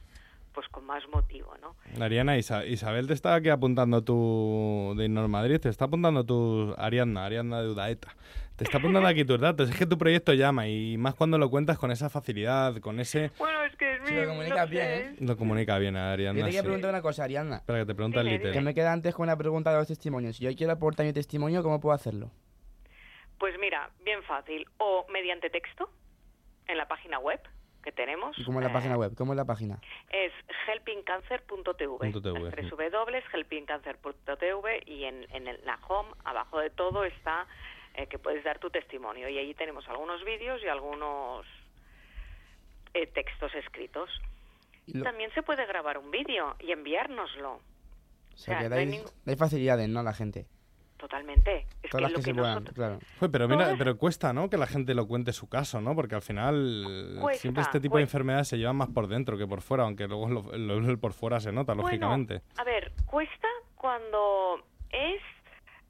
pues 0.54 0.68
con 0.68 0.84
más 0.86 1.02
motivo, 1.08 1.52
¿no? 1.60 1.74
Ariana, 2.02 2.38
Isa- 2.38 2.64
Isabel 2.64 3.06
te 3.08 3.12
está 3.12 3.34
aquí 3.34 3.48
apuntando 3.48 4.02
tu 4.02 4.94
de 4.96 5.06
Innor 5.06 5.28
Madrid, 5.28 5.58
te 5.60 5.68
está 5.68 5.86
apuntando 5.86 6.24
tu 6.24 6.74
Ariadna, 6.78 7.26
Ariadna 7.26 7.60
de 7.60 7.68
Udaeta. 7.70 8.14
Te 8.56 8.62
está 8.62 8.78
apuntando 8.78 9.08
aquí 9.08 9.24
tus 9.24 9.40
datos. 9.40 9.68
Es 9.68 9.76
que 9.76 9.84
tu 9.84 9.98
proyecto 9.98 10.32
llama 10.32 10.68
y 10.68 10.96
más 10.96 11.14
cuando 11.16 11.38
lo 11.38 11.50
cuentas 11.50 11.76
con 11.76 11.90
esa 11.90 12.08
facilidad, 12.08 12.76
con 12.78 13.00
ese... 13.00 13.32
Bueno, 13.36 13.64
es 13.64 13.74
que 13.74 13.94
es 13.94 14.00
Sí, 14.04 14.14
lo 14.14 14.28
comunicas 14.28 14.70
bien, 14.70 14.86
¿eh? 14.86 15.16
Lo 15.18 15.36
comunica 15.36 15.78
bien 15.78 15.96
a 15.96 16.06
Yo 16.10 16.12
Ariadna. 16.12 16.38
te 16.40 16.44
quería 16.46 16.60
sí. 16.60 16.64
preguntar 16.64 16.90
una 16.90 17.02
cosa, 17.02 17.24
Ariadna. 17.24 17.56
Espera, 17.56 17.80
que 17.80 17.86
te 17.86 17.94
pregunta 17.96 18.20
el 18.20 18.40
Que 18.52 18.60
me 18.60 18.72
queda 18.72 18.92
antes 18.92 19.12
con 19.12 19.24
una 19.24 19.36
pregunta 19.36 19.72
de 19.72 19.78
los 19.78 19.88
testimonios. 19.88 20.36
Si 20.36 20.44
yo 20.44 20.54
quiero 20.54 20.72
aportar 20.72 21.04
mi 21.04 21.12
testimonio, 21.12 21.64
¿cómo 21.64 21.80
puedo 21.80 21.94
hacerlo? 21.96 22.30
Pues 23.38 23.54
mira, 23.60 23.90
bien 24.04 24.22
fácil. 24.22 24.66
O 24.78 25.04
mediante 25.12 25.50
texto 25.50 25.90
en 26.68 26.76
la 26.78 26.86
página 26.86 27.18
web 27.18 27.40
que 27.84 27.92
tenemos. 27.92 28.36
¿Y 28.38 28.44
cómo 28.44 28.58
es 28.60 28.64
la 28.64 28.70
eh, 28.70 28.74
página 28.74 28.96
web? 28.96 29.14
¿Cómo 29.16 29.32
es 29.34 29.36
la 29.36 29.44
página? 29.44 29.78
Es 30.10 30.32
helpingcancer.tv. 30.66 32.10
Www.helpingcancer.tv 33.44 34.82
y 34.86 35.04
en, 35.04 35.26
en 35.32 35.46
el- 35.48 35.60
la 35.64 35.78
home, 35.86 36.10
abajo 36.24 36.58
de 36.58 36.70
todo, 36.70 37.04
está 37.04 37.46
eh, 37.94 38.06
que 38.08 38.18
puedes 38.18 38.42
dar 38.42 38.58
tu 38.58 38.70
testimonio. 38.70 39.28
Y 39.28 39.38
allí 39.38 39.54
tenemos 39.54 39.86
algunos 39.88 40.24
vídeos 40.24 40.60
y 40.62 40.68
algunos 40.68 41.46
eh, 42.94 43.06
textos 43.06 43.54
escritos. 43.54 44.10
Y 44.86 44.98
lo- 44.98 45.04
También 45.04 45.30
se 45.34 45.42
puede 45.42 45.64
grabar 45.66 45.98
un 45.98 46.10
vídeo 46.10 46.56
y 46.60 46.72
enviárnoslo. 46.72 47.52
O 47.54 47.60
sea, 48.36 48.58
sea, 48.58 48.62
que 48.64 48.68
no 48.68 48.74
hay 48.76 49.04
dais 49.24 49.38
facilidades, 49.38 49.88
¿no? 49.88 50.00
A 50.00 50.02
la 50.02 50.12
gente. 50.12 50.46
Totalmente. 50.96 51.66
Es 51.82 51.90
Todas 51.90 52.02
las 52.02 52.12
lo 52.12 52.16
que, 52.18 52.22
se 52.22 52.30
que 52.30 52.34
puedan, 52.38 52.54
nosotros- 52.54 52.74
claro. 52.74 52.98
Joder, 53.18 53.30
pero 53.30 53.48
mira, 53.48 53.74
pero 53.76 53.98
cuesta, 53.98 54.32
¿no? 54.32 54.48
Que 54.48 54.56
la 54.56 54.66
gente 54.66 54.94
lo 54.94 55.06
cuente 55.06 55.32
su 55.32 55.48
caso, 55.48 55.80
¿no? 55.80 55.94
Porque 55.94 56.14
al 56.14 56.22
final 56.22 57.18
Cuesta, 57.20 57.42
siempre 57.42 57.62
este 57.62 57.80
tipo 57.80 57.96
de 57.96 58.04
enfermedades 58.04 58.48
se 58.48 58.56
llevan 58.58 58.76
más 58.76 58.88
por 58.88 59.06
dentro 59.08 59.36
que 59.36 59.46
por 59.46 59.60
fuera, 59.60 59.82
aunque 59.84 60.06
luego 60.06 60.28
lo, 60.28 60.56
lo- 60.56 60.80
lo 60.80 60.98
por 60.98 61.12
fuera 61.12 61.40
se 61.40 61.52
nota, 61.52 61.74
Bueno, 61.74 61.88
lógicamente. 61.88 62.42
a 62.56 62.64
ver, 62.64 62.92
cuesta 63.06 63.48
cuando 63.76 64.64
es 64.90 65.20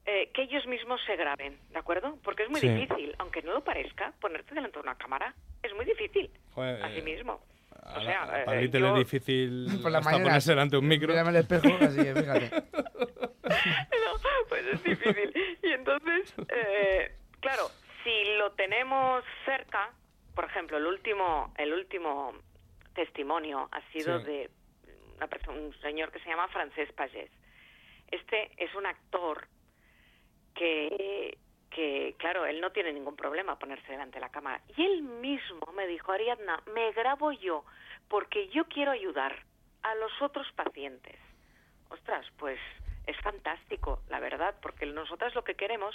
eh, 0.07 0.31
que 0.35 0.43
ellos 0.43 0.67
mismos 0.67 1.01
se 1.07 1.17
graben, 1.17 1.57
¿de 1.71 1.79
acuerdo? 1.79 2.19
Porque 2.23 2.43
es 2.43 2.51
muy 2.51 2.61
Sí. 2.61 2.69
difícil, 2.69 3.15
aunque 3.19 3.41
no 3.43 3.53
lo 3.53 3.65
parezca, 3.65 4.13
ponerte 4.21 4.55
delante 4.55 4.75
de 4.79 4.83
una 4.83 4.97
cámara 4.97 5.35
es 5.63 5.73
muy 5.75 5.85
difícil, 5.87 6.31
Joder, 6.53 6.83
así 6.83 6.99
eh, 6.99 7.03
mismo. 7.03 7.41
a 7.83 7.99
O 7.99 8.01
sea, 8.03 8.45
eh, 8.49 8.63
Little 8.63 8.81
yo- 8.81 8.93
es 8.97 8.99
difícil 8.99 9.79
Por 9.81 9.91
la 9.91 9.99
hasta 9.99 10.11
mañana. 10.11 10.25
ponerse 10.31 10.51
delante 10.51 10.77
de 10.77 10.81
un 10.81 10.89
micro. 10.89 11.09
Mírame 11.09 11.31
el 11.31 11.37
espejo, 11.37 11.69
así 11.81 12.03
que 12.03 12.15
fíjate. 12.15 12.51
no, 14.05 14.49
pues 14.49 14.67
es 14.67 14.83
difícil. 14.83 15.59
Y 15.63 15.73
entonces, 15.73 16.35
eh, 16.49 17.15
claro, 17.41 17.69
si 18.03 18.37
lo 18.37 18.53
tenemos 18.53 19.25
cerca, 19.45 19.91
por 20.35 20.45
ejemplo, 20.45 20.77
el 20.77 20.87
último, 20.87 21.53
el 21.59 21.73
último 21.73 22.35
testimonio 22.95 23.69
ha 23.73 23.81
sido 23.93 24.19
Sí. 24.21 24.27
de 24.27 24.51
una 25.17 25.27
persona, 25.29 25.59
un 25.59 25.81
señor 25.81 26.11
que 26.13 26.19
se 26.21 26.29
llama 26.29 26.49
Francesc 26.49 26.93
Pagés. 26.95 27.31
Este 28.11 28.51
es 28.57 28.75
un 28.75 28.87
actor 28.87 29.47
que, 30.55 31.39
que, 31.71 32.15
claro, 32.19 32.47
él 32.47 32.61
no 32.61 32.71
tiene 32.73 32.93
ningún 32.93 33.17
problema 33.17 33.59
ponerse 33.59 33.91
delante 33.91 34.15
de 34.17 34.21
la 34.21 34.31
cámara. 34.31 34.61
Y 34.77 34.85
él 34.85 35.03
mismo 35.03 35.67
me 35.75 35.87
dijo, 35.87 36.13
Ariadna, 36.13 36.63
me 36.75 36.93
grabo 36.93 37.33
yo 37.33 37.65
porque 38.09 38.49
yo 38.49 38.65
quiero 38.67 38.91
ayudar 38.93 39.45
a 39.83 39.95
los 39.97 40.13
otros 40.23 40.47
pacientes. 40.53 41.17
Ostras, 41.91 42.27
pues 42.39 42.59
es 43.07 43.17
fantástico, 43.21 44.03
la 44.09 44.21
verdad, 44.21 44.55
porque 44.63 44.87
nosotras 44.87 45.35
lo 45.35 45.45
que 45.45 45.55
queremos 45.55 45.95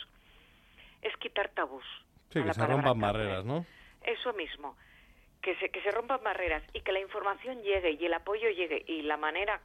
es 1.02 1.16
quitar 1.18 1.50
tabús. 1.50 1.86
Sí, 2.32 2.40
que 2.40 2.54
se 2.54 2.62
rompan 2.84 3.00
barreras, 3.14 3.46
¿no? 3.46 3.66
Eso 4.04 4.34
mismo, 4.34 4.78
que 5.42 5.56
se, 5.58 5.70
que 5.70 5.82
se 5.82 5.92
rompan 5.92 6.22
barreras 6.24 6.64
y 6.74 6.82
que 6.82 6.92
la 6.92 7.00
información 7.00 7.62
llegue 7.64 7.92
y 7.92 8.06
el 8.06 8.14
apoyo 8.14 8.50
llegue 8.50 8.84
y 8.88 9.02
la 9.04 9.18
manera 9.18 9.62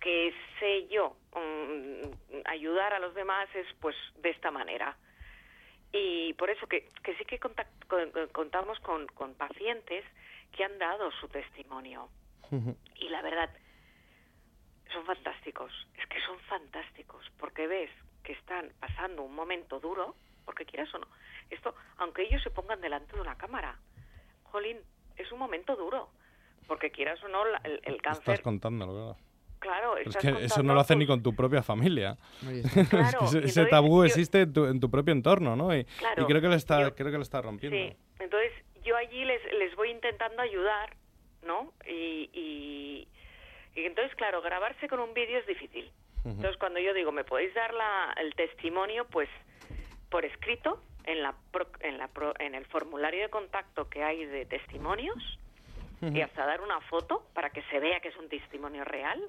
que 0.00 0.32
sé 0.60 0.86
yo 0.88 1.16
mm, 1.34 2.42
ayudar 2.46 2.94
a 2.94 2.98
los 2.98 3.14
demás 3.14 3.48
es 3.54 3.66
pues 3.80 3.96
de 4.16 4.30
esta 4.30 4.50
manera. 4.50 4.96
Y 5.92 6.34
por 6.34 6.50
eso 6.50 6.66
que, 6.66 6.86
que 7.02 7.14
sí 7.16 7.24
que 7.24 7.40
contact- 7.40 7.86
con- 7.88 8.10
con- 8.12 8.28
contamos 8.28 8.78
con, 8.80 9.06
con 9.08 9.34
pacientes 9.34 10.04
que 10.56 10.64
han 10.64 10.78
dado 10.78 11.10
su 11.12 11.28
testimonio. 11.28 12.08
Y 12.96 13.08
la 13.10 13.20
verdad, 13.22 13.50
son 14.92 15.04
fantásticos, 15.04 15.72
es 15.98 16.06
que 16.06 16.20
son 16.22 16.38
fantásticos, 16.48 17.24
porque 17.38 17.66
ves 17.66 17.90
que 18.22 18.32
están 18.32 18.70
pasando 18.80 19.22
un 19.22 19.34
momento 19.34 19.80
duro, 19.80 20.14
porque 20.44 20.64
quieras 20.64 20.92
o 20.94 20.98
no, 20.98 21.06
esto, 21.50 21.74
aunque 21.98 22.22
ellos 22.22 22.42
se 22.42 22.50
pongan 22.50 22.80
delante 22.80 23.14
de 23.16 23.22
una 23.22 23.36
cámara, 23.36 23.78
jolín, 24.44 24.78
es 25.16 25.30
un 25.32 25.38
momento 25.38 25.76
duro, 25.76 26.10
porque 26.66 26.90
quieras 26.90 27.22
o 27.24 27.28
no, 27.28 27.44
la- 27.44 27.60
el, 27.64 27.80
el 27.84 28.00
cáncer, 28.02 28.34
Estás 28.34 28.40
contándolo, 28.42 28.92
claro. 28.92 29.16
claro, 29.58 29.94
Pero 29.96 30.10
es 30.10 30.16
estás 30.16 30.36
que 30.38 30.44
eso 30.44 30.62
no 30.62 30.74
lo 30.74 30.80
haces 30.80 30.96
pues, 30.96 30.98
ni 30.98 31.06
con 31.06 31.22
tu 31.22 31.34
propia 31.34 31.62
familia. 31.62 32.16
Claro, 32.90 33.20
Es 33.24 33.32
que 33.32 33.46
ese, 33.46 33.66
tabú 33.66 34.00
yo- 34.02 34.04
existe 34.06 34.42
en 34.42 34.52
tu, 34.52 34.66
en 34.66 34.80
tu 34.80 34.90
propio 34.90 35.12
entorno, 35.12 35.56
¿no? 35.56 35.74
Y, 35.74 35.84
Claro, 35.84 36.22
y 36.22 36.26
creo 36.26 36.40
que 36.40 36.48
lo 36.48 36.54
está, 36.54 36.80
yo- 36.82 36.94
creo 36.94 37.10
que 37.10 37.16
lo 37.16 37.22
está 37.22 37.40
rompiendo. 37.42 37.76
Sí, 37.78 37.96
entonces 38.20 38.52
yo 38.84 38.96
allí 38.96 39.24
les, 39.24 39.42
les 39.54 39.74
voy 39.76 39.90
intentando 39.90 40.40
ayudar, 40.42 40.94
¿no? 41.42 41.72
Y, 41.86 42.30
y, 42.32 43.08
y 43.80 43.86
entonces, 43.86 44.14
claro, 44.16 44.42
grabarse 44.42 44.88
con 44.88 45.00
un 45.00 45.14
vídeo 45.14 45.38
es 45.38 45.46
difícil. 45.46 45.90
Entonces, 46.24 46.56
cuando 46.58 46.78
yo 46.80 46.92
digo, 46.94 47.10
¿me 47.12 47.24
podéis 47.24 47.54
dar 47.54 47.72
la, 47.72 48.12
el 48.20 48.34
testimonio? 48.34 49.06
Pues 49.06 49.28
por 50.10 50.24
escrito, 50.24 50.82
en, 51.04 51.22
la 51.22 51.34
pro- 51.52 51.70
en, 51.80 51.96
la 51.98 52.08
pro- 52.08 52.34
en 52.38 52.54
el 52.54 52.66
formulario 52.66 53.22
de 53.22 53.30
contacto 53.30 53.88
que 53.88 54.02
hay 54.02 54.24
de 54.26 54.44
testimonios, 54.46 55.16
y 56.00 56.20
hasta 56.20 56.46
dar 56.46 56.60
una 56.60 56.80
foto 56.82 57.26
para 57.34 57.50
que 57.50 57.62
se 57.70 57.80
vea 57.80 57.98
que 58.00 58.08
es 58.08 58.16
un 58.16 58.28
testimonio 58.28 58.84
real, 58.84 59.20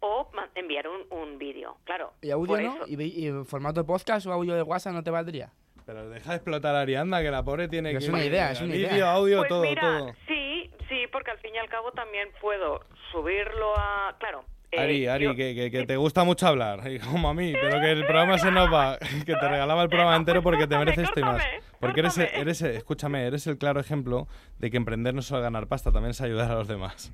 o 0.00 0.28
enviar 0.54 0.86
un, 0.88 1.06
un 1.10 1.38
vídeo. 1.38 1.76
Claro, 1.84 2.12
¿Y 2.20 2.30
audio 2.30 2.58
no? 2.60 2.74
eso- 2.76 2.84
¿Y, 2.88 3.28
y 3.28 3.44
formato 3.44 3.80
de 3.80 3.86
podcast 3.86 4.26
o 4.26 4.32
audio 4.32 4.54
de 4.54 4.62
WhatsApp 4.62 4.92
no 4.92 5.02
te 5.02 5.10
valdría? 5.10 5.50
Pero 5.86 6.08
deja 6.08 6.30
de 6.30 6.36
explotar 6.36 6.74
a 6.74 6.80
Arianda, 6.80 7.22
que 7.22 7.30
la 7.30 7.42
pobre 7.42 7.68
tiene 7.68 7.90
Que 7.92 7.98
que... 7.98 8.04
es 8.04 8.08
una 8.10 8.24
idea, 8.24 8.50
es 8.52 8.60
una 8.60 8.72
vídeo, 8.74 8.90
idea. 8.90 9.12
audio, 9.12 9.36
Pues 9.38 9.48
todo, 9.48 9.62
mira, 9.62 9.80
todo. 9.82 10.12
sí, 10.26 10.43
sí, 10.88 11.06
porque 11.12 11.30
al 11.30 11.38
fin 11.38 11.54
y 11.54 11.58
al 11.58 11.68
cabo 11.68 11.92
también 11.92 12.28
puedo 12.40 12.80
subirlo 13.12 13.74
a... 13.76 14.16
Claro. 14.18 14.44
eh, 14.72 14.80
Ari, 14.80 15.06
Ari, 15.06 15.24
yo- 15.24 15.34
que, 15.34 15.54
que- 15.54 15.70
que 15.70 15.86
te 15.86 15.96
gusta 15.96 16.24
mucho 16.24 16.46
hablar, 16.46 16.80
como 17.10 17.28
a 17.28 17.34
mí, 17.34 17.52
pero 17.60 17.80
que 17.80 17.90
el 17.92 18.04
programa 18.04 18.38
se 18.38 18.50
nos 18.50 18.72
va, 18.72 18.98
que 19.26 19.34
te 19.34 19.48
regalaba 19.48 19.82
el 19.82 19.88
programa 19.88 20.16
entero 20.16 20.42
porque 20.42 20.66
te 20.66 20.76
mereces 20.78 21.04
esto 21.04 21.20
y 21.20 21.22
más. 21.24 21.44
Porque 21.80 22.00
eres, 22.00 22.16
eres, 22.18 22.62
escúchame, 22.62 23.26
eres 23.26 23.46
el 23.46 23.58
claro 23.58 23.78
ejemplo 23.80 24.26
de 24.58 24.70
que 24.70 24.76
emprender 24.76 25.12
no 25.14 25.20
es 25.20 25.26
solo 25.26 25.42
ganar 25.42 25.66
pasta, 25.66 25.92
también 25.92 26.10
es 26.12 26.20
ayudar 26.20 26.50
a 26.50 26.54
los 26.54 26.68
demás. 26.68 27.12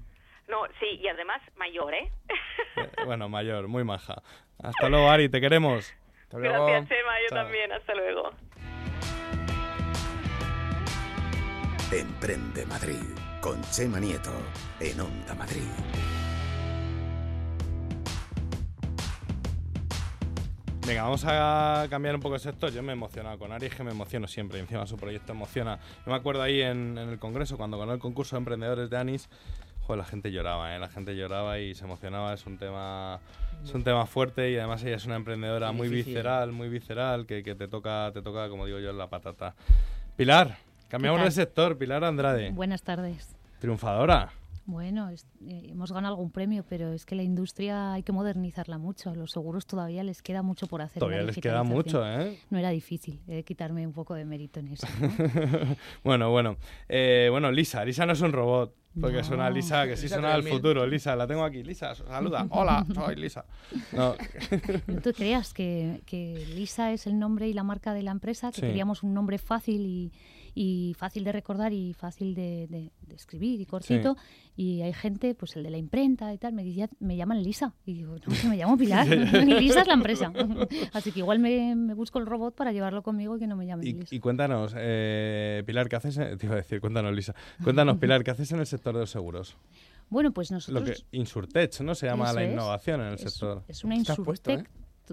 No, 0.49 0.59
sí, 0.81 0.87
y 1.01 1.09
además 1.09 1.41
mayor, 1.57 1.93
¿eh? 1.95 2.11
Eh, 2.77 2.89
Bueno, 3.05 3.29
mayor, 3.29 3.69
muy 3.69 3.85
maja. 3.85 4.23
Hasta 4.63 4.89
luego, 4.89 5.09
Ari, 5.11 5.29
te 5.29 5.41
queremos. 5.41 5.93
Gracias, 6.33 6.89
Chema, 6.89 7.21
yo 7.23 7.29
Chao. 7.31 7.43
también. 7.45 7.73
Hasta 7.73 7.95
luego. 7.95 8.31
Emprende 11.93 12.67
Madrid 12.67 13.03
con 13.41 13.61
Chema 13.71 13.99
Nieto 13.99 14.31
en 14.81 15.01
Onda 15.01 15.35
Madrid. 15.35 15.63
Venga, 20.87 21.05
vamos 21.05 21.25
a 21.27 21.87
cambiar 21.89 22.15
un 22.17 22.21
poco 22.21 22.35
de 22.35 22.41
sector. 22.41 22.73
Yo 22.73 22.83
me 22.83 22.91
he 22.91 22.93
emocionado 22.93 23.39
con 23.39 23.53
Ari, 23.53 23.67
es 23.67 23.75
que 23.75 23.85
me 23.85 23.93
emociono 23.93 24.27
siempre. 24.27 24.59
y 24.59 24.63
Encima 24.63 24.87
su 24.87 24.97
proyecto 24.97 25.33
emociona. 25.33 25.79
Yo 26.05 26.11
me 26.11 26.17
acuerdo 26.17 26.43
ahí 26.43 26.61
en, 26.61 26.99
en 26.99 27.09
el 27.09 27.19
congreso, 27.19 27.57
cuando 27.57 27.79
ganó 27.79 27.93
el 27.93 27.99
concurso 28.01 28.37
de 28.37 28.39
emprendedores 28.39 28.91
de 28.91 28.97
Anis, 28.99 29.29
joder, 29.87 29.99
la 29.99 30.05
gente 30.05 30.33
lloraba, 30.33 30.75
¿eh? 30.75 30.79
La 30.79 30.89
gente 30.89 31.15
lloraba 31.17 31.59
y 31.61 31.75
se 31.75 31.85
emocionaba. 31.85 32.35
Es 32.35 32.45
un 32.47 32.59
tema, 32.59 33.21
es 33.63 33.73
un 33.73 33.85
tema 33.85 34.05
fuerte 34.07 34.51
y 34.51 34.57
además 34.57 34.83
ella 34.83 34.97
es 34.97 35.07
una 35.07 35.17
emprendedora 35.17 35.73
muy 35.73 35.89
visceral, 35.89 36.53
muy 36.53 36.69
visceral, 36.69 37.25
que, 37.27 37.43
que 37.43 37.55
te 37.55 37.69
toca, 37.69 38.11
te 38.13 38.21
toca, 38.21 38.49
como 38.49 38.67
digo 38.67 38.81
yo, 38.81 38.93
la 38.93 39.09
patata. 39.09 39.55
Pilar, 40.17 40.59
cambiamos 40.91 41.23
de 41.23 41.31
sector. 41.31 41.79
Pilar 41.79 42.05
Andrade, 42.05 42.51
Buenas 42.51 42.83
tardes. 42.83 43.35
triunfadora. 43.61 44.31
Bueno, 44.67 45.09
es- 45.09 45.27
eh, 45.49 45.69
hemos 45.71 45.91
ganado 45.91 46.15
algún 46.15 46.31
premio, 46.31 46.65
pero 46.69 46.93
es 46.93 47.05
que 47.05 47.15
la 47.17 47.23
industria 47.25 47.95
hay 47.95 48.03
que 48.05 48.13
modernizarla 48.13 48.79
mucho. 48.79 49.11
A 49.11 49.15
los 49.17 49.33
seguros 49.33 49.67
todavía 49.67 50.05
les 50.05 50.23
queda 50.23 50.43
mucho 50.43 50.67
por 50.69 50.81
hacer. 50.83 51.01
Todavía 51.01 51.23
les 51.23 51.39
queda 51.39 51.63
mucho, 51.65 52.07
¿eh? 52.07 52.39
No 52.51 52.59
era 52.59 52.71
difícil, 52.71 53.21
he 53.27 53.37
de 53.37 53.43
quitarme 53.45 53.85
un 53.87 53.93
poco 53.93 54.15
de 54.15 54.25
mérito 54.25 54.61
en 54.61 54.69
eso. 54.69 54.87
bueno, 56.05 56.31
bueno. 56.31 56.57
Eh, 56.89 57.29
bueno, 57.31 57.51
Lisa. 57.51 57.85
Lisa 57.85 58.07
no 58.07 58.13
es 58.13 58.21
un 58.21 58.33
robot. 58.33 58.75
Porque 59.01 59.19
No. 59.19 59.25
suena 59.25 59.49
Lisa, 59.51 59.87
que 59.87 59.97
sí 59.97 60.03
Lisa 60.05 60.17
suena 60.17 60.35
al 60.35 60.41
3000. 60.43 60.53
futuro. 60.61 60.85
Lisa, 60.87 61.15
la 61.15 61.25
tengo 61.27 61.45
aquí. 61.45 61.63
Lisa, 61.63 61.95
saluda. 61.95 62.47
Hola, 62.51 62.85
soy 62.93 63.15
Lisa. 63.15 63.45
No. 63.93 64.17
No 64.89 65.01
te 65.01 65.13
creas 65.15 65.55
que, 65.55 66.03
que 66.07 66.45
Lisa 66.57 66.93
es 66.93 67.07
el 67.07 67.17
nombre 67.17 67.47
y 67.49 67.53
la 67.53 67.63
marca 67.63 67.95
de 67.95 68.03
la 68.03 68.11
empresa, 68.11 68.51
que 68.51 68.57
Sí. 68.61 68.67
queríamos 68.67 69.05
un 69.05 69.15
nombre 69.15 69.39
fácil 69.39 69.83
y, 69.87 70.13
y 70.55 70.95
fácil 70.99 71.25
de 71.25 71.33
recordar 71.33 71.73
y 71.73 71.93
fácil 71.95 72.35
de, 72.35 72.67
de- 72.69 72.91
de 73.07 73.15
escribir 73.15 73.61
y 73.61 73.67
cortito. 73.67 74.17
Y 74.57 74.83
hay 74.83 74.93
gente, 74.93 75.35
pues 75.35 75.57
el 75.57 75.63
de 75.63 75.71
la 75.71 75.79
imprenta 75.79 76.33
y 76.35 76.39
tal, 76.39 76.53
me 76.53 76.65
decía, 76.65 76.89
me 76.99 77.17
llaman 77.17 77.43
Lisa. 77.43 77.75
Y 77.87 77.95
digo, 77.95 78.17
no, 78.17 78.35
que 78.41 78.49
me 78.49 78.57
llamo 78.57 78.77
Pilar. 78.77 79.07
y 79.49 79.55
Lisa 79.61 79.81
es 79.83 79.87
la 79.87 79.95
empresa. 79.95 80.33
Así 80.93 81.13
que 81.13 81.21
igual 81.21 81.39
me, 81.39 81.75
me 81.77 81.95
busco 81.95 82.19
el 82.19 82.27
robot 82.27 82.55
para 82.55 82.73
llevarlo 82.73 83.03
conmigo 83.03 83.37
y 83.37 83.41
que 83.41 83.47
no 83.47 83.57
me 83.57 83.67
llamen 83.67 83.87
Y, 83.87 83.93
Lisa. 83.95 84.15
y 84.15 84.21
cuéntanos, 84.21 84.75
eh, 84.77 85.63
Pilar, 85.67 85.89
¿qué 85.89 85.97
haces? 85.97 86.17
en- 86.19 86.37
te 86.39 86.47
iba 86.47 86.55
a 86.55 86.59
decir, 86.59 86.81
cuéntanos, 86.81 87.15
Lisa. 87.15 87.35
Cuéntanos, 87.63 87.97
Pilar, 87.99 88.23
¿qué 88.25 88.31
haces 88.33 88.51
en 88.53 88.61
el 88.61 88.67
sector 88.67 88.95
de 88.95 89.01
los 89.01 89.11
seguros? 89.11 89.57
Bueno, 90.11 90.33
pues 90.33 90.51
Lo 90.51 90.57
nosotros... 90.57 91.05
que 91.11 91.17
Insurtech, 91.17 91.81
¿no? 91.83 91.95
Se 91.95 92.07
llama 92.07 92.33
la 92.33 92.43
es. 92.43 92.53
innovación 92.53 93.01
en 93.01 93.07
el 93.09 93.15
Es- 93.15 93.21
sector. 93.21 93.63
Es 93.69 93.85
una 93.85 93.97
puesto, 94.25 94.51
¿eh? 94.51 94.65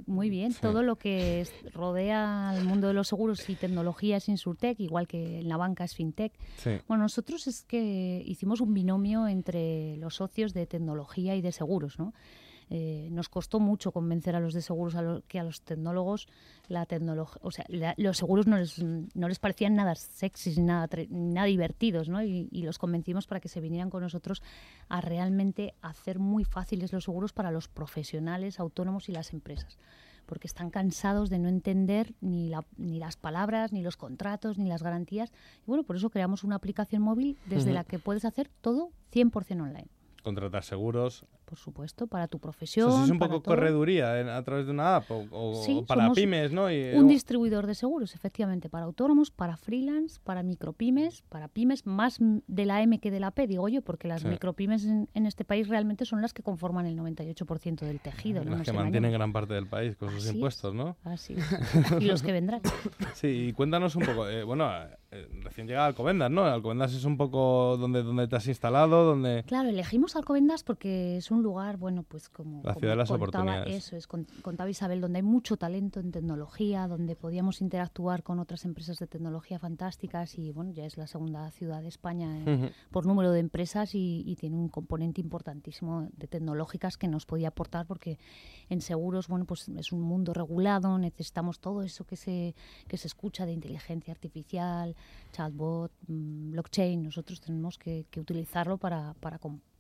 Muy 0.06 0.30
bien, 0.30 0.54
todo 0.54 0.84
lo 0.84 0.96
que 0.98 1.42
es- 1.42 1.54
rodea 1.74 2.50
al 2.50 2.64
mundo 2.66 2.88
de 2.88 2.94
los 2.94 3.08
seguros 3.08 3.50
y 3.50 3.56
tecnología 3.56 4.18
es 4.18 4.30
Insurtech, 4.30 4.80
igual 4.80 5.08
que 5.08 5.40
en 5.40 5.50
la 5.50 5.58
banca 5.58 5.84
es 5.84 5.96
FinTech. 5.96 6.34
Sí. 6.58 6.72
Bueno, 6.88 7.04
nosotros 7.04 7.48
es 7.48 7.64
que 7.64 8.22
hicimos 8.26 8.62
un 8.62 8.74
binomio 8.74 9.28
entre 9.28 9.98
los 9.98 10.16
socios 10.16 10.54
de 10.54 10.66
tecnología 10.68 11.36
y 11.36 11.42
de 11.42 11.52
seguros, 11.52 11.98
¿no? 12.00 12.14
Eh, 12.70 13.08
nos 13.12 13.30
costó 13.30 13.60
mucho 13.62 13.94
convencer 13.94 14.36
a 14.36 14.42
los 14.42 14.54
de 14.54 14.62
seguros 14.62 14.96
a 14.96 15.02
lo- 15.02 15.22
que 15.28 15.40
a 15.40 15.44
los 15.44 15.62
tecnólogos 15.62 16.28
la 16.68 16.86
tecnología, 16.86 17.40
o 17.42 17.50
sea, 17.52 17.64
la- 17.70 17.94
los 17.98 18.18
seguros 18.18 18.46
no 18.46 18.58
les, 18.58 18.84
no 18.84 19.28
les 19.30 19.40
parecían 19.40 19.76
nada 19.76 19.96
sexys, 19.96 20.58
ni 20.58 20.66
nada, 20.66 20.90
nada 21.10 21.48
divertidos, 21.48 22.10
¿no? 22.10 22.22
Y, 22.22 22.50
y 22.52 22.64
los 22.64 22.78
convencimos 22.78 23.26
para 23.26 23.40
que 23.40 23.48
se 23.48 23.62
vinieran 23.62 23.90
con 23.90 24.02
nosotros 24.04 24.42
a 24.90 25.00
realmente 25.00 25.76
hacer 25.82 26.20
muy 26.20 26.44
fáciles 26.44 26.92
los 26.92 27.06
seguros 27.06 27.32
para 27.32 27.52
los 27.52 27.70
profesionales, 27.70 28.60
autónomos 28.60 29.08
y 29.10 29.14
las 29.14 29.32
empresas 29.34 29.78
porque 30.26 30.48
están 30.48 30.70
cansados 30.72 31.30
de 31.30 31.40
no 31.40 31.48
entender 31.48 32.14
ni, 32.20 32.50
la- 32.50 32.66
ni 32.76 33.00
las 33.00 33.16
palabras, 33.16 33.72
ni 33.72 33.82
los 33.82 33.96
contratos, 33.96 34.58
ni 34.58 34.68
las 34.68 34.84
garantías. 34.84 35.32
Y 35.62 35.68
bueno, 35.68 35.84
por 35.84 35.96
eso 35.96 36.10
creamos 36.10 36.44
una 36.44 36.58
aplicación 36.58 37.02
móvil 37.02 37.38
desde 37.46 37.70
Ujú. 37.70 37.76
la 37.76 37.86
que 37.86 37.98
puedes 37.98 38.26
hacer 38.26 38.50
todo 38.60 38.90
100% 39.14 39.62
online. 39.64 39.88
Contratar 40.24 40.66
seguros. 40.66 41.24
Por 41.48 41.58
supuesto, 41.58 42.08
para 42.08 42.28
tu 42.28 42.38
O 42.38 42.42
profesión. 42.42 42.90
sea, 42.92 43.00
si 43.00 43.06
es 43.06 43.10
un 43.12 43.20
poco 43.20 43.40
todo. 43.42 43.56
correduría 43.56 44.20
en- 44.20 44.28
a 44.28 44.44
través 44.44 44.66
de 44.66 44.74
una 44.74 44.98
app 44.98 45.10
o, 45.10 45.26
o- 45.32 45.64
Sí, 45.64 45.78
o 45.82 45.86
para 45.86 46.12
pymes, 46.12 46.52
¿no? 46.52 46.70
Y, 46.70 46.94
Un 46.94 47.06
o- 47.06 47.08
distribuidor 47.08 47.66
de 47.68 47.74
seguros, 47.74 48.14
efectivamente, 48.16 48.68
para 48.70 48.84
autónomos, 48.84 49.32
para 49.32 49.56
freelance, 49.56 50.20
para 50.26 50.44
micropymes, 50.44 51.22
para 51.30 51.48
pymes, 51.48 51.86
más 51.86 52.18
de 52.20 52.66
la 52.66 52.82
M 52.82 53.00
que 53.00 53.12
de 53.12 53.22
la 53.22 53.32
P, 53.32 53.48
digo 53.48 53.70
yo, 53.70 53.82
porque 53.82 54.10
las 54.10 54.24
Sí. 54.24 54.28
micropymes 54.28 54.84
en, 54.84 55.08
en 55.14 55.26
este 55.26 55.46
país 55.46 55.70
realmente 55.70 56.04
son 56.04 56.22
las 56.22 56.34
que 56.34 56.44
conforman 56.44 56.86
el 56.86 56.98
98% 56.98 57.86
del 57.86 58.02
tejido. 58.02 58.44
las 58.44 58.62
que 58.64 58.74
mantienen 58.74 59.14
gran 59.14 59.32
parte 59.32 59.54
del 59.54 59.68
país 59.68 59.96
con 59.96 60.10
sus 60.10 60.20
Así 60.20 60.28
es. 60.30 60.34
impuestos, 60.36 60.74
¿no? 60.74 60.98
Así 61.06 61.34
es. 61.36 61.40
Y 62.04 62.06
los 62.08 62.22
que 62.24 62.34
vendrán. 62.34 62.60
Sí, 63.14 63.28
y 63.28 63.54
cuéntanos 63.54 63.96
un 63.96 64.04
poco, 64.04 64.28
eh, 64.28 64.44
bueno, 64.44 64.70
eh, 65.12 65.28
recién 65.44 65.66
llegada 65.68 65.86
a 65.86 65.88
Alcobendas, 65.88 66.30
¿no? 66.30 66.44
Alcobendas 66.44 66.94
es 66.94 67.06
un 67.06 67.16
poco 67.16 67.78
donde, 67.78 68.04
donde 68.04 68.28
te 68.28 68.36
has 68.36 68.48
instalado, 68.48 69.06
donde... 69.06 69.44
Claro, 69.48 69.70
elegimos 69.70 70.16
Alcobendas 70.18 70.64
porque 70.64 71.18
es 71.18 71.32
un 71.32 71.37
lugar, 71.42 71.78
bueno, 71.78 72.04
pues 72.04 72.30
como... 72.30 72.58
La 72.64 72.74
como 72.74 72.80
ciudad 72.82 72.94
de 72.94 72.98
las 72.98 73.10
contaba- 73.10 73.24
oportunidades. 73.44 73.86
Eso 73.86 73.96
es, 73.96 74.08
con- 74.08 74.26
contaba 74.42 74.70
Isabel, 74.70 75.02
donde 75.02 75.18
hay 75.18 75.24
mucho 75.24 75.58
talento 75.58 76.00
en 76.00 76.12
tecnología, 76.12 76.88
donde 76.88 77.16
podíamos 77.16 77.62
interactuar 77.62 78.24
con 78.24 78.40
otras 78.40 78.66
empresas 78.66 78.98
de 79.00 79.08
tecnología 79.08 79.60
fantásticas 79.60 80.38
y, 80.38 80.52
bueno, 80.52 80.72
ya 80.72 80.86
es 80.86 80.98
la 80.98 81.08
segunda 81.08 81.50
ciudad 81.52 81.82
de 81.82 81.88
España 81.90 82.38
en- 82.40 82.50
Ujú. 82.64 82.72
por 82.92 83.06
número 83.06 83.32
de 83.32 83.40
empresas 83.40 83.96
y, 83.96 84.24
y 84.26 84.36
tiene 84.36 84.56
un 84.56 84.70
componente 84.70 85.22
importantísimo 85.22 86.08
de 86.16 86.28
tecnológicas 86.28 86.98
que 86.98 87.08
nos 87.08 87.26
podía 87.26 87.50
aportar 87.50 87.86
porque 87.86 88.18
en 88.70 88.82
seguros, 88.82 89.28
bueno, 89.28 89.46
pues 89.46 89.68
es 89.70 89.92
un 89.92 90.02
mundo 90.02 90.34
regulado, 90.34 90.98
necesitamos 90.98 91.60
todo 91.60 91.84
eso 91.84 92.06
que 92.06 92.16
se, 92.16 92.56
que 92.88 92.98
se 92.98 93.08
escucha 93.08 93.46
de 93.46 93.54
inteligencia 93.54 94.12
artificial, 94.14 94.96
chatbot, 95.32 95.92
mm, 96.08 96.52
blockchain, 96.52 97.04
nosotros 97.04 97.40
tenemos 97.40 97.78
que, 97.78 98.06
que 98.10 98.20
utilizarlo 98.20 98.78
para, 98.78 99.14
para, 99.20 99.40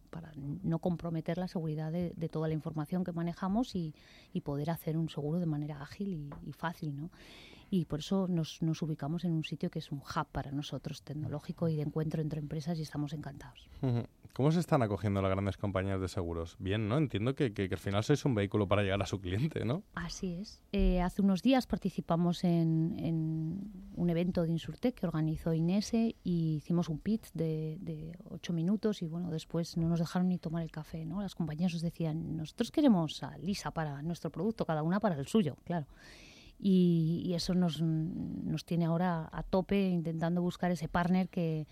para 0.09 0.31
no 0.35 0.79
comprometer 0.79 1.37
la 1.37 1.47
seguridad 1.47 1.91
de, 1.91 2.13
de 2.15 2.29
toda 2.29 2.47
la 2.47 2.53
información 2.53 3.03
que 3.03 3.11
manejamos 3.11 3.75
y, 3.75 3.93
y 4.33 4.41
poder 4.41 4.69
hacer 4.69 4.97
un 4.97 5.09
seguro 5.09 5.39
de 5.39 5.45
manera 5.45 5.81
ágil 5.81 6.13
y, 6.13 6.49
y 6.49 6.53
fácil, 6.53 6.95
¿no? 6.95 7.09
Y 7.69 7.85
por 7.85 7.99
eso 7.99 8.27
nos, 8.29 8.61
nos 8.61 8.81
ubicamos 8.81 9.25
en 9.25 9.33
un 9.33 9.43
sitio 9.43 9.69
que 9.69 9.79
es 9.79 9.91
un 9.91 9.99
hub 9.99 10.27
para 10.31 10.51
nosotros, 10.51 11.01
tecnológico 11.01 11.67
y 11.67 11.75
de 11.75 11.81
encuentro 11.81 12.21
entre 12.21 12.39
empresas 12.39 12.79
y 12.79 12.81
estamos 12.81 13.11
encantados. 13.13 13.69
¿Cómo 14.33 14.51
se 14.51 14.59
están 14.59 14.83
acogiendo 14.83 15.21
las 15.21 15.31
grandes 15.31 15.57
compañías 15.57 15.99
de 15.99 16.07
seguros? 16.07 16.55
Bien, 16.59 16.87
¿no? 16.87 16.97
Entiendo 16.97 17.33
que, 17.35 17.53
que- 17.53 17.67
que 17.67 17.75
al 17.75 17.79
final 17.79 18.03
sois 18.03 18.23
un 18.23 18.35
vehículo 18.35 18.67
para 18.67 18.83
llegar 18.83 19.01
a 19.01 19.05
su 19.05 19.19
cliente, 19.19 19.65
¿no? 19.65 19.83
Así 19.95 20.33
es. 20.33 20.61
Eh, 20.71 21.01
hace 21.01 21.21
unos 21.21 21.41
días 21.41 21.65
participamos 21.67 22.43
en, 22.43 22.95
en 22.99 23.71
un 23.95 24.09
evento 24.09 24.43
de 24.43 24.51
Insurtech 24.51 24.93
que 24.95 25.05
organizó 25.07 25.53
Inese 25.53 26.15
y 26.23 26.57
hicimos 26.57 26.87
un 26.87 26.99
pitch 26.99 27.31
de, 27.33 27.77
de 27.81 28.17
ocho 28.29 28.53
minutos 28.53 29.01
y 29.01 29.07
bueno, 29.07 29.29
después 29.31 29.75
no 29.75 29.89
nos 29.89 29.99
dejaron 29.99 30.29
ni 30.29 30.37
tomar 30.37 30.61
el 30.63 30.71
café, 30.71 31.03
¿no? 31.03 31.21
Las 31.21 31.33
compañías 31.35 31.73
nos 31.73 31.81
decían, 31.81 32.37
nosotros 32.37 32.71
queremos 32.71 33.23
a 33.23 33.37
Lisa 33.39 33.71
para 33.71 34.01
nuestro 34.03 34.29
producto, 34.31 34.65
cada 34.65 34.83
una 34.83 34.99
para 34.99 35.15
el 35.15 35.27
suyo, 35.27 35.57
claro. 35.65 35.87
Y, 36.59 37.21
y 37.25 37.33
eso 37.35 37.53
nos, 37.53 37.81
nos 37.81 38.65
tiene 38.65 38.85
ahora 38.85 39.29
a 39.31 39.43
tope 39.43 39.89
intentando 39.89 40.41
buscar 40.41 40.71
ese 40.71 40.87
partner 40.87 41.29
que, 41.29 41.67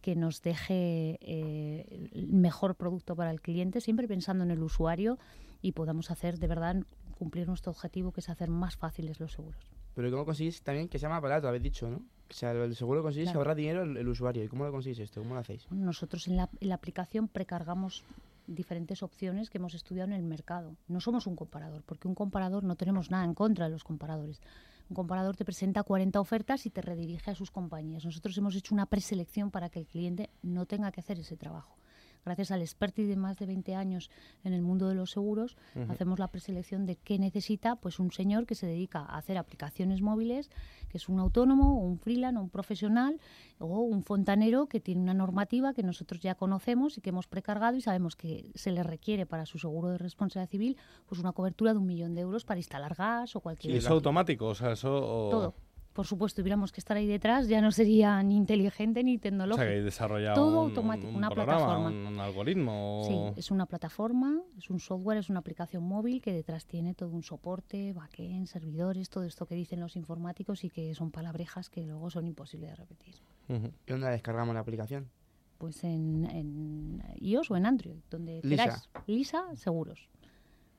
que 0.00 0.14
nos 0.14 0.40
deje 0.42 1.18
eh, 1.20 2.08
el 2.12 2.28
mejor 2.32 2.76
producto 2.76 3.16
para 3.16 3.30
el 3.32 3.40
cliente, 3.40 3.80
siempre 3.80 4.06
pensando 4.06 4.44
en 4.44 4.50
el 4.50 4.62
usuario 4.62 5.18
y 5.62 5.72
podamos 5.72 6.10
hacer 6.10 6.38
de 6.38 6.46
verdad 6.46 6.76
cumplir 7.18 7.46
nuestro 7.48 7.72
objetivo, 7.72 8.12
que 8.12 8.20
es 8.20 8.28
hacer 8.30 8.48
más 8.50 8.76
fáciles 8.76 9.20
los 9.20 9.32
seguros. 9.32 9.60
Pero 9.94 10.10
¿cómo 10.10 10.24
conseguís 10.24 10.62
también 10.62 10.88
que 10.88 10.98
sea 10.98 11.08
más 11.08 11.20
barato? 11.20 11.48
Habéis 11.48 11.64
dicho, 11.64 11.90
¿no? 11.90 11.96
O 11.96 12.32
sea, 12.32 12.52
el 12.52 12.76
seguro 12.76 13.02
conseguís 13.02 13.26
Claro. 13.30 13.40
ahorrar 13.40 13.56
dinero 13.56 13.82
el, 13.82 13.96
el 13.96 14.08
usuario. 14.08 14.44
¿Y 14.44 14.48
cómo 14.48 14.64
lo 14.64 14.70
conseguís 14.70 15.00
esto? 15.00 15.20
¿Cómo 15.20 15.34
lo 15.34 15.40
hacéis? 15.40 15.66
Nosotros 15.70 16.28
en 16.28 16.36
la, 16.36 16.48
en 16.60 16.68
la 16.68 16.76
aplicación 16.76 17.26
precargamos 17.26 18.04
diferentes 18.50 19.02
opciones 19.02 19.48
que 19.48 19.58
hemos 19.58 19.74
estudiado 19.74 20.10
en 20.10 20.16
el 20.16 20.22
mercado. 20.22 20.76
No 20.88 21.00
somos 21.00 21.26
un 21.26 21.36
comparador, 21.36 21.82
porque 21.84 22.08
un 22.08 22.14
comparador 22.14 22.64
no 22.64 22.76
tenemos 22.76 23.10
nada 23.10 23.24
en 23.24 23.34
contra 23.34 23.66
de 23.66 23.70
los 23.70 23.84
comparadores. 23.84 24.40
Un 24.88 24.94
comparador 24.94 25.36
te 25.36 25.44
presenta 25.44 25.84
40 25.84 26.20
ofertas 26.20 26.66
y 26.66 26.70
te 26.70 26.82
redirige 26.82 27.30
a 27.30 27.36
sus 27.36 27.50
compañías. 27.50 28.04
Nosotros 28.04 28.36
hemos 28.36 28.56
hecho 28.56 28.74
una 28.74 28.86
preselección 28.86 29.50
para 29.50 29.68
que 29.68 29.78
el 29.78 29.86
cliente 29.86 30.30
no 30.42 30.66
tenga 30.66 30.90
que 30.90 31.00
hacer 31.00 31.20
ese 31.20 31.36
trabajo. 31.36 31.76
Gracias 32.24 32.50
al 32.50 32.60
expertise 32.60 33.08
de 33.08 33.16
más 33.16 33.36
de 33.38 33.46
20 33.46 33.74
años 33.74 34.10
en 34.44 34.52
el 34.52 34.62
mundo 34.62 34.88
de 34.88 34.94
los 34.94 35.10
seguros, 35.10 35.56
hacemos 35.88 36.18
la 36.18 36.28
preselección 36.28 36.86
de 36.86 36.96
qué 36.96 37.18
necesita 37.18 37.76
pues 37.76 37.98
un 37.98 38.10
señor 38.12 38.46
que 38.46 38.54
se 38.54 38.66
dedica 38.66 39.00
a 39.00 39.16
hacer 39.18 39.38
aplicaciones 39.38 40.02
móviles, 40.02 40.50
que 40.88 40.98
es 40.98 41.08
un 41.08 41.18
autónomo, 41.18 41.80
o 41.80 41.84
un 41.86 41.98
freelance, 41.98 42.38
o 42.38 42.42
un 42.42 42.50
profesional, 42.50 43.20
o 43.58 43.80
un 43.80 44.02
fontanero 44.02 44.66
que 44.66 44.80
tiene 44.80 45.00
una 45.00 45.14
normativa 45.14 45.72
que 45.72 45.82
nosotros 45.82 46.20
ya 46.20 46.34
conocemos 46.34 46.98
y 46.98 47.00
que 47.00 47.10
hemos 47.10 47.26
precargado 47.26 47.76
y 47.76 47.80
sabemos 47.80 48.16
que 48.16 48.50
se 48.54 48.70
le 48.70 48.82
requiere 48.82 49.26
para 49.26 49.46
su 49.46 49.58
seguro 49.58 49.88
de 49.88 49.98
responsabilidad 49.98 50.50
civil 50.50 50.76
pues 51.06 51.20
una 51.20 51.32
cobertura 51.32 51.72
de 51.72 51.78
un 51.78 51.86
millón 51.86 52.14
de 52.14 52.20
euros 52.22 52.44
para 52.44 52.58
instalar 52.58 52.94
gas 52.94 53.34
o 53.36 53.40
cualquier 53.40 53.74
¿Y 53.74 53.76
eso 53.78 53.92
automático? 53.92 54.46
O 54.46 54.54
sea, 54.54 54.72
eso... 54.72 54.94
o- 54.94 55.30
todo. 55.30 55.54
Por 56.00 56.06
supuesto, 56.06 56.40
tuviéramos 56.40 56.72
que 56.72 56.80
estar 56.80 56.96
ahí 56.96 57.06
detrás, 57.06 57.46
ya 57.46 57.60
no 57.60 57.70
sería 57.70 58.22
ni 58.22 58.34
inteligente 58.34 59.04
ni 59.04 59.16
O 59.18 59.20
tecnológico. 59.20 59.62
sea, 59.62 59.70
que 59.70 59.78
hay 59.80 59.84
desarrollado 59.84 60.34
Todo 60.34 60.62
un, 60.62 60.68
automático, 60.70 61.08
un 61.10 61.16
una 61.16 61.28
programa, 61.28 61.58
plataforma. 61.58 61.88
un, 61.90 62.06
un 62.14 62.20
algoritmo. 62.20 63.02
Sí, 63.06 63.12
o- 63.14 63.34
es 63.36 63.50
una 63.50 63.66
plataforma, 63.66 64.40
es 64.56 64.70
un 64.70 64.80
software, 64.80 65.18
es 65.18 65.28
una 65.28 65.40
aplicación 65.40 65.82
móvil 65.84 66.22
que 66.22 66.32
detrás 66.32 66.64
tiene 66.64 66.94
todo 66.94 67.10
un 67.10 67.22
soporte, 67.22 67.92
backend, 67.92 68.46
servidores, 68.46 69.10
todo 69.10 69.24
esto 69.24 69.44
que 69.44 69.54
dicen 69.54 69.78
los 69.78 69.94
informáticos 69.94 70.64
y 70.64 70.70
que 70.70 70.94
son 70.94 71.10
palabrejas 71.10 71.68
que 71.68 71.82
luego 71.84 72.08
son 72.08 72.26
imposibles 72.26 72.70
de 72.70 72.76
repetir. 72.76 73.16
¿Y 73.50 73.90
dónde 73.90 74.08
descargamos 74.08 74.54
la 74.54 74.60
aplicación? 74.60 75.10
Pues 75.58 75.84
en, 75.84 76.24
en 76.30 77.02
iOS 77.20 77.50
o 77.50 77.56
en 77.58 77.66
Android, 77.66 77.98
donde 78.10 78.40
Lisa. 78.42 78.64
queráis. 78.64 78.88
Lisa 79.06 79.54
Seguros. 79.54 80.08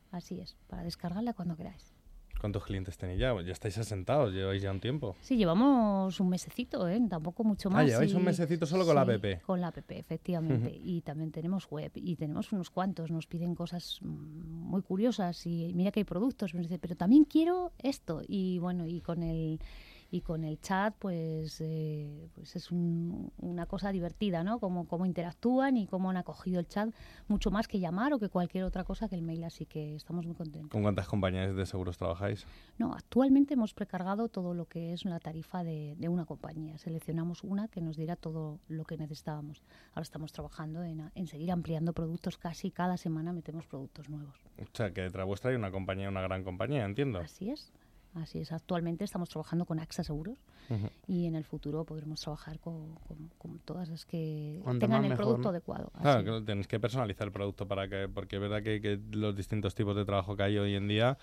Así 0.09 0.39
es, 0.39 0.57
para 0.65 0.81
descargarla 0.83 1.33
cuando 1.35 1.55
queráis. 1.55 1.93
¿Cuántos 2.41 2.63
clientes 2.65 2.97
tenéis 2.97 3.19
ya? 3.19 3.39
Ya 3.45 3.51
estáis 3.51 3.77
asentados, 3.77 4.33
lleváis 4.33 4.63
ya 4.63 4.71
un 4.71 4.79
tiempo. 4.79 5.15
Sí, 5.21 5.37
llevamos 5.37 6.19
un 6.19 6.27
mesecito, 6.29 6.87
¿eh? 6.87 6.99
tampoco 7.07 7.43
mucho 7.43 7.69
más. 7.69 7.83
Ah, 7.83 7.87
lleváis 7.87 8.13
y- 8.13 8.15
un 8.15 8.23
mesecito 8.25 8.65
solo 8.65 8.83
con 8.83 8.95
la 8.95 9.01
app. 9.01 9.25
Con 9.45 9.61
la 9.61 9.67
app, 9.67 9.77
efectivamente. 9.91 10.75
Y 10.83 11.01
también 11.01 11.31
tenemos 11.31 11.69
web 11.69 11.91
y 11.93 12.15
tenemos 12.15 12.51
unos 12.51 12.71
cuantos. 12.71 13.11
Nos 13.11 13.27
piden 13.27 13.53
cosas 13.53 13.99
mm, 14.01 14.07
muy 14.07 14.81
curiosas 14.81 15.45
y 15.45 15.71
mira 15.75 15.91
que 15.91 15.99
hay 15.99 16.03
productos. 16.03 16.53
Pero 16.81 16.95
también 16.95 17.25
quiero 17.25 17.73
esto. 17.77 18.23
Y 18.27 18.57
bueno, 18.57 18.87
y 18.87 19.01
con 19.01 19.21
el 19.21 19.59
y 20.13 20.21
con 20.21 20.43
el 20.43 20.59
chat 20.59 20.93
pues, 20.99 21.61
eh, 21.61 22.27
pues 22.35 22.55
es 22.57 22.69
un- 22.69 23.31
una 23.37 23.65
cosa 23.65 23.91
divertida, 23.91 24.43
¿no? 24.43 24.59
Cómo, 24.59 24.85
cómo 24.85 25.05
interactúan 25.05 25.77
y 25.77 25.87
cómo 25.87 26.09
han 26.09 26.17
acogido 26.17 26.59
el 26.59 26.67
chat 26.67 26.89
mucho 27.29 27.49
más 27.49 27.67
que 27.69 27.79
llamar 27.79 28.13
o 28.13 28.19
que 28.19 28.27
cualquier 28.27 28.65
otra 28.65 28.83
cosa 28.83 29.07
que 29.07 29.15
el 29.15 29.21
mail, 29.21 29.43
así 29.45 29.65
que 29.65 29.95
estamos 29.95 30.25
muy 30.25 30.35
contentos. 30.35 30.69
¿Con 30.71 30.81
cuántas 30.83 31.07
compañías 31.07 31.55
de 31.55 31.65
seguros 31.65 31.97
trabajáis? 31.97 32.45
No, 32.77 32.93
actualmente 32.93 33.53
hemos 33.53 33.73
precargado 33.73 34.27
todo 34.27 34.53
lo 34.53 34.65
que 34.65 34.91
es 34.91 35.05
la 35.05 35.19
tarifa 35.19 35.63
de, 35.63 35.95
de 35.97 36.09
una 36.09 36.25
compañía. 36.25 36.77
Seleccionamos 36.77 37.43
una 37.43 37.69
que 37.69 37.79
nos 37.79 37.95
diera 37.95 38.17
todo 38.17 38.59
lo 38.67 38.83
que 38.83 38.97
necesitábamos. 38.97 39.63
Ahora 39.93 40.01
estamos 40.03 40.33
trabajando 40.33 40.83
en, 40.83 41.09
en 41.15 41.27
seguir 41.27 41.51
ampliando 41.51 41.93
productos. 41.93 42.37
Casi 42.37 42.69
cada 42.69 42.97
semana 42.97 43.31
metemos 43.31 43.65
productos 43.65 44.09
nuevos. 44.09 44.35
O 44.59 44.65
sea, 44.73 44.91
que 44.91 45.01
detrás 45.01 45.25
vuestra 45.25 45.51
hay 45.51 45.55
una 45.55 45.71
compañía, 45.71 46.09
una 46.09 46.21
gran 46.21 46.43
compañía, 46.43 46.83
entiendo. 46.83 47.19
Así 47.19 47.49
es. 47.49 47.71
Así 48.13 48.39
es. 48.39 48.51
Actualmente 48.51 49.05
estamos 49.05 49.29
trabajando 49.29 49.65
con 49.65 49.79
AXA 49.79 50.03
Seguros 50.03 50.37
Ujú. 50.69 50.89
y 51.07 51.27
en 51.27 51.35
el 51.35 51.45
futuro 51.45 51.85
podremos 51.85 52.19
trabajar 52.19 52.59
con, 52.59 52.95
con- 53.07 53.29
con 53.37 53.59
todas 53.59 53.87
las 53.87 54.05
que 54.05 54.59
Cuanto 54.63 54.85
tengan 54.85 55.03
el 55.05 55.11
mejor, 55.11 55.23
producto 55.25 55.43
¿no? 55.43 55.49
adecuado. 55.51 55.91
Claro, 56.01 56.19
Así. 56.19 56.25
que 56.39 56.45
tenéis 56.45 56.67
que 56.67 56.77
personalizar 56.79 57.27
el 57.27 57.31
producto 57.31 57.65
para 57.69 57.87
que, 57.87 58.09
porque 58.13 58.35
es 58.35 58.41
verdad 58.41 58.61
que, 58.63 58.81
que 58.81 58.99
los 59.11 59.33
distintos 59.35 59.75
tipos 59.75 59.95
de 59.95 60.03
trabajo 60.03 60.35
que 60.35 60.43
hay 60.43 60.57
hoy 60.57 60.75
en 60.75 60.89
día, 60.89 61.17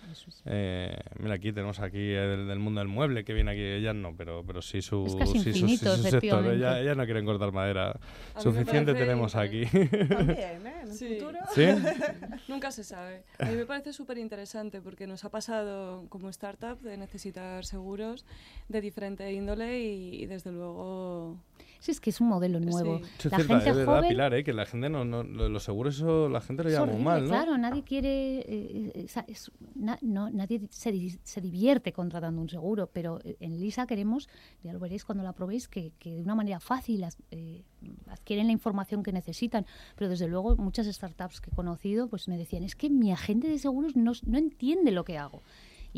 eh, 0.47 0.97
mira 1.19 1.35
aquí 1.35 1.53
tenemos 1.53 1.79
aquí 1.81 1.99
el 2.13 2.49
del 2.49 2.59
mundo 2.59 2.81
del 2.81 2.89
mueble 2.89 3.23
que 3.23 3.35
viene 3.35 3.51
aquí, 3.51 3.61
ellas 3.61 3.95
no, 3.95 4.17
pero, 4.17 4.43
pero 4.47 4.63
sí 4.63 4.81
su, 4.81 5.05
Es 5.07 5.15
casi 5.15 5.33
sí 5.33 5.39
su- 5.39 5.45
sí 5.45 5.61
infinito, 5.61 5.95
su 5.95 6.03
sector, 6.05 6.47
ellas, 6.47 6.79
ellas 6.79 6.97
no 6.97 7.05
quieren 7.05 7.27
cortar 7.27 7.53
madera, 7.53 8.01
A 8.35 8.41
suficiente 8.41 8.93
parece 8.93 9.05
tenemos 9.05 9.37
aquí. 9.37 9.65
También, 9.67 10.67
¿eh? 10.67 10.75
En 10.85 10.89
el 10.89 10.93
Sí. 10.95 11.17
futuro. 11.19 11.39
¿Sí? 11.55 11.67
Nunca 12.49 12.71
se 12.71 12.83
sabe. 12.83 13.25
A 13.39 13.45
mí 13.45 13.57
me 13.57 13.67
parece 13.67 13.93
súper 13.93 14.17
interesante 14.17 14.81
porque 14.81 15.07
nos 15.07 15.23
ha 15.27 15.29
pasado 15.29 16.07
como 16.09 16.31
startup 16.31 16.78
de 16.83 16.97
necesitar 16.97 17.65
seguros 17.65 18.25
de 18.69 18.81
diferente 18.81 19.33
índole 19.33 19.81
y, 19.83 20.23
y 20.23 20.27
desde 20.27 20.53
luego... 20.53 21.37
Sí, 21.81 21.93
es 21.93 22.01
que 22.01 22.11
es 22.11 22.21
un 22.21 22.27
modelo 22.27 22.59
nuevo. 22.59 22.97
Eso 22.97 23.05
es 23.07 23.25
La 23.27 23.37
cierto, 23.39 23.55
gente 23.55 23.71
es 23.71 23.77
verdad, 23.77 23.97
joven 23.99 24.09
Pilar, 24.09 24.35
¿eh? 24.35 24.43
que 24.43 24.53
la 24.53 24.67
gente 24.67 24.89
no, 24.91 25.05
no 25.05 25.23
lo- 25.23 25.49
los 25.49 25.63
seguros 25.63 25.95
eso 25.97 26.29
la 26.29 26.41
gente 26.41 26.65
lo 26.65 26.71
Es 26.71 26.75
llama 26.75 26.87
muy 26.87 26.95
horrible, 26.97 27.11
mal, 27.13 27.23
¿no? 27.23 27.29
Claro, 27.29 27.57
nadie 27.59 27.85
quiere, 27.85 28.39
eh, 28.41 28.93
eh, 28.97 29.07
es- 29.29 29.53
na- 29.77 29.99
no, 30.03 30.29
nadie 30.29 30.61
se, 30.71 31.19
se 31.23 31.41
divierte 31.41 31.93
contratando 31.93 32.41
un 32.43 32.49
seguro, 32.49 32.89
pero 32.93 33.21
eh, 33.23 33.37
en 33.39 33.61
Lisa 33.61 33.87
queremos, 33.87 34.29
ya 34.65 34.73
lo 34.73 34.81
veréis 34.81 35.05
cuando 35.05 35.23
la 35.23 35.35
probéis, 35.35 35.69
que, 35.69 35.93
que 36.01 36.17
de 36.17 36.23
una 36.23 36.35
manera 36.35 36.59
fácil 36.59 37.05
as- 37.05 37.17
eh, 37.31 37.63
adquieren 38.09 38.47
la 38.47 38.53
información 38.53 39.05
que 39.05 39.13
necesitan. 39.13 39.65
Pero 39.95 40.11
desde 40.11 40.27
luego 40.27 40.57
muchas 40.57 40.89
startups 40.89 41.41
que 41.41 41.51
he 41.51 41.55
conocido 41.55 42.09
pues 42.09 42.27
me 42.27 42.37
decían, 42.37 42.65
es 42.65 42.75
que 42.75 42.91
mi 42.91 43.13
agente 43.13 43.47
de 43.47 43.57
seguros 43.59 43.95
no, 43.95 44.13
no 44.27 44.37
entiende 44.39 44.91
lo 44.91 45.05
que 45.05 45.17
hago. 45.17 45.43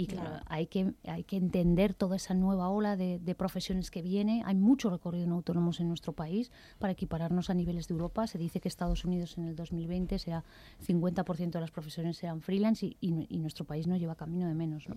Y 0.03 0.07
claro, 0.07 0.41
hay 0.47 0.67
que, 0.67 0.95
hay 1.05 1.25
que 1.25 1.37
entender 1.37 1.95
toda 1.95 2.17
esa 2.17 2.35
nueva 2.35 2.69
ola 2.71 2.97
de, 2.97 3.19
de 3.19 3.35
profesiones 3.35 3.91
que 3.91 4.03
viene. 4.03 4.43
Hay 4.47 4.55
mucho 4.55 4.89
recorrido 4.91 5.25
en 5.25 5.33
autónomos 5.33 5.81
en 5.81 5.89
nuestro 5.89 6.13
país 6.13 6.51
para 6.79 6.93
equipararnos 6.93 7.51
a 7.51 7.55
niveles 7.55 7.87
de 7.89 7.93
Europa. 7.95 8.27
Se 8.27 8.39
dice 8.39 8.61
que 8.61 8.69
Estados 8.69 9.05
Unidos 9.05 9.37
en 9.39 9.45
el 9.47 9.57
2020 9.57 10.19
será 10.19 10.45
50% 10.87 11.51
de 11.51 11.61
las 11.61 11.71
profesiones 11.71 12.17
serán 12.17 12.41
freelance 12.41 12.87
y, 12.87 12.97
y 13.01 13.13
nu- 13.13 13.27
y 13.29 13.39
nuestro 13.39 13.65
país 13.65 13.87
no 13.87 13.97
lleva 13.97 14.15
camino 14.15 14.47
de 14.49 14.55
menos. 14.55 14.89
¿no? 14.89 14.95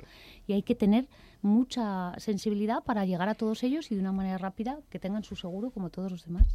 Y 0.47 0.53
hay 0.53 0.63
que 0.63 0.75
tener 0.75 1.07
mucha 1.41 2.13
sensibilidad 2.17 2.83
para 2.83 3.05
llegar 3.05 3.29
a 3.29 3.35
todos 3.35 3.63
ellos 3.63 3.91
y 3.91 3.95
de 3.95 4.01
una 4.01 4.11
manera 4.11 4.37
rápida 4.37 4.79
que 4.89 4.99
tengan 4.99 5.23
su 5.23 5.35
seguro 5.35 5.69
como 5.71 5.89
todos 5.89 6.11
los 6.11 6.23
demás. 6.25 6.47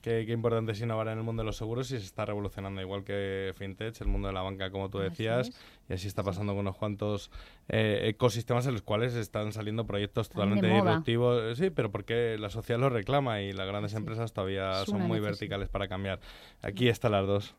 Qué, 0.00 0.24
qué 0.26 0.32
importante 0.32 0.72
es 0.72 0.80
innovar 0.80 1.08
en 1.08 1.18
el 1.18 1.24
mundo 1.24 1.42
de 1.42 1.46
los 1.46 1.56
seguros 1.56 1.90
y 1.90 1.98
se 1.98 2.04
está 2.06 2.24
revolucionando 2.24 2.80
igual 2.80 3.04
que 3.04 3.52
FinTech, 3.56 4.00
el 4.00 4.06
mundo 4.08 4.28
de 4.28 4.34
la 4.34 4.40
banca, 4.42 4.70
como 4.70 4.88
tú 4.88 4.98
decías, 4.98 5.50
y 5.88 5.92
así 5.92 6.08
está 6.08 6.22
pasando 6.22 6.52
con 6.52 6.60
unos 6.60 6.76
cuantos 6.76 7.30
eh, 7.68 8.00
ecosistemas 8.04 8.66
en 8.66 8.72
los 8.72 8.82
cuales 8.82 9.14
están 9.14 9.52
saliendo 9.52 9.86
proyectos 9.86 10.28
totalmente 10.30 10.66
disruptivos. 10.88 11.42
Eh, 11.42 11.56
Sí, 11.64 11.70
pero 11.70 11.90
porque 11.92 12.36
la 12.38 12.48
sociedad 12.48 12.80
lo 12.80 12.88
reclama 12.88 13.42
y 13.42 13.52
las 13.52 13.66
grandes 13.66 13.92
empresas 13.94 14.32
todavía 14.32 14.84
son 14.86 15.02
muy 15.02 15.20
verticales 15.20 15.68
para 15.68 15.88
cambiar. 15.88 16.20
Aquí 16.62 16.88
están 16.88 17.12
las 17.12 17.26
dos. 17.26 17.54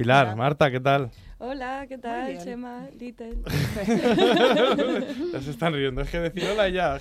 Pilar, 0.00 0.34
Marta, 0.34 0.70
¿qué 0.70 0.80
tal? 0.80 1.10
Hola, 1.36 1.84
¿qué 1.86 1.98
tal. 1.98 2.42
Chema? 2.42 2.88
Little. 2.98 3.36
ya 5.30 5.42
se 5.42 5.50
están 5.50 5.74
riendo, 5.74 6.00
es 6.00 6.08
que 6.08 6.20
decir 6.20 6.42
hola 6.50 6.70
ya. 6.70 6.98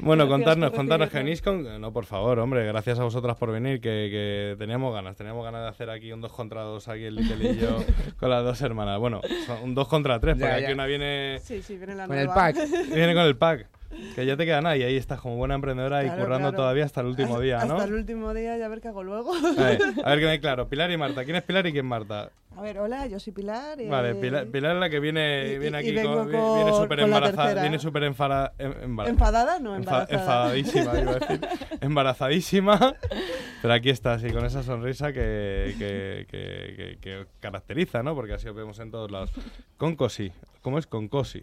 bueno, 0.00 0.28
contarnos, 0.28 0.70
contarnos 0.70 1.10
que 1.10 1.18
venís 1.18 1.42
con... 1.42 1.80
No, 1.80 1.92
por 1.92 2.04
favor, 2.04 2.38
hombre, 2.38 2.64
gracias 2.66 3.00
a 3.00 3.02
vosotras 3.02 3.36
por 3.36 3.50
venir, 3.50 3.80
que, 3.80 4.06
que 4.12 4.54
teníamos 4.60 4.94
ganas, 4.94 5.16
teníamos 5.16 5.44
ganas 5.44 5.62
de 5.62 5.68
hacer 5.70 5.90
aquí 5.90 6.12
un 6.12 6.20
dos 6.20 6.32
contra 6.32 6.62
dos, 6.62 6.86
aquí 6.86 7.02
el 7.02 7.16
Little 7.16 7.50
y 7.50 7.58
yo, 7.58 7.78
con 8.20 8.30
las 8.30 8.44
dos 8.44 8.62
hermanas. 8.62 9.00
Bueno, 9.00 9.20
un 9.64 9.74
dos 9.74 9.88
contra 9.88 10.20
tres, 10.20 10.38
Ya, 10.38 10.46
porque 10.46 10.64
aquí 10.66 10.72
una 10.72 10.86
viene... 10.86 11.40
Sí, 11.42 11.62
sí, 11.62 11.76
viene 11.78 11.96
la 11.96 12.06
Con 12.06 12.16
el 12.16 12.28
pack. 12.28 12.58
Viene 12.94 13.12
con 13.12 13.24
el 13.24 13.36
pack. 13.36 13.79
Que 14.14 14.24
ya 14.24 14.36
te 14.36 14.46
queda 14.46 14.60
nada 14.60 14.76
y 14.76 14.82
ahí 14.82 14.96
estás 14.96 15.20
como 15.20 15.36
buena 15.36 15.54
emprendedora 15.56 16.04
y 16.04 16.08
currando 16.10 16.48
claro. 16.50 16.56
todavía 16.56 16.84
hasta 16.84 17.00
el 17.00 17.08
último 17.08 17.34
Hasta- 17.34 17.42
día, 17.44 17.64
¿no? 17.64 17.74
Hasta 17.74 17.84
el 17.84 17.94
último 17.94 18.32
día 18.32 18.56
y 18.56 18.62
a 18.62 18.68
ver 18.68 18.80
qué 18.80 18.88
hago 18.88 19.02
luego. 19.02 19.32
A 19.34 19.62
ver, 19.64 19.80
a 20.04 20.10
ver 20.10 20.20
que 20.20 20.26
me 20.26 20.40
claro. 20.40 20.68
Pilar 20.68 20.90
y 20.90 20.96
Marta. 20.96 21.24
¿Quién 21.24 21.36
es 21.36 21.42
Pilar 21.42 21.66
y 21.66 21.72
quién 21.72 21.84
es 21.84 21.88
Marta? 21.88 22.30
A 22.56 22.62
ver, 22.62 22.78
hola, 22.78 23.06
yo 23.06 23.18
soy 23.20 23.32
Pilar. 23.32 23.78
Vale, 23.88 24.10
eh, 24.10 24.14
Pilar, 24.14 24.46
Pilar 24.46 24.74
es 24.76 24.80
la 24.80 24.90
que 24.90 25.00
viene, 25.00 25.52
y- 25.54 25.58
viene 25.58 25.78
aquí 25.78 25.94
con- 25.94 26.26
vi- 26.26 26.32
viene 26.36 26.72
súper 26.76 27.00
embarazada, 27.00 27.60
viene 27.62 27.78
súper 27.78 28.02
enfada- 28.04 28.52
em- 28.58 29.00
¿Enfadada? 29.06 29.58
No, 29.60 29.74
embarazada. 29.76 30.18
enfadadísima, 30.20 30.98
iba 31.00 31.10
a 31.12 31.14
decir. 31.18 31.40
Embarazadísima. 31.80 32.94
Pero 33.62 33.74
aquí 33.74 33.90
está, 33.90 34.14
así, 34.14 34.30
con 34.30 34.44
esa 34.44 34.62
sonrisa 34.62 35.12
que, 35.12 35.74
que, 35.78 36.26
que, 36.30 36.74
que- 36.76 36.98
que 37.00 37.26
caracteriza, 37.40 38.02
¿no? 38.02 38.14
Porque 38.14 38.34
así 38.34 38.48
os 38.48 38.54
vemos 38.54 38.78
en 38.80 38.90
todos 38.90 39.10
lados. 39.10 39.30
Con 39.76 39.96
cosi. 39.96 40.32
¿Cómo 40.62 40.78
es? 40.78 40.86
Con 40.86 41.08
cosi. 41.08 41.42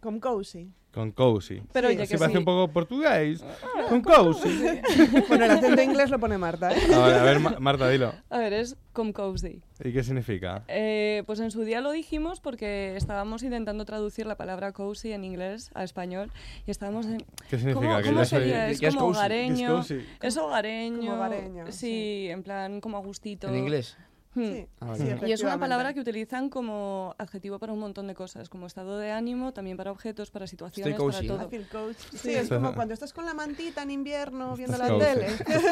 Con 0.00 0.20
Cozy. 0.20 0.70
Con 0.92 1.12
cozy. 1.12 1.62
Pero 1.72 1.88
sí, 1.88 1.94
oye, 1.94 2.02
así 2.04 2.12
que 2.14 2.18
parece 2.18 2.32
sí. 2.32 2.38
un 2.38 2.44
poco 2.46 2.72
portugués. 2.72 3.44
Con 3.90 4.00
cozy. 4.00 4.48
Bueno, 5.28 5.44
el 5.44 5.50
acento 5.52 5.82
inglés 5.82 6.08
lo 6.10 6.18
pone 6.18 6.38
Marta, 6.38 6.72
¿eh? 6.72 6.80
A 6.94 7.06
ver, 7.06 7.14
a 7.16 7.22
ver, 7.24 7.40
Ma- 7.40 7.56
Marta, 7.60 7.88
dilo. 7.90 8.14
A 8.30 8.38
ver, 8.38 8.54
es 8.54 8.74
com 8.94 9.12
cozy. 9.12 9.60
¿Y 9.84 9.92
qué 9.92 10.02
significa? 10.02 10.64
Eh, 10.66 11.22
pues 11.26 11.40
en 11.40 11.50
su 11.50 11.62
día 11.62 11.82
lo 11.82 11.92
dijimos 11.92 12.40
porque 12.40 12.96
estábamos 12.96 13.42
intentando 13.42 13.84
traducir 13.84 14.26
la 14.26 14.36
palabra 14.36 14.72
cozy 14.72 15.12
en 15.12 15.24
inglés 15.24 15.70
a 15.74 15.84
español 15.84 16.32
y 16.66 16.70
estábamos 16.70 17.04
en... 17.06 17.18
¿Qué 17.50 17.58
significa? 17.58 17.86
¿Cómo, 17.86 17.96
Que 18.02 18.08
cómo 18.08 18.18
ya 18.20 18.24
soy- 18.24 18.38
sería? 18.40 18.68
Es 18.70 18.80
¿Qué 18.80 18.86
es 18.86 18.96
como 18.96 19.10
es 19.10 19.16
hogareño. 19.18 19.80
Es 20.22 20.36
hogareño. 20.38 21.00
Como 21.00 21.14
hogareño, 21.14 21.66
Sí, 21.66 21.72
sí. 21.72 22.28
en 22.30 22.42
plan 22.42 22.80
como 22.80 22.96
a 22.96 23.00
gustito. 23.00 23.46
¿En 23.48 23.56
inglés? 23.56 23.96
Hmm. 24.34 24.42
Sí, 24.44 24.66
Ah, 24.80 24.94
sí, 24.96 25.04
Y 25.26 25.32
es 25.32 25.42
una 25.42 25.58
palabra 25.58 25.94
que 25.94 26.00
utilizan 26.00 26.50
como 26.50 27.14
adjetivo 27.18 27.58
para 27.58 27.72
un 27.72 27.80
montón 27.80 28.06
de 28.06 28.14
cosas, 28.14 28.48
como 28.48 28.66
estado 28.66 28.98
de 28.98 29.10
ánimo, 29.10 29.52
también 29.52 29.76
para 29.76 29.90
objetos, 29.90 30.30
para 30.30 30.46
situaciones, 30.46 30.94
para 30.96 31.22
todo. 31.26 31.46
I 31.46 31.48
feel 31.48 31.68
coach. 31.68 31.96
Sí, 32.14 32.34
es 32.34 32.48
como 32.48 32.74
cuando 32.74 32.94
estás 32.94 33.12
con 33.12 33.24
la 33.26 33.34
mantita 33.34 33.82
en 33.82 33.90
invierno 33.90 34.54
viendo 34.56 34.76
Estás 34.82 34.90
la 34.90 34.98
tele. 34.98 35.26
estás 35.26 35.62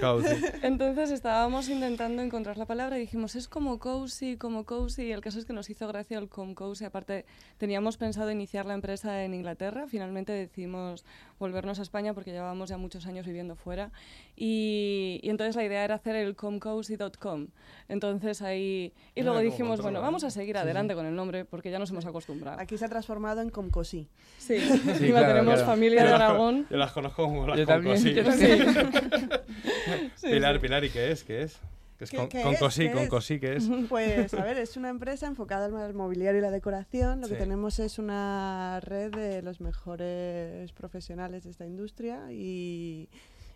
cozy. 0.00 0.34
Entonces 0.62 1.10
estábamos 1.10 1.68
intentando 1.68 2.22
encontrar 2.22 2.56
la 2.56 2.66
palabra 2.66 2.96
y 2.98 3.00
dijimos, 3.00 3.34
es 3.34 3.48
como 3.48 3.78
cozy, 3.78 4.36
como 4.36 4.64
cozy. 4.64 5.02
Y 5.04 5.12
el 5.12 5.20
caso 5.20 5.38
es 5.38 5.44
que 5.44 5.52
nos 5.52 5.68
hizo 5.68 5.86
gracia 5.88 6.18
el 6.18 6.28
com 6.28 6.54
cozy. 6.54 6.84
Aparte, 6.84 7.24
teníamos 7.58 7.96
pensado 7.96 8.30
iniciar 8.30 8.66
la 8.66 8.74
empresa 8.74 9.24
en 9.24 9.34
Inglaterra. 9.34 9.86
Finalmente 9.88 10.32
decidimos 10.32 11.04
volvernos 11.38 11.78
a 11.78 11.82
España 11.82 12.14
porque 12.14 12.30
llevábamos 12.30 12.68
ya 12.68 12.76
muchos 12.78 13.06
años 13.06 13.26
viviendo 13.26 13.56
fuera. 13.56 13.90
Y, 14.36 15.20
y 15.22 15.30
entonces 15.30 15.56
la 15.56 15.64
idea 15.64 15.84
era 15.84 15.96
hacer 15.96 16.16
el 16.16 16.36
comcozy.com. 16.36 17.48
Entonces 17.88 18.42
ahí... 18.42 18.92
Y 19.14 19.22
luego 19.22 19.38
dijimos, 19.40 19.80
bueno, 19.80 19.98
¿no? 19.98 20.02
vamos 20.02 20.24
a 20.24 20.30
seguir 20.30 20.56
adelante 20.56 20.94
con 20.94 21.06
el 21.06 21.14
nombre 21.14 21.44
porque 21.44 21.70
ya 21.70 21.78
nos 21.78 21.90
hemos 21.90 22.06
acostumbrado. 22.06 22.60
Aquí 22.60 22.76
se 22.78 22.84
ha 22.84 22.88
transformado 22.88 23.40
en 23.40 23.50
Comcosí. 23.50 24.08
Sí, 24.38 24.58
Sí, 24.60 24.80
encima 24.88 25.18
claro, 25.20 25.26
tenemos 25.34 25.54
claro. 25.54 25.66
familia 25.70 26.02
de 26.04 26.10
Yo 26.10 26.16
co- 26.16 26.22
Aragón. 26.22 26.66
Yo 26.70 26.76
las 26.76 26.92
conozco 26.92 27.24
como 27.24 27.46
las 27.46 27.58
Yo 27.58 27.64
con 27.66 27.74
también, 27.74 27.96
cosí. 27.96 28.14
yo 28.14 28.22
Sí, 30.16 30.28
Pilar, 30.28 30.54
sí. 30.54 30.58
Pilar, 30.60 30.84
¿y 30.84 30.90
qué 30.90 31.10
es? 31.12 31.24
¿Qué 31.24 31.42
es? 31.42 31.58
¿Qué 31.98 32.04
es 32.04 32.10
¿Qué- 32.10 32.16
con, 32.16 32.28
qué 32.28 32.42
con 32.42 32.54
es? 32.54 32.58
cosí? 32.60 32.82
¿Qué 32.86 32.92
¿Con 32.92 33.02
es? 33.02 33.08
cosí 33.08 33.40
qué 33.40 33.56
es? 33.56 33.68
Pues, 33.88 34.34
a 34.34 34.42
ver, 34.44 34.58
es 34.58 34.76
una 34.76 34.88
empresa 34.88 35.26
enfocada 35.26 35.66
al 35.84 35.94
mobiliario 35.94 36.38
y 36.38 36.42
la 36.42 36.50
decoración. 36.50 37.20
Lo 37.20 37.28
que 37.28 37.34
Sí. 37.34 37.40
tenemos 37.40 37.78
es 37.78 37.98
una 37.98 38.80
red 38.80 39.12
de 39.12 39.42
los 39.42 39.60
mejores 39.60 40.72
profesionales 40.72 41.44
de 41.44 41.50
esta 41.50 41.64
industria 41.66 42.20
y, 42.32 43.08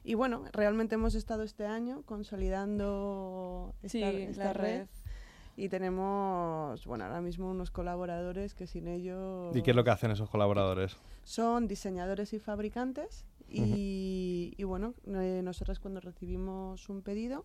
y 0.06 0.14
bueno, 0.14 0.44
realmente 0.52 0.94
hemos 0.94 1.14
estado 1.14 1.42
este 1.42 1.66
año 1.66 2.02
consolidando 2.06 3.74
esta, 3.82 3.88
Sí, 3.88 4.02
esta 4.02 4.44
la 4.44 4.52
red. 4.52 4.78
red. 4.80 4.86
Y 5.58 5.68
tenemos, 5.70 6.84
bueno, 6.86 7.04
ahora 7.04 7.20
mismo 7.22 7.50
unos 7.50 7.70
colaboradores 7.70 8.54
que 8.54 8.66
sin 8.66 8.88
ellos... 8.88 9.56
¿Y 9.56 9.62
qué 9.62 9.70
es 9.70 9.76
lo 9.76 9.84
que 9.84 9.90
hacen 9.90 10.10
esos 10.10 10.28
colaboradores? 10.28 10.96
Son 11.24 11.66
diseñadores 11.66 12.34
y 12.34 12.38
fabricantes 12.38 13.24
y, 13.48 14.52
y 14.56 14.64
bueno, 14.64 14.92
eh, 15.06 15.40
nosotros 15.42 15.80
cuando 15.80 16.00
recibimos 16.00 16.88
un 16.90 17.00
pedido, 17.00 17.44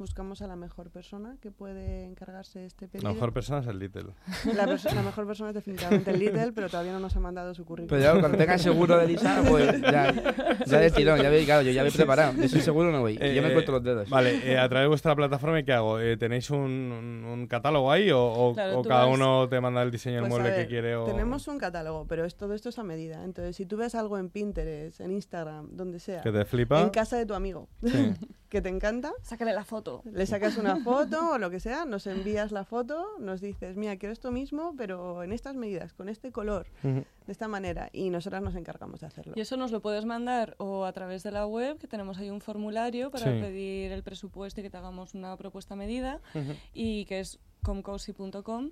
buscamos 0.00 0.42
a 0.42 0.46
la 0.48 0.56
mejor 0.56 0.90
persona 0.90 1.36
que 1.40 1.50
puede 1.50 2.04
encargarse 2.04 2.58
de 2.58 2.66
este 2.66 2.88
pedido. 2.88 3.08
La 3.08 3.14
mejor 3.14 3.32
persona 3.32 3.60
es 3.60 3.66
el 3.68 3.78
Little. 3.78 4.06
La, 4.54 4.66
perso- 4.66 4.92
la 4.92 5.02
mejor 5.02 5.26
persona 5.26 5.50
es 5.50 5.54
definitivamente 5.54 6.10
el 6.10 6.18
Little, 6.18 6.52
pero 6.52 6.68
todavía 6.68 6.92
no 6.92 6.98
nos 7.00 7.14
ha 7.14 7.20
mandado 7.20 7.54
su 7.54 7.64
currículum. 7.64 7.88
Pero 8.00 8.02
ya 8.14 8.18
cuando 8.20 8.36
tenga 8.38 8.54
el 8.54 8.60
seguro 8.60 8.98
de 8.98 9.06
Lisa, 9.06 9.42
pues 9.48 9.80
ya, 9.82 10.12
ya 10.66 10.78
de 10.80 10.90
tirón, 10.90 11.20
ya 11.22 11.30
veis, 11.30 11.44
claro, 11.46 11.62
yo 11.62 11.70
ya 11.70 11.82
voy 11.82 11.92
preparado. 11.92 12.32
Yo 12.40 12.48
soy 12.48 12.60
seguro 12.60 12.90
no 12.90 13.00
voy. 13.00 13.14
yo 13.14 13.42
me 13.42 13.50
Eh, 13.50 13.54
corto 13.54 13.72
los 13.72 13.84
dedos. 13.84 14.08
Vale, 14.10 14.52
eh, 14.52 14.58
a 14.58 14.68
través 14.68 14.84
de 14.84 14.88
vuestra 14.88 15.14
plataforma, 15.14 15.62
¿qué 15.62 15.72
hago? 15.72 16.00
Eh, 16.00 16.16
¿Tenéis 16.16 16.50
un, 16.50 16.60
un- 16.60 17.24
un 17.24 17.46
catálogo 17.46 17.92
ahí 17.92 18.10
o, 18.10 18.20
o- 18.22 18.54
Claro, 18.54 18.80
o 18.80 18.82
cada 18.82 19.04
vas- 19.04 19.14
uno 19.14 19.48
te 19.48 19.60
manda 19.60 19.82
el 19.82 19.90
diseño 19.90 20.16
del 20.16 20.22
Pues 20.24 20.30
mueble 20.32 20.50
ver, 20.50 20.62
que 20.62 20.68
quiere? 20.68 20.96
O... 20.96 21.04
Tenemos 21.04 21.46
un 21.48 21.58
catálogo, 21.58 22.06
pero 22.08 22.24
es, 22.24 22.34
todo 22.36 22.54
esto 22.54 22.70
es 22.70 22.78
a 22.78 22.82
medida. 22.84 23.22
Entonces, 23.24 23.54
si 23.56 23.66
tú 23.66 23.76
ves 23.76 23.94
algo 23.94 24.18
en 24.18 24.30
Pinterest, 24.30 25.00
en 25.00 25.12
Instagram, 25.12 25.68
donde 25.76 25.98
sea, 26.00 26.22
Que 26.22 26.32
te 26.32 26.44
flipa. 26.44 26.80
en 26.80 26.90
casa 26.90 27.16
de 27.16 27.26
tu 27.26 27.34
amigo, 27.34 27.68
Sí. 27.84 28.12
que 28.50 28.60
te 28.60 28.68
encanta, 28.68 29.12
Sácale 29.22 29.52
la 29.54 29.64
foto. 29.64 30.02
le 30.04 30.26
sacas 30.26 30.56
una 30.58 30.76
foto 30.84 31.30
o 31.30 31.38
lo 31.38 31.48
que 31.50 31.60
sea, 31.60 31.84
nos 31.86 32.06
envías 32.06 32.50
la 32.52 32.64
foto, 32.64 33.06
nos 33.18 33.40
dices, 33.40 33.76
mira, 33.76 33.96
quiero 33.96 34.12
esto 34.12 34.30
mismo, 34.32 34.74
pero 34.76 35.22
en 35.22 35.32
estas 35.32 35.54
medidas, 35.56 35.94
con 35.94 36.08
este 36.10 36.32
color, 36.32 36.66
de 36.82 37.04
esta 37.28 37.46
manera, 37.48 37.88
y 37.92 38.10
nosotras 38.10 38.42
nos 38.42 38.56
encargamos 38.56 39.00
de 39.00 39.06
hacerlo. 39.06 39.32
Y 39.36 39.40
eso 39.40 39.56
nos 39.56 39.70
lo 39.70 39.80
puedes 39.80 40.04
mandar 40.04 40.56
o 40.58 40.84
a 40.84 40.92
través 40.92 41.22
de 41.22 41.30
la 41.30 41.46
web, 41.46 41.78
que 41.78 41.86
tenemos 41.86 42.18
ahí 42.18 42.28
un 42.28 42.40
formulario 42.40 43.10
para 43.10 43.26
Sí. 43.32 43.40
pedir 43.40 43.92
el 43.92 44.02
presupuesto 44.02 44.60
y 44.60 44.64
que 44.64 44.70
te 44.70 44.76
hagamos 44.76 45.14
una 45.14 45.36
propuesta 45.36 45.76
medida, 45.76 46.20
y 46.74 47.04
que 47.06 47.20
es 47.20 47.38
comcozy.com 47.62 48.70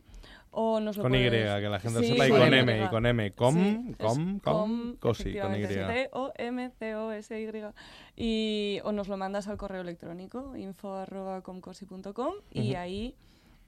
o 0.51 0.81
nos 0.81 0.97
lo 0.97 1.03
Con 1.05 1.15
Y, 1.15 1.29
puedes- 1.29 1.61
que 1.61 1.69
la 1.69 1.81
gente 1.81 1.99
lo 2.01 2.05
Sí, 2.05 2.13
sepa, 2.13 2.27
y 2.27 2.31
con 2.31 2.41
con 2.41 2.55
Y. 2.55 2.59
M, 2.59 2.85
y 2.85 2.89
con 2.89 3.07
M. 3.07 3.31
Com, 3.33 3.55
Sí, 3.55 3.95
com, 3.99 4.39
com, 4.41 4.97
cosi, 4.97 5.39
con 5.39 5.55
Y. 5.55 5.63
efectivamente, 5.63 6.11
C-O-M-C-O-S-Y. 6.13 7.73
Y, 8.17 8.81
o 8.85 8.93
nos 8.93 9.09
lo 9.09 9.17
mandas 9.17 9.49
al 9.49 9.57
correo 9.57 9.83
electrónico 9.83 10.57
info.comcosi.com 10.57 12.35
y 12.53 12.71
Ujú. 12.71 12.79
ahí, 12.79 13.15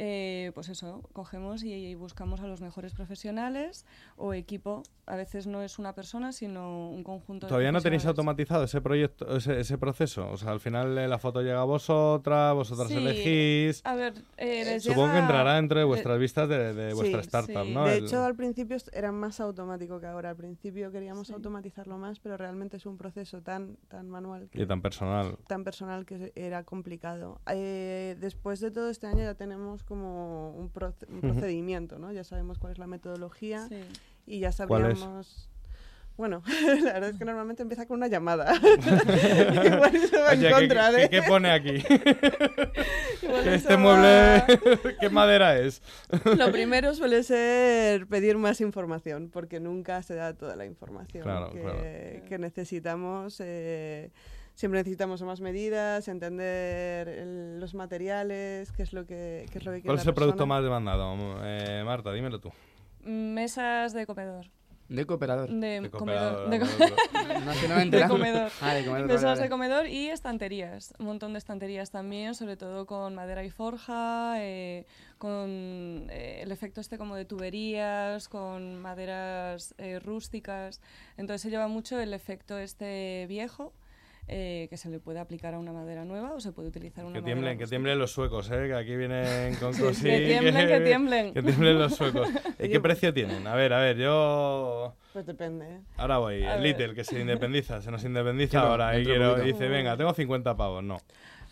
eh, 0.03 0.51
pues 0.55 0.71
eso, 0.71 1.03
cogemos 1.13 1.63
y, 1.63 1.75
y 1.75 1.95
buscamos 1.95 2.41
a 2.41 2.47
los 2.47 2.63
mejores 2.63 2.95
profesionales 2.95 3.85
o 4.17 4.33
equipo. 4.33 4.83
A 5.05 5.17
veces 5.17 5.47
no 5.47 5.63
es 5.63 5.79
una 5.79 5.93
persona, 5.95 6.33
sino 6.33 6.89
un 6.89 7.03
conjunto 7.05 7.47
de 7.47 7.49
¿Todavía 7.49 7.73
no 7.73 7.81
tenéis 7.83 8.07
automatizado 8.07 8.65
ese 8.65 8.81
proyecto, 8.81 9.37
ese, 9.37 9.59
ese 9.61 9.77
proceso? 9.77 10.31
O 10.31 10.37
sea, 10.39 10.53
al 10.53 10.61
final 10.61 10.97
eh, 10.97 11.07
la 11.09 11.19
foto 11.19 11.43
llega 11.43 11.61
a 11.61 11.65
vosotras, 11.65 12.55
vosotras 12.55 12.89
Sí, 12.89 12.97
elegís. 12.97 13.83
A 13.85 13.95
ver, 13.97 14.15
eh, 14.39 14.79
Supongo 14.81 15.09
que 15.09 15.13
llega- 15.15 15.21
entrará 15.23 15.55
dentro 15.57 15.79
de 15.81 15.83
eh, 15.85 15.87
vuestras 15.87 16.19
vistas 16.19 16.49
de, 16.49 16.73
de 16.75 16.95
vuestra 16.95 17.21
Sí, 17.23 17.27
startup, 17.27 17.65
sí. 17.67 17.75
¿no? 17.75 17.85
De 17.87 17.99
El- 17.99 18.05
hecho, 18.05 18.25
al 18.25 18.37
principio 18.37 18.77
era 18.93 19.13
más 19.13 19.39
automático 19.41 20.01
que 20.01 20.07
ahora. 20.07 20.31
Al 20.31 20.37
principio 20.37 20.91
queríamos 20.93 21.31
automatizarlo 21.31 21.99
más, 21.99 22.21
pero 22.21 22.37
realmente 22.37 22.77
es 22.79 22.87
un 22.87 22.97
proceso 22.97 23.43
tan, 23.43 23.77
tan 23.89 24.09
manual 24.09 24.49
que 24.49 24.63
y 24.63 24.67
tan 24.67 24.81
personal. 24.81 25.37
tan 25.49 25.65
personal 25.65 26.07
que 26.07 26.33
era 26.37 26.63
complicado. 26.65 27.41
Eh, 27.51 28.17
después 28.21 28.61
de 28.61 28.71
todo 28.71 28.89
este 28.91 29.09
año 29.09 29.25
ya 29.25 29.35
tenemos 29.35 29.83
como 29.91 30.53
un, 30.53 30.72
proce- 30.72 31.07
un 31.09 31.18
Ujú. 31.18 31.32
procedimiento, 31.32 31.99
¿no? 31.99 32.12
Ya 32.12 32.22
sabemos 32.22 32.59
cuál 32.61 32.72
es 32.74 32.78
la 32.78 32.86
metodología 32.86 33.66
Sí. 33.68 33.80
y 34.26 34.38
ya 34.38 34.53
sabríamos... 34.53 35.49
Bueno, 36.16 36.43
la 36.84 36.93
verdad 36.93 37.11
es 37.11 37.16
que 37.16 37.24
normalmente 37.24 37.62
empieza 37.62 37.86
con 37.86 37.97
una 37.97 38.07
llamada. 38.07 38.53
Igual 39.64 39.99
se 40.09 40.18
va 40.18 40.30
Oye, 40.30 40.34
en 40.34 40.41
¿qué- 40.43 40.51
contra 40.51 40.91
qué, 40.91 40.97
de... 40.97 41.09
qué 41.11 41.22
pone 41.22 41.51
aquí? 41.51 41.82
Este 43.47 43.74
va- 43.74 43.80
mueble, 43.80 44.43
¿qué 45.01 45.09
madera 45.09 45.59
es? 45.59 45.82
Lo 46.24 46.51
primero 46.53 46.95
suele 46.95 47.22
ser 47.22 48.07
pedir 48.07 48.36
más 48.38 48.61
información, 48.61 49.30
porque 49.32 49.61
nunca 49.61 50.03
se 50.03 50.14
da 50.14 50.34
toda 50.34 50.57
la 50.57 50.66
información 50.66 51.22
Claro, 51.22 51.51
que, 51.51 51.61
claro. 51.61 51.78
que 52.28 52.38
necesitamos. 52.38 53.36
eh, 53.41 54.11
siempre 54.61 54.81
necesitamos 54.81 55.23
más 55.23 55.41
medidas, 55.41 56.07
entender 56.07 57.09
el- 57.09 57.59
los 57.61 57.75
materiales, 57.75 58.71
qué 58.73 58.83
es 58.83 58.93
lo 58.93 59.07
que, 59.07 59.47
qué 59.51 59.57
es 59.59 59.65
lo 59.65 59.71
que 59.73 59.79
quiere 59.81 59.87
¿Cuál 59.87 59.99
es 59.99 60.07
el 60.07 60.13
producto 60.13 60.47
más 60.47 60.63
demandado? 60.63 61.17
Eh, 61.43 61.83
Marta, 61.85 62.13
dímelo 62.13 62.41
tú. 62.41 62.51
Mesas 63.03 63.95
de 63.95 64.05
comedor. 64.05 64.47
De 64.91 65.07
cooperador. 65.07 65.49
De, 65.49 65.81
De 65.83 65.89
comedor. 65.91 66.51
De, 66.51 66.59
no, 66.59 66.67
co- 66.67 67.69
no, 67.69 67.79
de 67.87 68.09
comedor. 68.09 68.51
Ah, 68.61 68.75
de 68.75 68.85
comedor, 68.85 69.07
Mesas 69.07 69.23
vale. 69.25 69.43
de 69.43 69.49
comedor 69.49 69.87
y 69.87 70.09
estanterías. 70.11 70.93
Un 70.99 71.07
montón 71.07 71.33
de 71.33 71.39
estanterías 71.39 71.91
también, 71.91 72.35
sobre 72.35 72.57
todo 72.59 72.85
con 72.87 73.15
madera 73.15 73.43
y 73.45 73.51
forja, 73.51 74.35
eh, 74.41 74.85
con 75.17 76.07
eh, 76.11 76.41
el 76.43 76.51
efecto 76.53 76.81
este 76.83 76.99
como 76.99 77.15
de 77.17 77.25
tuberías, 77.25 78.29
con 78.29 78.79
maderas 78.83 79.75
eh, 79.79 80.01
rústicas. 80.01 80.81
Entonces 81.17 81.41
se 81.43 81.51
lleva 81.51 81.69
mucho 81.69 81.99
el 82.01 82.13
efecto 82.13 82.59
este 82.59 83.25
viejo. 83.29 83.73
Eh, 84.33 84.68
que 84.70 84.76
se 84.76 84.89
le 84.89 85.01
puede 85.01 85.18
aplicar 85.18 85.55
a 85.55 85.59
una 85.59 85.72
madera 85.72 86.05
nueva 86.05 86.33
o 86.35 86.41
se 86.41 86.53
puede 86.53 86.68
utilizar 86.68 87.05
una 87.05 87.14
Que 87.14 87.20
madera 87.20 87.35
tiemblen, 87.35 87.59
que 87.59 87.64
rústica. 87.64 87.70
tiemblen 87.70 87.99
los 87.99 88.12
suecos, 88.12 88.51
¿eh? 88.51 88.66
Que 88.68 88.74
aquí 88.74 88.95
vienen 88.97 89.55
con 89.57 89.74
Sí, 89.74 89.83
cosí, 89.83 90.03
que 90.05 90.20
tiemblen, 90.26 90.68
que 90.68 90.81
tiemblen. 90.81 91.35
Que 91.35 91.43
tiemblen 91.43 91.78
los 91.78 91.95
suecos. 91.97 92.28
¿Y 92.59 92.68
qué 92.68 92.81
precio 92.81 93.12
tienen? 93.12 93.47
A 93.47 93.55
ver, 93.57 93.72
a 93.72 93.81
ver, 93.81 93.97
yo... 93.97 94.95
Pues 95.12 95.26
depende. 95.26 95.66
¿eh? 95.66 95.81
Ahora 95.97 96.18
voy, 96.18 96.45
A 96.45 96.55
el 96.55 96.62
ver. 96.62 96.78
Little, 96.78 96.95
que 96.95 97.03
se 97.05 97.18
independiza, 97.20 97.81
se 97.83 97.91
nos 97.91 98.05
independiza 98.05 98.51
Quiero, 98.61 98.66
ahora 98.68 98.95
y 98.95 98.99
de 99.01 99.05
quiero, 99.05 99.31
poquito. 99.31 99.47
dice, 99.47 99.68
venga, 99.68 99.97
tengo 99.97 100.14
50 100.14 100.57
pavos. 100.57 100.85
No. 100.85 100.99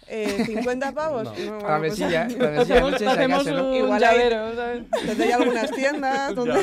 Eh, 0.07 0.45
¿50 0.47 0.95
pavos? 0.95 1.24
No. 1.39 1.51
La 1.51 1.51
bueno, 1.51 1.79
pues- 1.81 1.99
mesilla, 1.99 2.22
a 2.22 2.29
la 2.29 2.51
mesilla, 2.51 2.81
noche, 2.81 2.99
si 2.99 3.05
hacemos 3.07 3.41
acaso, 3.41 3.57
¿no? 3.62 3.68
un 3.70 3.74
Igual 3.74 4.05
hay- 4.05 4.16
llavero, 4.18 4.55
¿sabes? 4.55 5.35
Algunas 5.35 5.70
tiendas 5.72 6.35
donde... 6.37 6.55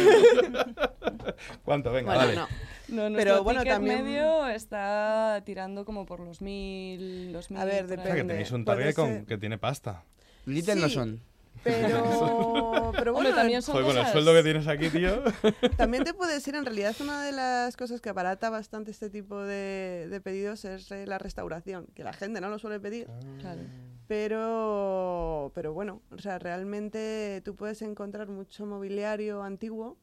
¿Cuánto? 1.63 1.91
Venga, 1.91 2.15
Bueno, 2.15 2.27
dale. 2.41 2.51
No. 2.89 3.09
Pero 3.15 3.43
bueno, 3.43 3.63
también... 3.63 4.03
medio 4.03 4.47
está 4.47 5.41
tirando 5.45 5.85
como 5.85 6.05
por 6.05 6.19
los 6.19 6.41
mil, 6.41 7.31
los 7.31 7.49
mil. 7.51 7.59
A 7.59 7.65
ver, 7.65 7.73
ahí. 7.75 7.83
O 7.83 7.87
sea, 7.87 7.97
que 7.97 8.01
depende. 8.07 8.33
tenéis 8.33 8.51
un 8.51 8.65
target 8.65 8.93
con, 8.95 9.25
que 9.25 9.37
tiene 9.37 9.57
pasta. 9.57 10.03
Little 10.45 10.75
no 10.75 10.89
son. 10.89 11.21
Pero, 11.63 12.91
pero 12.95 13.11
Hombre, 13.11 13.11
bueno, 13.11 13.35
también 13.35 13.61
son 13.63 13.73
Joder, 13.73 13.87
con 13.87 13.95
el 13.97 14.01
cosas- 14.03 14.11
sueldo 14.13 14.33
que 14.33 14.43
tienes 14.43 14.67
aquí, 14.67 14.89
tío. 14.89 15.23
También 15.77 16.03
te 16.03 16.13
puede 16.13 16.33
decir, 16.33 16.53
en 16.53 16.63
realidad, 16.63 16.95
una 16.99 17.23
de 17.23 17.31
las 17.31 17.75
cosas 17.75 18.01
que 18.01 18.09
abarata 18.09 18.51
bastante 18.51 18.91
este 18.91 19.09
tipo 19.09 19.41
de, 19.41 20.07
de 20.09 20.21
pedidos 20.21 20.63
es 20.65 20.91
eh, 20.91 21.07
la 21.07 21.17
restauración, 21.17 21.87
que 21.95 22.03
la 22.03 22.13
gente 22.13 22.39
no 22.39 22.49
lo 22.49 22.59
suele 22.59 22.79
pedir. 22.79 23.07
Claro. 23.39 23.61
Pero, 24.07 25.51
pero 25.55 25.73
bueno, 25.73 26.01
o 26.11 26.19
sea, 26.19 26.37
realmente 26.37 27.41
tú 27.43 27.55
puedes 27.55 27.81
encontrar 27.81 28.27
mucho 28.27 28.67
mobiliario 28.67 29.41
antiguo 29.41 29.97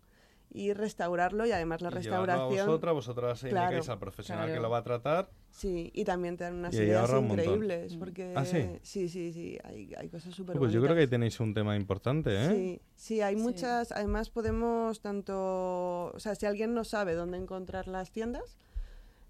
y 0.55 0.73
restaurarlo 0.73 1.47
y 1.47 1.53
además 1.53 1.81
la 1.81 1.89
Y 1.89 2.03
llevarlo 2.03 2.25
a 2.25 2.27
restauración... 2.37 2.67
vosotras, 2.67 2.95
vosotras 2.95 3.39
se 3.39 3.49
Claro, 3.51 3.67
indicáis 3.73 3.89
al 3.89 3.99
profesional 3.99 4.45
claro. 4.47 4.59
que 4.59 4.63
lo 4.63 4.71
va 4.71 4.79
a 4.79 4.83
tratar. 4.83 5.31
Sí, 5.51 5.91
y 5.95 6.05
también 6.05 6.37
te 6.37 6.45
dan 6.45 6.55
unas 6.55 6.75
ideas 6.75 7.01
ahorra 7.01 7.19
un 7.21 7.31
increíbles, 7.31 7.97
porque... 7.97 8.33
¿Ah, 8.37 8.45
sí? 8.45 8.67
Sí, 8.83 9.09
sí, 9.09 9.33
sí, 9.33 9.59
hay, 9.65 9.93
hay 9.97 10.09
cosas 10.09 10.35
súper 10.35 10.57
Pues 10.59 10.73
yo 10.73 10.83
creo 10.83 10.95
que 10.95 11.03
ahí 11.03 11.09
tenéis 11.09 11.41
un 11.41 11.55
tema 11.55 11.77
importante, 11.77 12.31
¿eh? 12.35 12.49
Sí, 12.49 12.81
sí, 12.97 13.21
hay 13.21 13.37
Sí. 13.37 13.43
muchas. 13.43 13.93
Además, 13.93 14.31
podemos 14.31 15.01
tanto. 15.01 16.13
O 16.15 16.19
sea, 16.19 16.35
si 16.35 16.47
alguien 16.47 16.75
no 16.75 16.85
sabe 16.85 17.15
dónde 17.15 17.39
encontrar 17.39 17.89
las 17.89 18.11
tiendas, 18.13 18.57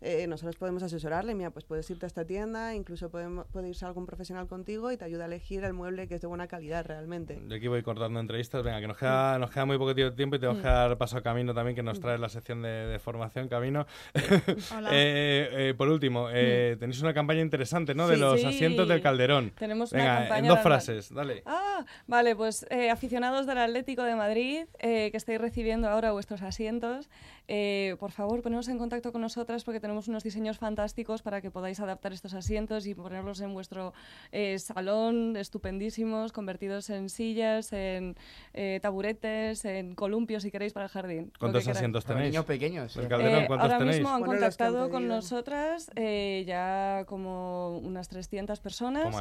eh, 0.03 0.27
nosotros 0.27 0.57
podemos 0.57 0.83
asesorarle. 0.83 1.35
Mira, 1.35 1.51
pues 1.51 1.65
puedes 1.65 1.89
irte 1.91 2.07
a 2.07 2.09
esta 2.09 2.25
tienda, 2.25 2.75
incluso 2.75 3.11
podemos, 3.11 3.47
puede 3.53 3.69
irse 3.69 3.85
algún 3.87 4.05
profesional 4.07 4.47
contigo 4.49 4.91
y 4.93 4.97
te 4.97 5.05
ayuda 5.05 5.25
a 5.25 5.27
elegir 5.27 5.65
el 5.65 5.73
mueble 5.73 6.09
que 6.09 6.17
es 6.17 6.21
de 6.21 6.27
buena 6.27 6.47
calidad 6.49 6.85
realmente. 6.87 7.41
Yo 7.49 7.57
aquí 7.57 7.69
voy 7.69 7.83
cortando 7.83 8.21
entrevistas. 8.21 8.63
Venga, 8.63 8.81
que 8.81 8.89
nos 8.89 8.97
queda, 8.99 9.39
nos 9.39 9.51
queda 9.51 9.65
muy 9.65 9.79
poco 9.79 9.95
tiempo 9.95 10.37
y 10.37 10.39
tenemos 10.39 10.61
que 10.61 10.69
dar 10.69 10.99
paso 10.99 11.17
a 11.19 11.23
Camino 11.23 11.55
también, 11.55 11.75
que 11.77 11.83
nos 11.83 12.01
trae 12.01 12.19
la 12.19 12.29
sección 12.29 12.63
de, 12.63 12.69
de 12.69 12.99
formación 12.99 13.49
Camino. 13.49 13.87
Hola. 14.77 14.91
Eh, 15.05 15.49
eh, 15.71 15.75
por 15.77 15.89
último, 15.89 16.29
eh, 16.33 16.77
tenéis 16.79 17.01
una 17.03 17.15
campaña 17.15 17.41
interesante, 17.41 17.95
¿no? 17.95 18.07
De 18.09 18.17
Sí. 18.17 18.21
los 18.21 18.41
Sí. 18.41 18.47
asientos 18.47 18.87
del 18.89 19.01
Calderón. 19.01 19.51
Tenemos 19.57 19.93
una 19.93 20.03
Venga, 20.03 20.19
campaña 20.21 20.39
en 20.41 20.49
dos 20.49 20.57
de- 20.59 20.63
frases, 20.63 21.15
dale. 21.15 21.43
Ah, 21.47 21.85
vale, 22.07 22.37
pues 22.37 22.67
eh, 22.71 22.91
aficionados 22.91 23.47
del 23.47 23.59
Atlético 23.59 24.03
de 24.03 24.15
Madrid, 24.15 24.65
eh, 24.79 25.11
que 25.11 25.17
estáis 25.17 25.41
recibiendo 25.41 25.89
ahora 25.89 26.13
vuestros 26.13 26.43
asientos, 26.43 27.09
eh, 27.49 27.97
por 27.99 28.13
favor 28.13 28.43
poneros 28.43 28.69
en 28.69 28.79
contacto 28.79 29.13
con 29.13 29.21
nosotras 29.21 29.65
porque 29.65 29.81
tenemos 29.81 30.09
unos 30.09 30.23
diseños 30.23 30.59
fantásticos 30.59 31.23
para 31.23 31.41
que 31.41 31.51
podáis 31.51 31.81
adaptar 31.81 32.13
estos 32.13 32.35
asientos 32.35 32.87
y 32.87 32.95
ponerlos 32.95 33.41
en 33.41 33.53
vuestro 33.55 33.93
eh, 34.31 34.59
salón, 34.59 35.37
estupendísimos, 35.37 36.33
convertidos 36.33 36.91
en 36.91 37.09
sillas, 37.09 37.73
en 37.73 38.17
eh, 38.55 38.79
taburetes, 38.83 39.65
en 39.65 39.95
columpios 39.95 40.43
si 40.43 40.51
queréis 40.51 40.73
para 40.73 40.87
el 40.87 40.91
jardín. 40.91 41.33
¿Cuántos 41.39 41.63
queráis. 41.63 41.77
asientos 41.79 42.05
Para 42.05 42.17
tenéis? 42.17 42.33
niños 42.33 42.45
pequeños. 42.47 42.95
Del 42.95 43.07
eh. 43.07 43.09
Calderón, 43.09 43.43
Eh, 43.43 43.47
¿cuántos 43.47 43.65
ahora 43.65 43.79
tenéis? 43.79 43.97
mismo 43.99 44.15
han 44.15 44.23
contactado 44.23 44.91
con 44.91 45.09
nosotras 45.09 45.91
eh, 45.97 46.45
ya 46.47 47.05
como 47.07 47.79
unas 47.79 48.09
300 48.09 48.61
personas. 48.61 49.15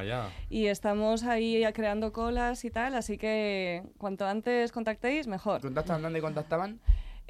Y 0.50 0.68
estamos 0.68 1.24
ahí 1.24 1.64
creando 1.74 2.12
colas 2.12 2.64
y 2.66 2.72
tal, 2.72 2.96
así 2.96 3.18
que 3.18 3.84
cuanto 3.98 4.26
antes 4.26 4.72
contactéis, 4.72 5.28
mejor. 5.28 5.62
¿Contactan 5.62 6.02
dónde 6.02 6.22
contactaban? 6.22 6.80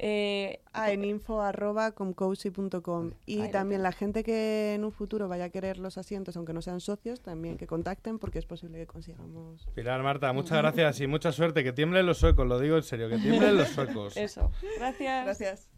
Eh, 0.04 0.58
Ah, 0.74 0.90
en 0.90 1.04
info 1.04 1.42
arroba 1.42 1.92
comcozy.com. 1.92 3.12
Y 3.26 3.48
también 3.48 3.82
la 3.82 3.92
gente 3.92 4.24
que 4.24 4.74
en 4.74 4.84
un 4.84 4.92
futuro 4.92 5.28
vaya 5.28 5.44
a 5.44 5.50
querer 5.50 5.78
los 5.78 5.98
asientos, 5.98 6.36
aunque 6.36 6.54
no 6.54 6.62
sean 6.62 6.80
socios, 6.80 7.20
también 7.20 7.58
que 7.58 7.66
contacten 7.66 8.18
porque 8.18 8.38
es 8.38 8.46
posible 8.46 8.78
que 8.78 8.86
consigamos. 8.86 9.68
Pilar, 9.74 10.02
Marta, 10.02 10.32
muchas 10.32 10.58
gracias 10.58 11.00
y 11.00 11.06
mucha 11.06 11.30
suerte. 11.30 11.62
Que 11.62 11.72
tiemblen 11.72 12.06
los 12.06 12.18
suecos, 12.18 12.46
lo 12.46 12.58
digo 12.58 12.76
en 12.76 12.82
serio, 12.82 13.10
que 13.10 13.18
tiemblen 13.18 13.56
los 13.56 13.68
suecos. 13.68 14.16
Eso. 14.16 14.50
Gracias. 14.78 15.24
Gracias. 15.24 15.68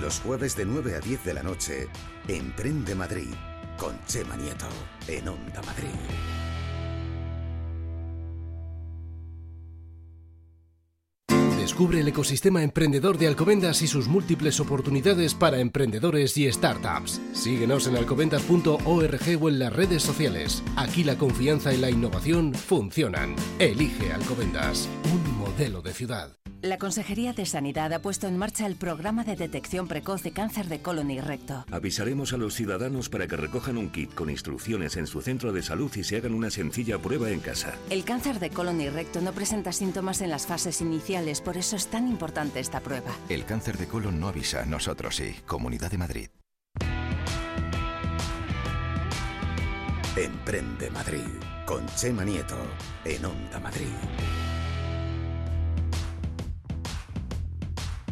Los 0.00 0.20
jueves 0.20 0.56
de 0.56 0.64
9 0.64 0.94
a 0.94 1.00
10 1.00 1.24
de 1.24 1.34
la 1.34 1.42
noche, 1.42 1.88
Emprende 2.28 2.94
Madrid, 2.94 3.34
con 3.76 3.98
Chema 4.06 4.36
Nieto 4.36 4.66
en 5.08 5.28
Onda 5.28 5.60
Madrid. 5.62 6.41
Descubre 11.62 12.00
el 12.00 12.08
ecosistema 12.08 12.64
emprendedor 12.64 13.18
de 13.18 13.28
Alcobendas 13.28 13.82
y 13.82 13.86
sus 13.86 14.08
múltiples 14.08 14.58
oportunidades 14.58 15.32
para 15.32 15.60
emprendedores 15.60 16.36
y 16.36 16.50
startups. 16.50 17.20
Síguenos 17.34 17.86
en 17.86 17.96
alcobendas.org 17.96 19.38
o 19.40 19.48
en 19.48 19.58
las 19.60 19.72
redes 19.72 20.02
sociales. 20.02 20.64
Aquí 20.74 21.04
la 21.04 21.16
confianza 21.16 21.72
y 21.72 21.76
la 21.76 21.88
innovación 21.88 22.52
funcionan. 22.52 23.36
Elige 23.60 24.12
Alcobendas, 24.12 24.88
un 25.04 25.38
modelo 25.38 25.82
de 25.82 25.92
ciudad. 25.92 26.36
La 26.62 26.78
Consejería 26.78 27.32
de 27.32 27.44
Sanidad 27.44 27.92
ha 27.92 28.00
puesto 28.00 28.28
en 28.28 28.38
marcha 28.38 28.68
el 28.68 28.76
programa 28.76 29.24
de 29.24 29.34
detección 29.34 29.88
precoz 29.88 30.22
de 30.22 30.30
cáncer 30.30 30.68
de 30.68 30.80
colon 30.80 31.10
y 31.10 31.20
recto. 31.20 31.64
Avisaremos 31.72 32.32
a 32.32 32.36
los 32.36 32.54
ciudadanos 32.54 33.08
para 33.08 33.26
que 33.26 33.36
recojan 33.36 33.76
un 33.76 33.90
kit 33.90 34.14
con 34.14 34.30
instrucciones 34.30 34.96
en 34.96 35.08
su 35.08 35.20
centro 35.22 35.52
de 35.52 35.64
salud 35.64 35.90
y 35.96 36.04
se 36.04 36.18
hagan 36.18 36.34
una 36.34 36.50
sencilla 36.50 36.98
prueba 36.98 37.30
en 37.30 37.40
casa. 37.40 37.74
El 37.90 38.04
cáncer 38.04 38.38
de 38.38 38.50
colon 38.50 38.80
y 38.80 38.88
recto 38.88 39.20
no 39.20 39.32
presenta 39.32 39.72
síntomas 39.72 40.20
en 40.20 40.30
las 40.30 40.46
fases 40.46 40.80
iniciales, 40.80 41.40
por 41.40 41.51
eso 41.56 41.76
es 41.76 41.88
tan 41.88 42.08
importante 42.08 42.60
esta 42.60 42.80
prueba. 42.80 43.10
El 43.28 43.44
cáncer 43.44 43.78
de 43.78 43.86
colon 43.86 44.20
no 44.20 44.28
avisa, 44.28 44.64
nosotros 44.64 45.16
sí. 45.16 45.36
Comunidad 45.46 45.90
de 45.90 45.98
Madrid. 45.98 46.28
Emprende 50.16 50.90
Madrid 50.90 51.26
con 51.64 51.86
Chema 51.86 52.24
Nieto 52.24 52.58
en 53.04 53.24
Onda 53.24 53.58
Madrid. 53.60 53.86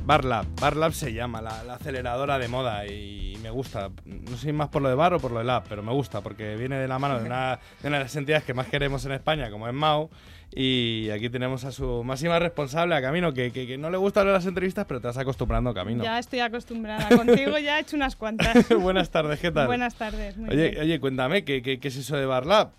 Barlab, 0.06 0.46
Barlab 0.60 0.92
se 0.92 1.12
llama, 1.12 1.40
la, 1.40 1.62
la 1.64 1.74
aceleradora 1.74 2.38
de 2.38 2.48
moda 2.48 2.86
y 2.86 3.36
me 3.42 3.50
gusta. 3.50 3.90
No 4.04 4.36
sé 4.36 4.46
si 4.46 4.52
más 4.52 4.68
por 4.68 4.82
lo 4.82 4.88
de 4.88 4.94
bar 4.94 5.14
o 5.14 5.20
por 5.20 5.30
lo 5.30 5.38
de 5.38 5.44
lab, 5.44 5.64
pero 5.68 5.82
me 5.82 5.92
gusta 5.92 6.20
porque 6.20 6.56
viene 6.56 6.76
de 6.76 6.88
la 6.88 6.98
mano 6.98 7.18
de 7.20 7.26
una, 7.26 7.58
de 7.80 7.88
una 7.88 7.98
de 7.98 8.04
las 8.04 8.16
entidades 8.16 8.44
que 8.44 8.54
más 8.54 8.66
queremos 8.66 9.04
en 9.04 9.12
España, 9.12 9.50
como 9.50 9.68
es 9.68 9.74
Mao. 9.74 10.10
Y 10.52 11.10
aquí 11.10 11.30
tenemos 11.30 11.64
a 11.64 11.70
su 11.70 12.02
máxima 12.02 12.40
responsable, 12.40 12.96
a 12.96 13.00
Camino, 13.00 13.32
que, 13.32 13.52
que, 13.52 13.68
que 13.68 13.78
no 13.78 13.88
le 13.88 13.98
gustan 13.98 14.32
las 14.32 14.46
entrevistas, 14.46 14.84
pero 14.84 15.00
te 15.00 15.06
vas 15.06 15.16
acostumbrando, 15.16 15.72
Camino. 15.72 16.02
Ya 16.02 16.18
estoy 16.18 16.40
acostumbrada. 16.40 17.08
Contigo 17.16 17.56
ya 17.58 17.78
he 17.78 17.82
hecho 17.82 17.94
unas 17.94 18.16
cuantas. 18.16 18.68
Buenas 18.80 19.10
tardes, 19.10 19.38
¿qué 19.38 19.52
tal? 19.52 19.68
Buenas 19.68 19.94
tardes, 19.94 20.36
muy 20.36 20.48
oye, 20.50 20.70
bien. 20.70 20.82
oye, 20.82 20.98
cuéntame, 21.00 21.44
¿qué, 21.44 21.62
qué, 21.62 21.78
qué 21.78 21.86
es 21.88 21.96
eso 21.96 22.16
de 22.16 22.26
Barlab? 22.26 22.72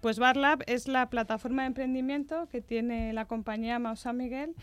Pues 0.00 0.18
Barlab 0.18 0.64
es 0.66 0.88
la 0.88 1.08
plataforma 1.08 1.62
de 1.62 1.68
emprendimiento 1.68 2.48
que 2.50 2.60
tiene 2.60 3.12
la 3.12 3.26
compañía 3.26 3.78
Mau 3.78 3.94
San 3.96 4.16
Miguel 4.16 4.54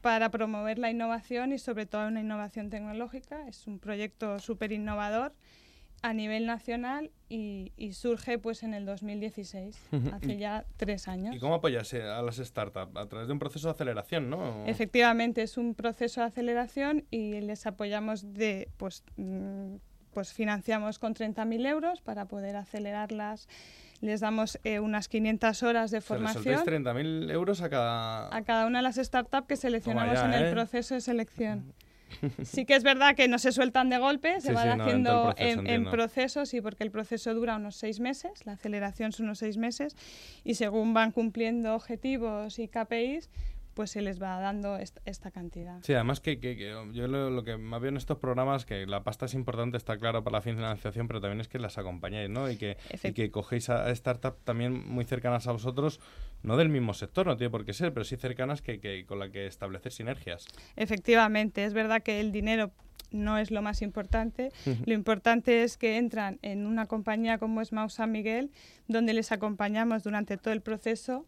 para 0.00 0.30
promover 0.30 0.78
la 0.78 0.90
innovación 0.90 1.52
y 1.52 1.58
sobre 1.58 1.86
todo 1.86 2.08
una 2.08 2.20
innovación 2.20 2.70
tecnológica. 2.70 3.46
Es 3.48 3.66
un 3.66 3.78
proyecto 3.78 4.38
súper 4.38 4.72
innovador 4.72 5.32
a 6.02 6.14
nivel 6.14 6.46
nacional 6.46 7.10
y, 7.28 7.72
y 7.76 7.92
surge 7.92 8.38
pues 8.38 8.62
en 8.62 8.74
el 8.74 8.86
2016, 8.86 9.78
hace 10.12 10.36
ya 10.38 10.64
tres 10.76 11.08
años. 11.08 11.36
¿Y 11.36 11.38
cómo 11.38 11.54
apoyas 11.54 11.92
eh, 11.92 12.02
a 12.02 12.22
las 12.22 12.36
startups? 12.36 12.96
A 12.96 13.06
través 13.06 13.26
de 13.26 13.32
un 13.32 13.38
proceso 13.38 13.68
de 13.68 13.72
aceleración, 13.72 14.30
¿no? 14.30 14.64
Efectivamente, 14.66 15.42
es 15.42 15.58
un 15.58 15.74
proceso 15.74 16.22
de 16.22 16.28
aceleración 16.28 17.04
y 17.10 17.40
les 17.40 17.66
apoyamos 17.66 18.32
de, 18.32 18.70
pues, 18.78 19.04
mm, 19.16 19.76
pues 20.14 20.32
financiamos 20.32 20.98
con 20.98 21.14
30.000 21.14 21.66
euros 21.66 22.00
para 22.00 22.26
poder 22.26 22.56
acelerarlas. 22.56 23.46
Les 24.00 24.20
damos 24.20 24.58
eh, 24.64 24.80
unas 24.80 25.08
500 25.08 25.62
horas 25.62 25.90
de 25.90 26.00
formación 26.00 26.42
soltáis 26.42 26.84
30.000 26.84 27.30
euros 27.30 27.60
a 27.60 27.68
cada... 27.68 28.34
a 28.34 28.42
cada 28.42 28.66
una 28.66 28.78
de 28.78 28.82
las 28.82 28.96
startups 28.96 29.46
que 29.46 29.56
seleccionamos 29.56 30.14
ya, 30.14 30.24
en 30.24 30.32
el 30.32 30.46
¿eh? 30.46 30.52
proceso 30.52 30.94
de 30.94 31.00
selección. 31.00 31.74
Sí 32.42 32.64
que 32.64 32.74
es 32.74 32.82
verdad 32.82 33.14
que 33.14 33.28
no 33.28 33.38
se 33.38 33.52
sueltan 33.52 33.88
de 33.88 33.98
golpe, 33.98 34.40
se 34.40 34.48
Sí, 34.48 34.54
van 34.54 34.72
sí, 34.72 34.78
no, 34.78 34.90
en 34.90 35.04
todo 35.04 35.28
haciendo 35.28 35.34
proceso, 35.36 35.62
en, 35.64 35.90
procesos, 35.90 36.48
sí, 36.48 36.60
porque 36.60 36.82
el 36.82 36.90
proceso 36.90 37.32
dura 37.34 37.56
unos 37.56 37.76
seis 37.76 38.00
meses, 38.00 38.44
la 38.46 38.52
aceleración 38.52 39.12
son 39.12 39.26
unos 39.26 39.38
seis 39.38 39.56
meses, 39.56 39.94
y 40.42 40.54
según 40.54 40.92
van 40.92 41.12
cumpliendo 41.12 41.74
objetivos 41.74 42.58
y 42.58 42.66
KPIs, 42.66 43.30
pues 43.80 43.92
se 43.92 44.02
les 44.02 44.20
va 44.20 44.38
dando 44.40 44.76
est- 44.76 44.98
esta 45.06 45.30
cantidad. 45.30 45.78
Sí, 45.82 45.94
además 45.94 46.20
que, 46.20 46.38
que- 46.38 46.54
que 46.54 46.68
yo 46.92 47.06
lo, 47.08 47.30
lo 47.30 47.44
que 47.44 47.56
más 47.56 47.80
veo 47.80 47.88
en 47.88 47.96
estos 47.96 48.18
programas, 48.18 48.66
que 48.66 48.84
la 48.86 49.02
pasta 49.04 49.24
es 49.24 49.32
importante, 49.32 49.78
está 49.78 49.96
claro 49.96 50.22
para 50.22 50.36
la 50.36 50.42
financiación, 50.42 51.06
pero 51.06 51.22
también 51.22 51.40
es 51.40 51.48
que 51.48 51.58
las 51.58 51.78
acompañáis, 51.78 52.28
¿no? 52.28 52.50
Y 52.50 52.56
que, 52.58 52.76
y 53.02 53.12
que 53.14 53.30
cogéis 53.30 53.70
a, 53.70 53.86
a 53.86 53.94
startups 53.94 54.44
también 54.44 54.86
muy 54.86 55.06
cercanas 55.06 55.46
a 55.46 55.52
vosotros, 55.52 55.98
no 56.42 56.58
del 56.58 56.68
mismo 56.68 56.92
sector, 56.92 57.26
no 57.26 57.38
tiene 57.38 57.50
por 57.50 57.64
qué 57.64 57.72
ser, 57.72 57.94
pero 57.94 58.04
sí 58.04 58.18
cercanas 58.18 58.60
que, 58.60 58.80
que 58.80 59.06
con 59.06 59.18
la 59.18 59.30
que 59.30 59.46
establecer 59.46 59.92
sinergias. 59.92 60.46
Efectivamente, 60.76 61.64
es 61.64 61.72
verdad 61.72 62.02
que 62.02 62.20
el 62.20 62.32
dinero 62.32 62.72
no 63.12 63.38
es 63.38 63.50
lo 63.50 63.62
más 63.62 63.80
importante. 63.80 64.50
Lo 64.84 64.92
importante 64.92 65.62
es 65.62 65.78
que 65.78 65.96
entran 65.96 66.38
en 66.42 66.66
una 66.66 66.84
compañía 66.84 67.38
como 67.38 67.62
es 67.62 67.72
Mau 67.72 67.88
San 67.88 68.12
Miguel, 68.12 68.50
donde 68.88 69.14
les 69.14 69.32
acompañamos 69.32 70.02
durante 70.04 70.36
todo 70.36 70.52
el 70.52 70.60
proceso 70.60 71.24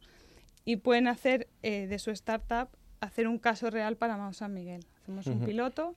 y 0.65 0.77
pueden 0.77 1.09
hacer 1.09 1.49
eh, 1.63 1.87
de 1.87 1.99
su 1.99 2.11
startup 2.11 2.69
hacer 3.01 3.27
un 3.27 3.39
caso 3.39 3.71
real 3.71 3.97
para 3.97 4.17
Mau 4.17 4.33
San 4.33 4.55
Miguel. 4.55 4.85
Hacemos 5.03 5.27
un 5.27 5.39
Ujú. 5.39 5.47
piloto, 5.47 5.97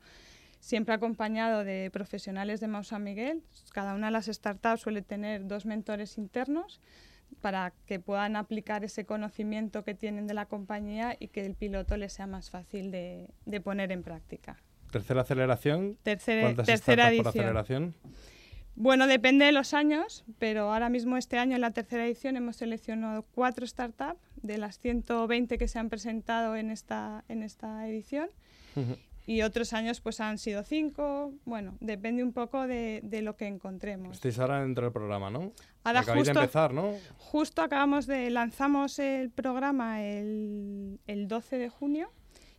siempre 0.60 0.96
acompañado 0.96 1.64
de 1.64 1.92
profesionales 1.92 2.60
de 2.60 2.68
Mau 2.68 2.84
San 2.84 3.04
Miguel. 3.04 3.44
Cada 3.74 3.94
una 3.94 4.08
de 4.08 4.12
las 4.14 4.26
startups 4.26 4.82
suele 4.82 5.02
tener 5.04 5.46
dos 5.48 5.66
mentores 5.68 6.18
internos 6.18 6.82
para 7.42 7.74
que 7.86 8.00
puedan 8.00 8.36
aplicar 8.36 8.84
ese 8.84 9.06
conocimiento 9.06 9.84
que 9.84 9.94
tienen 9.94 10.26
de 10.26 10.34
la 10.34 10.46
compañía 10.48 11.16
y 11.20 11.28
que 11.28 11.46
el 11.46 11.54
piloto 11.56 11.96
les 11.98 12.14
sea 12.14 12.26
más 12.28 12.50
fácil 12.50 12.90
de, 12.92 13.30
de 13.46 13.62
poner 13.62 13.92
en 13.92 14.02
práctica. 14.04 14.58
Tercera 14.92 15.22
aceleración. 15.22 15.98
Tercera- 16.04 16.42
¿Cuántas 16.42 16.66
tercera 16.66 17.04
startups 17.04 17.24
por 17.24 17.28
edición. 17.28 17.46
aceleración? 17.46 17.96
Bueno, 18.76 19.08
depende 19.08 19.46
de 19.46 19.52
los 19.52 19.74
años, 19.74 20.26
pero 20.40 20.72
ahora 20.74 20.90
mismo 20.90 21.18
este 21.18 21.38
año, 21.38 21.56
en 21.56 21.62
la 21.62 21.72
tercera 21.72 22.06
edición, 22.06 22.36
hemos 22.36 22.58
seleccionado 22.58 23.24
cuatro 23.24 23.66
startups 23.66 24.20
de 24.42 24.58
las 24.58 24.80
120 24.80 25.58
que 25.58 25.68
se 25.68 25.80
han 25.80 25.90
presentado 25.90 26.56
en 26.56 26.72
esta, 26.72 27.24
en 27.30 27.44
esta 27.44 27.88
edición. 27.88 28.30
Y 29.28 29.42
otros 29.42 29.74
años 29.74 30.02
pues 30.02 30.20
han 30.20 30.38
sido 30.38 30.62
cinco. 30.64 31.34
Bueno, 31.46 31.78
depende 31.80 32.24
un 32.24 32.32
poco 32.32 32.68
de, 32.68 33.00
de 33.04 33.22
lo 33.24 33.36
que 33.38 33.48
encontremos. 33.48 34.12
Estáis 34.18 34.38
ahora 34.38 34.62
dentro 34.62 34.84
del 34.84 34.94
programa, 34.94 35.32
¿no? 35.32 35.52
Ahora 35.84 36.02
Acabáis 36.02 36.26
justo- 36.28 36.40
de 36.40 36.44
empezar, 36.46 36.74
¿no? 36.74 36.92
Justo 37.18 37.62
acabamos 37.64 38.06
de 38.06 38.30
lanzamos 38.30 39.00
el 39.00 39.32
programa 39.32 40.04
el, 40.04 41.00
el 41.08 41.28
12 41.28 41.58
de 41.58 41.70
junio 41.70 42.12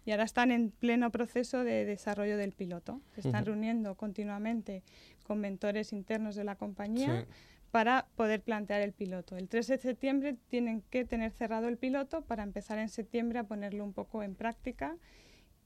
y 0.05 0.11
ahora 0.11 0.24
están 0.24 0.51
en 0.51 0.70
pleno 0.70 1.11
proceso 1.11 1.62
de 1.62 1.85
desarrollo 1.85 2.37
del 2.37 2.53
piloto. 2.53 3.01
Se 3.14 3.20
están 3.20 3.43
Ujú. 3.43 3.51
reuniendo 3.53 3.95
continuamente 3.95 4.83
con 5.24 5.39
mentores 5.41 5.93
internos 5.93 6.35
de 6.35 6.45
la 6.45 6.57
compañía 6.57 7.20
Sí. 7.22 7.27
Para 7.71 8.07
poder 8.17 8.41
plantear 8.43 8.81
el 8.83 8.93
piloto. 8.93 9.37
El 9.37 9.49
3 9.49 9.67
de 9.67 9.79
septiembre 9.79 10.37
tienen 10.49 10.83
que 10.91 11.05
tener 11.05 11.31
cerrado 11.33 11.69
el 11.69 11.77
piloto 11.77 12.23
para 12.23 12.43
empezar 12.43 12.79
en 12.79 12.89
septiembre 12.89 13.39
a 13.39 13.45
ponerlo 13.45 13.85
un 13.85 13.93
poco 13.93 14.23
en 14.23 14.35
práctica 14.35 14.97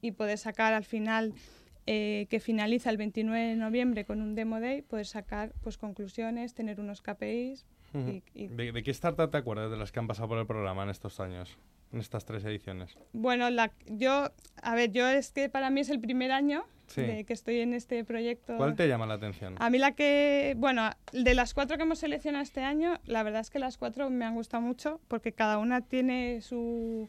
y 0.00 0.12
poder 0.12 0.38
sacar 0.38 0.72
al 0.72 0.84
final 0.84 1.34
eh, 1.86 2.26
que 2.30 2.40
finaliza 2.40 2.90
el 2.90 2.96
29 2.96 3.46
de 3.46 3.56
noviembre 3.56 4.04
con 4.04 4.20
un 4.20 4.34
demo 4.34 4.60
day, 4.60 4.82
poder 4.82 5.06
sacar 5.06 5.52
pues 5.62 5.76
conclusiones, 5.78 6.54
tener 6.54 6.80
unos 6.80 7.02
KPIs 7.02 7.66
y- 7.94 8.22
y 8.34 8.48
¿De, 8.48 8.70
de 8.72 8.82
qué 8.82 8.90
startup 8.92 9.30
te 9.30 9.38
acuerdas 9.38 9.70
de 9.70 9.76
las 9.76 9.90
que 9.90 9.98
han 9.98 10.06
pasado 10.06 10.28
por 10.28 10.38
el 10.38 10.46
programa 10.46 10.84
en 10.84 10.90
estos 10.90 11.18
años? 11.20 11.58
En 11.92 11.98
estas 11.98 12.24
tres 12.24 12.44
ediciones. 12.44 12.96
Bueno, 13.12 13.50
la, 13.50 13.72
yo, 13.86 14.30
a 14.62 14.74
ver, 14.76 14.92
yo 14.92 15.08
es 15.08 15.32
que 15.32 15.48
para 15.48 15.70
mí 15.70 15.80
es 15.80 15.90
el 15.90 16.00
primer 16.00 16.30
año 16.30 16.64
Sí. 16.86 17.02
de 17.02 17.24
que 17.24 17.32
estoy 17.32 17.60
en 17.60 17.72
este 17.72 18.04
proyecto. 18.04 18.56
¿Cuál 18.56 18.74
te 18.74 18.88
llama 18.88 19.06
la 19.06 19.14
atención? 19.14 19.54
A 19.60 19.70
mí 19.70 19.78
la 19.78 19.92
que, 19.92 20.54
bueno, 20.56 20.90
de 21.12 21.34
las 21.34 21.54
cuatro 21.54 21.76
que 21.76 21.84
hemos 21.84 22.00
seleccionado 22.00 22.42
este 22.42 22.62
año, 22.62 22.98
la 23.06 23.22
verdad 23.22 23.40
es 23.42 23.50
que 23.50 23.60
las 23.60 23.76
cuatro 23.78 24.10
me 24.10 24.24
han 24.24 24.34
gustado 24.34 24.60
mucho 24.60 25.00
porque 25.06 25.30
cada 25.32 25.58
una 25.58 25.82
tiene 25.82 26.40
su, 26.42 27.08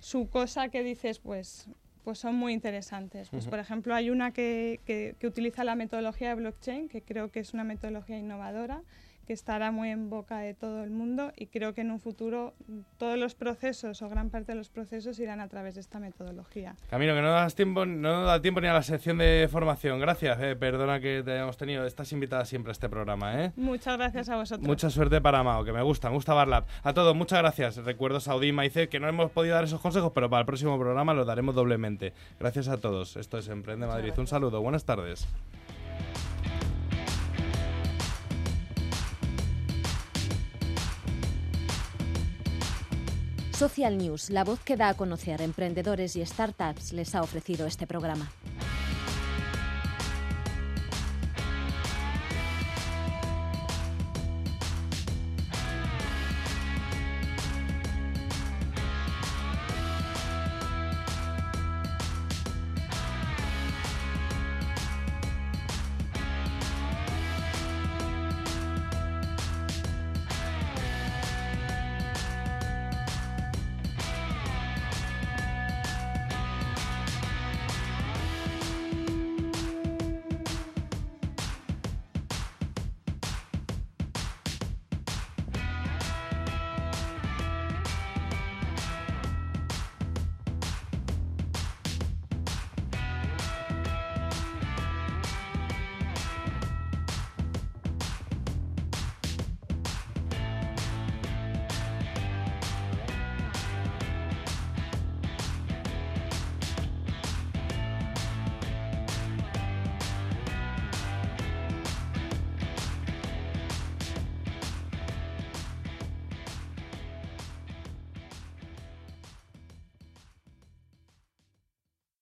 su 0.00 0.28
cosa 0.28 0.68
que 0.70 0.82
dices, 0.82 1.20
pues, 1.20 1.68
pues 2.02 2.18
son 2.18 2.34
muy 2.34 2.52
interesantes. 2.52 3.28
Pues, 3.30 3.44
Ujú. 3.44 3.50
por 3.50 3.58
ejemplo, 3.60 3.94
hay 3.94 4.10
una 4.10 4.32
que, 4.32 4.80
que- 4.86 5.14
que 5.20 5.26
utiliza 5.28 5.62
la 5.62 5.76
metodología 5.76 6.30
de 6.30 6.34
blockchain, 6.36 6.88
que 6.88 7.02
creo 7.02 7.30
que 7.30 7.38
es 7.40 7.54
una 7.54 7.62
metodología 7.62 8.18
innovadora, 8.18 8.82
que 9.26 9.32
estará 9.32 9.70
muy 9.70 9.90
en 9.90 10.10
boca 10.10 10.38
de 10.38 10.54
todo 10.54 10.82
el 10.82 10.90
mundo 10.90 11.32
y 11.36 11.46
creo 11.46 11.74
que 11.74 11.82
en 11.82 11.90
un 11.90 12.00
futuro 12.00 12.54
todos 12.98 13.18
los 13.18 13.34
procesos 13.34 14.02
o 14.02 14.08
gran 14.08 14.30
parte 14.30 14.52
de 14.52 14.58
los 14.58 14.68
procesos 14.68 15.18
irán 15.18 15.40
a 15.40 15.48
través 15.48 15.74
de 15.74 15.80
esta 15.80 15.98
metodología. 15.98 16.76
Camino, 16.90 17.14
que 17.14 17.22
no 17.22 17.30
das 17.30 17.54
tiempo, 17.54 17.86
no 17.86 18.20
nos 18.20 18.26
da 18.26 18.42
tiempo 18.42 18.60
ni 18.60 18.68
a 18.68 18.72
la 18.72 18.82
sección 18.82 19.18
de 19.18 19.48
formación. 19.50 20.00
Gracias, 20.00 20.40
eh, 20.40 20.56
perdona 20.56 21.00
que 21.00 21.22
te 21.24 21.32
hayamos 21.32 21.56
tenido. 21.56 21.86
Estás 21.86 22.12
invitada 22.12 22.44
siempre 22.44 22.70
a 22.70 22.72
este 22.72 22.88
programa, 22.88 23.42
¿eh? 23.42 23.52
Muchas 23.56 23.96
gracias 23.96 24.28
a 24.28 24.36
vosotros. 24.36 24.66
Mucha 24.66 24.90
suerte 24.90 25.20
para 25.20 25.42
Mao, 25.42 25.64
que 25.64 25.72
me 25.72 25.82
gusta, 25.82 26.08
me 26.08 26.14
gusta 26.14 26.34
Barlab. 26.34 26.64
A 26.82 26.92
todos, 26.92 27.14
muchas 27.14 27.38
gracias. 27.38 27.76
Recuerdo 27.76 28.20
Saudí 28.20 28.48
y 28.48 28.52
Maicet, 28.52 28.88
que 28.88 29.00
no 29.00 29.08
hemos 29.08 29.30
podido 29.30 29.54
dar 29.54 29.64
esos 29.64 29.80
consejos, 29.80 30.12
pero 30.14 30.28
para 30.28 30.40
el 30.40 30.46
próximo 30.46 30.78
programa 30.78 31.14
los 31.14 31.26
daremos 31.26 31.54
doblemente. 31.54 32.12
Gracias 32.38 32.68
a 32.68 32.78
todos. 32.78 33.16
Esto 33.16 33.38
es 33.38 33.48
Emprende 33.48 33.86
Madrid. 33.86 34.12
Un 34.16 34.26
saludo, 34.26 34.60
buenas 34.60 34.84
tardes. 34.84 35.26
Social 43.62 43.96
News, 43.96 44.30
la 44.30 44.42
voz 44.42 44.58
que 44.58 44.76
da 44.76 44.88
a 44.88 44.94
conocer 44.94 45.40
emprendedores 45.40 46.16
y 46.16 46.26
startups, 46.26 46.92
les 46.92 47.14
ha 47.14 47.22
ofrecido 47.22 47.64
este 47.64 47.86
programa. 47.86 48.28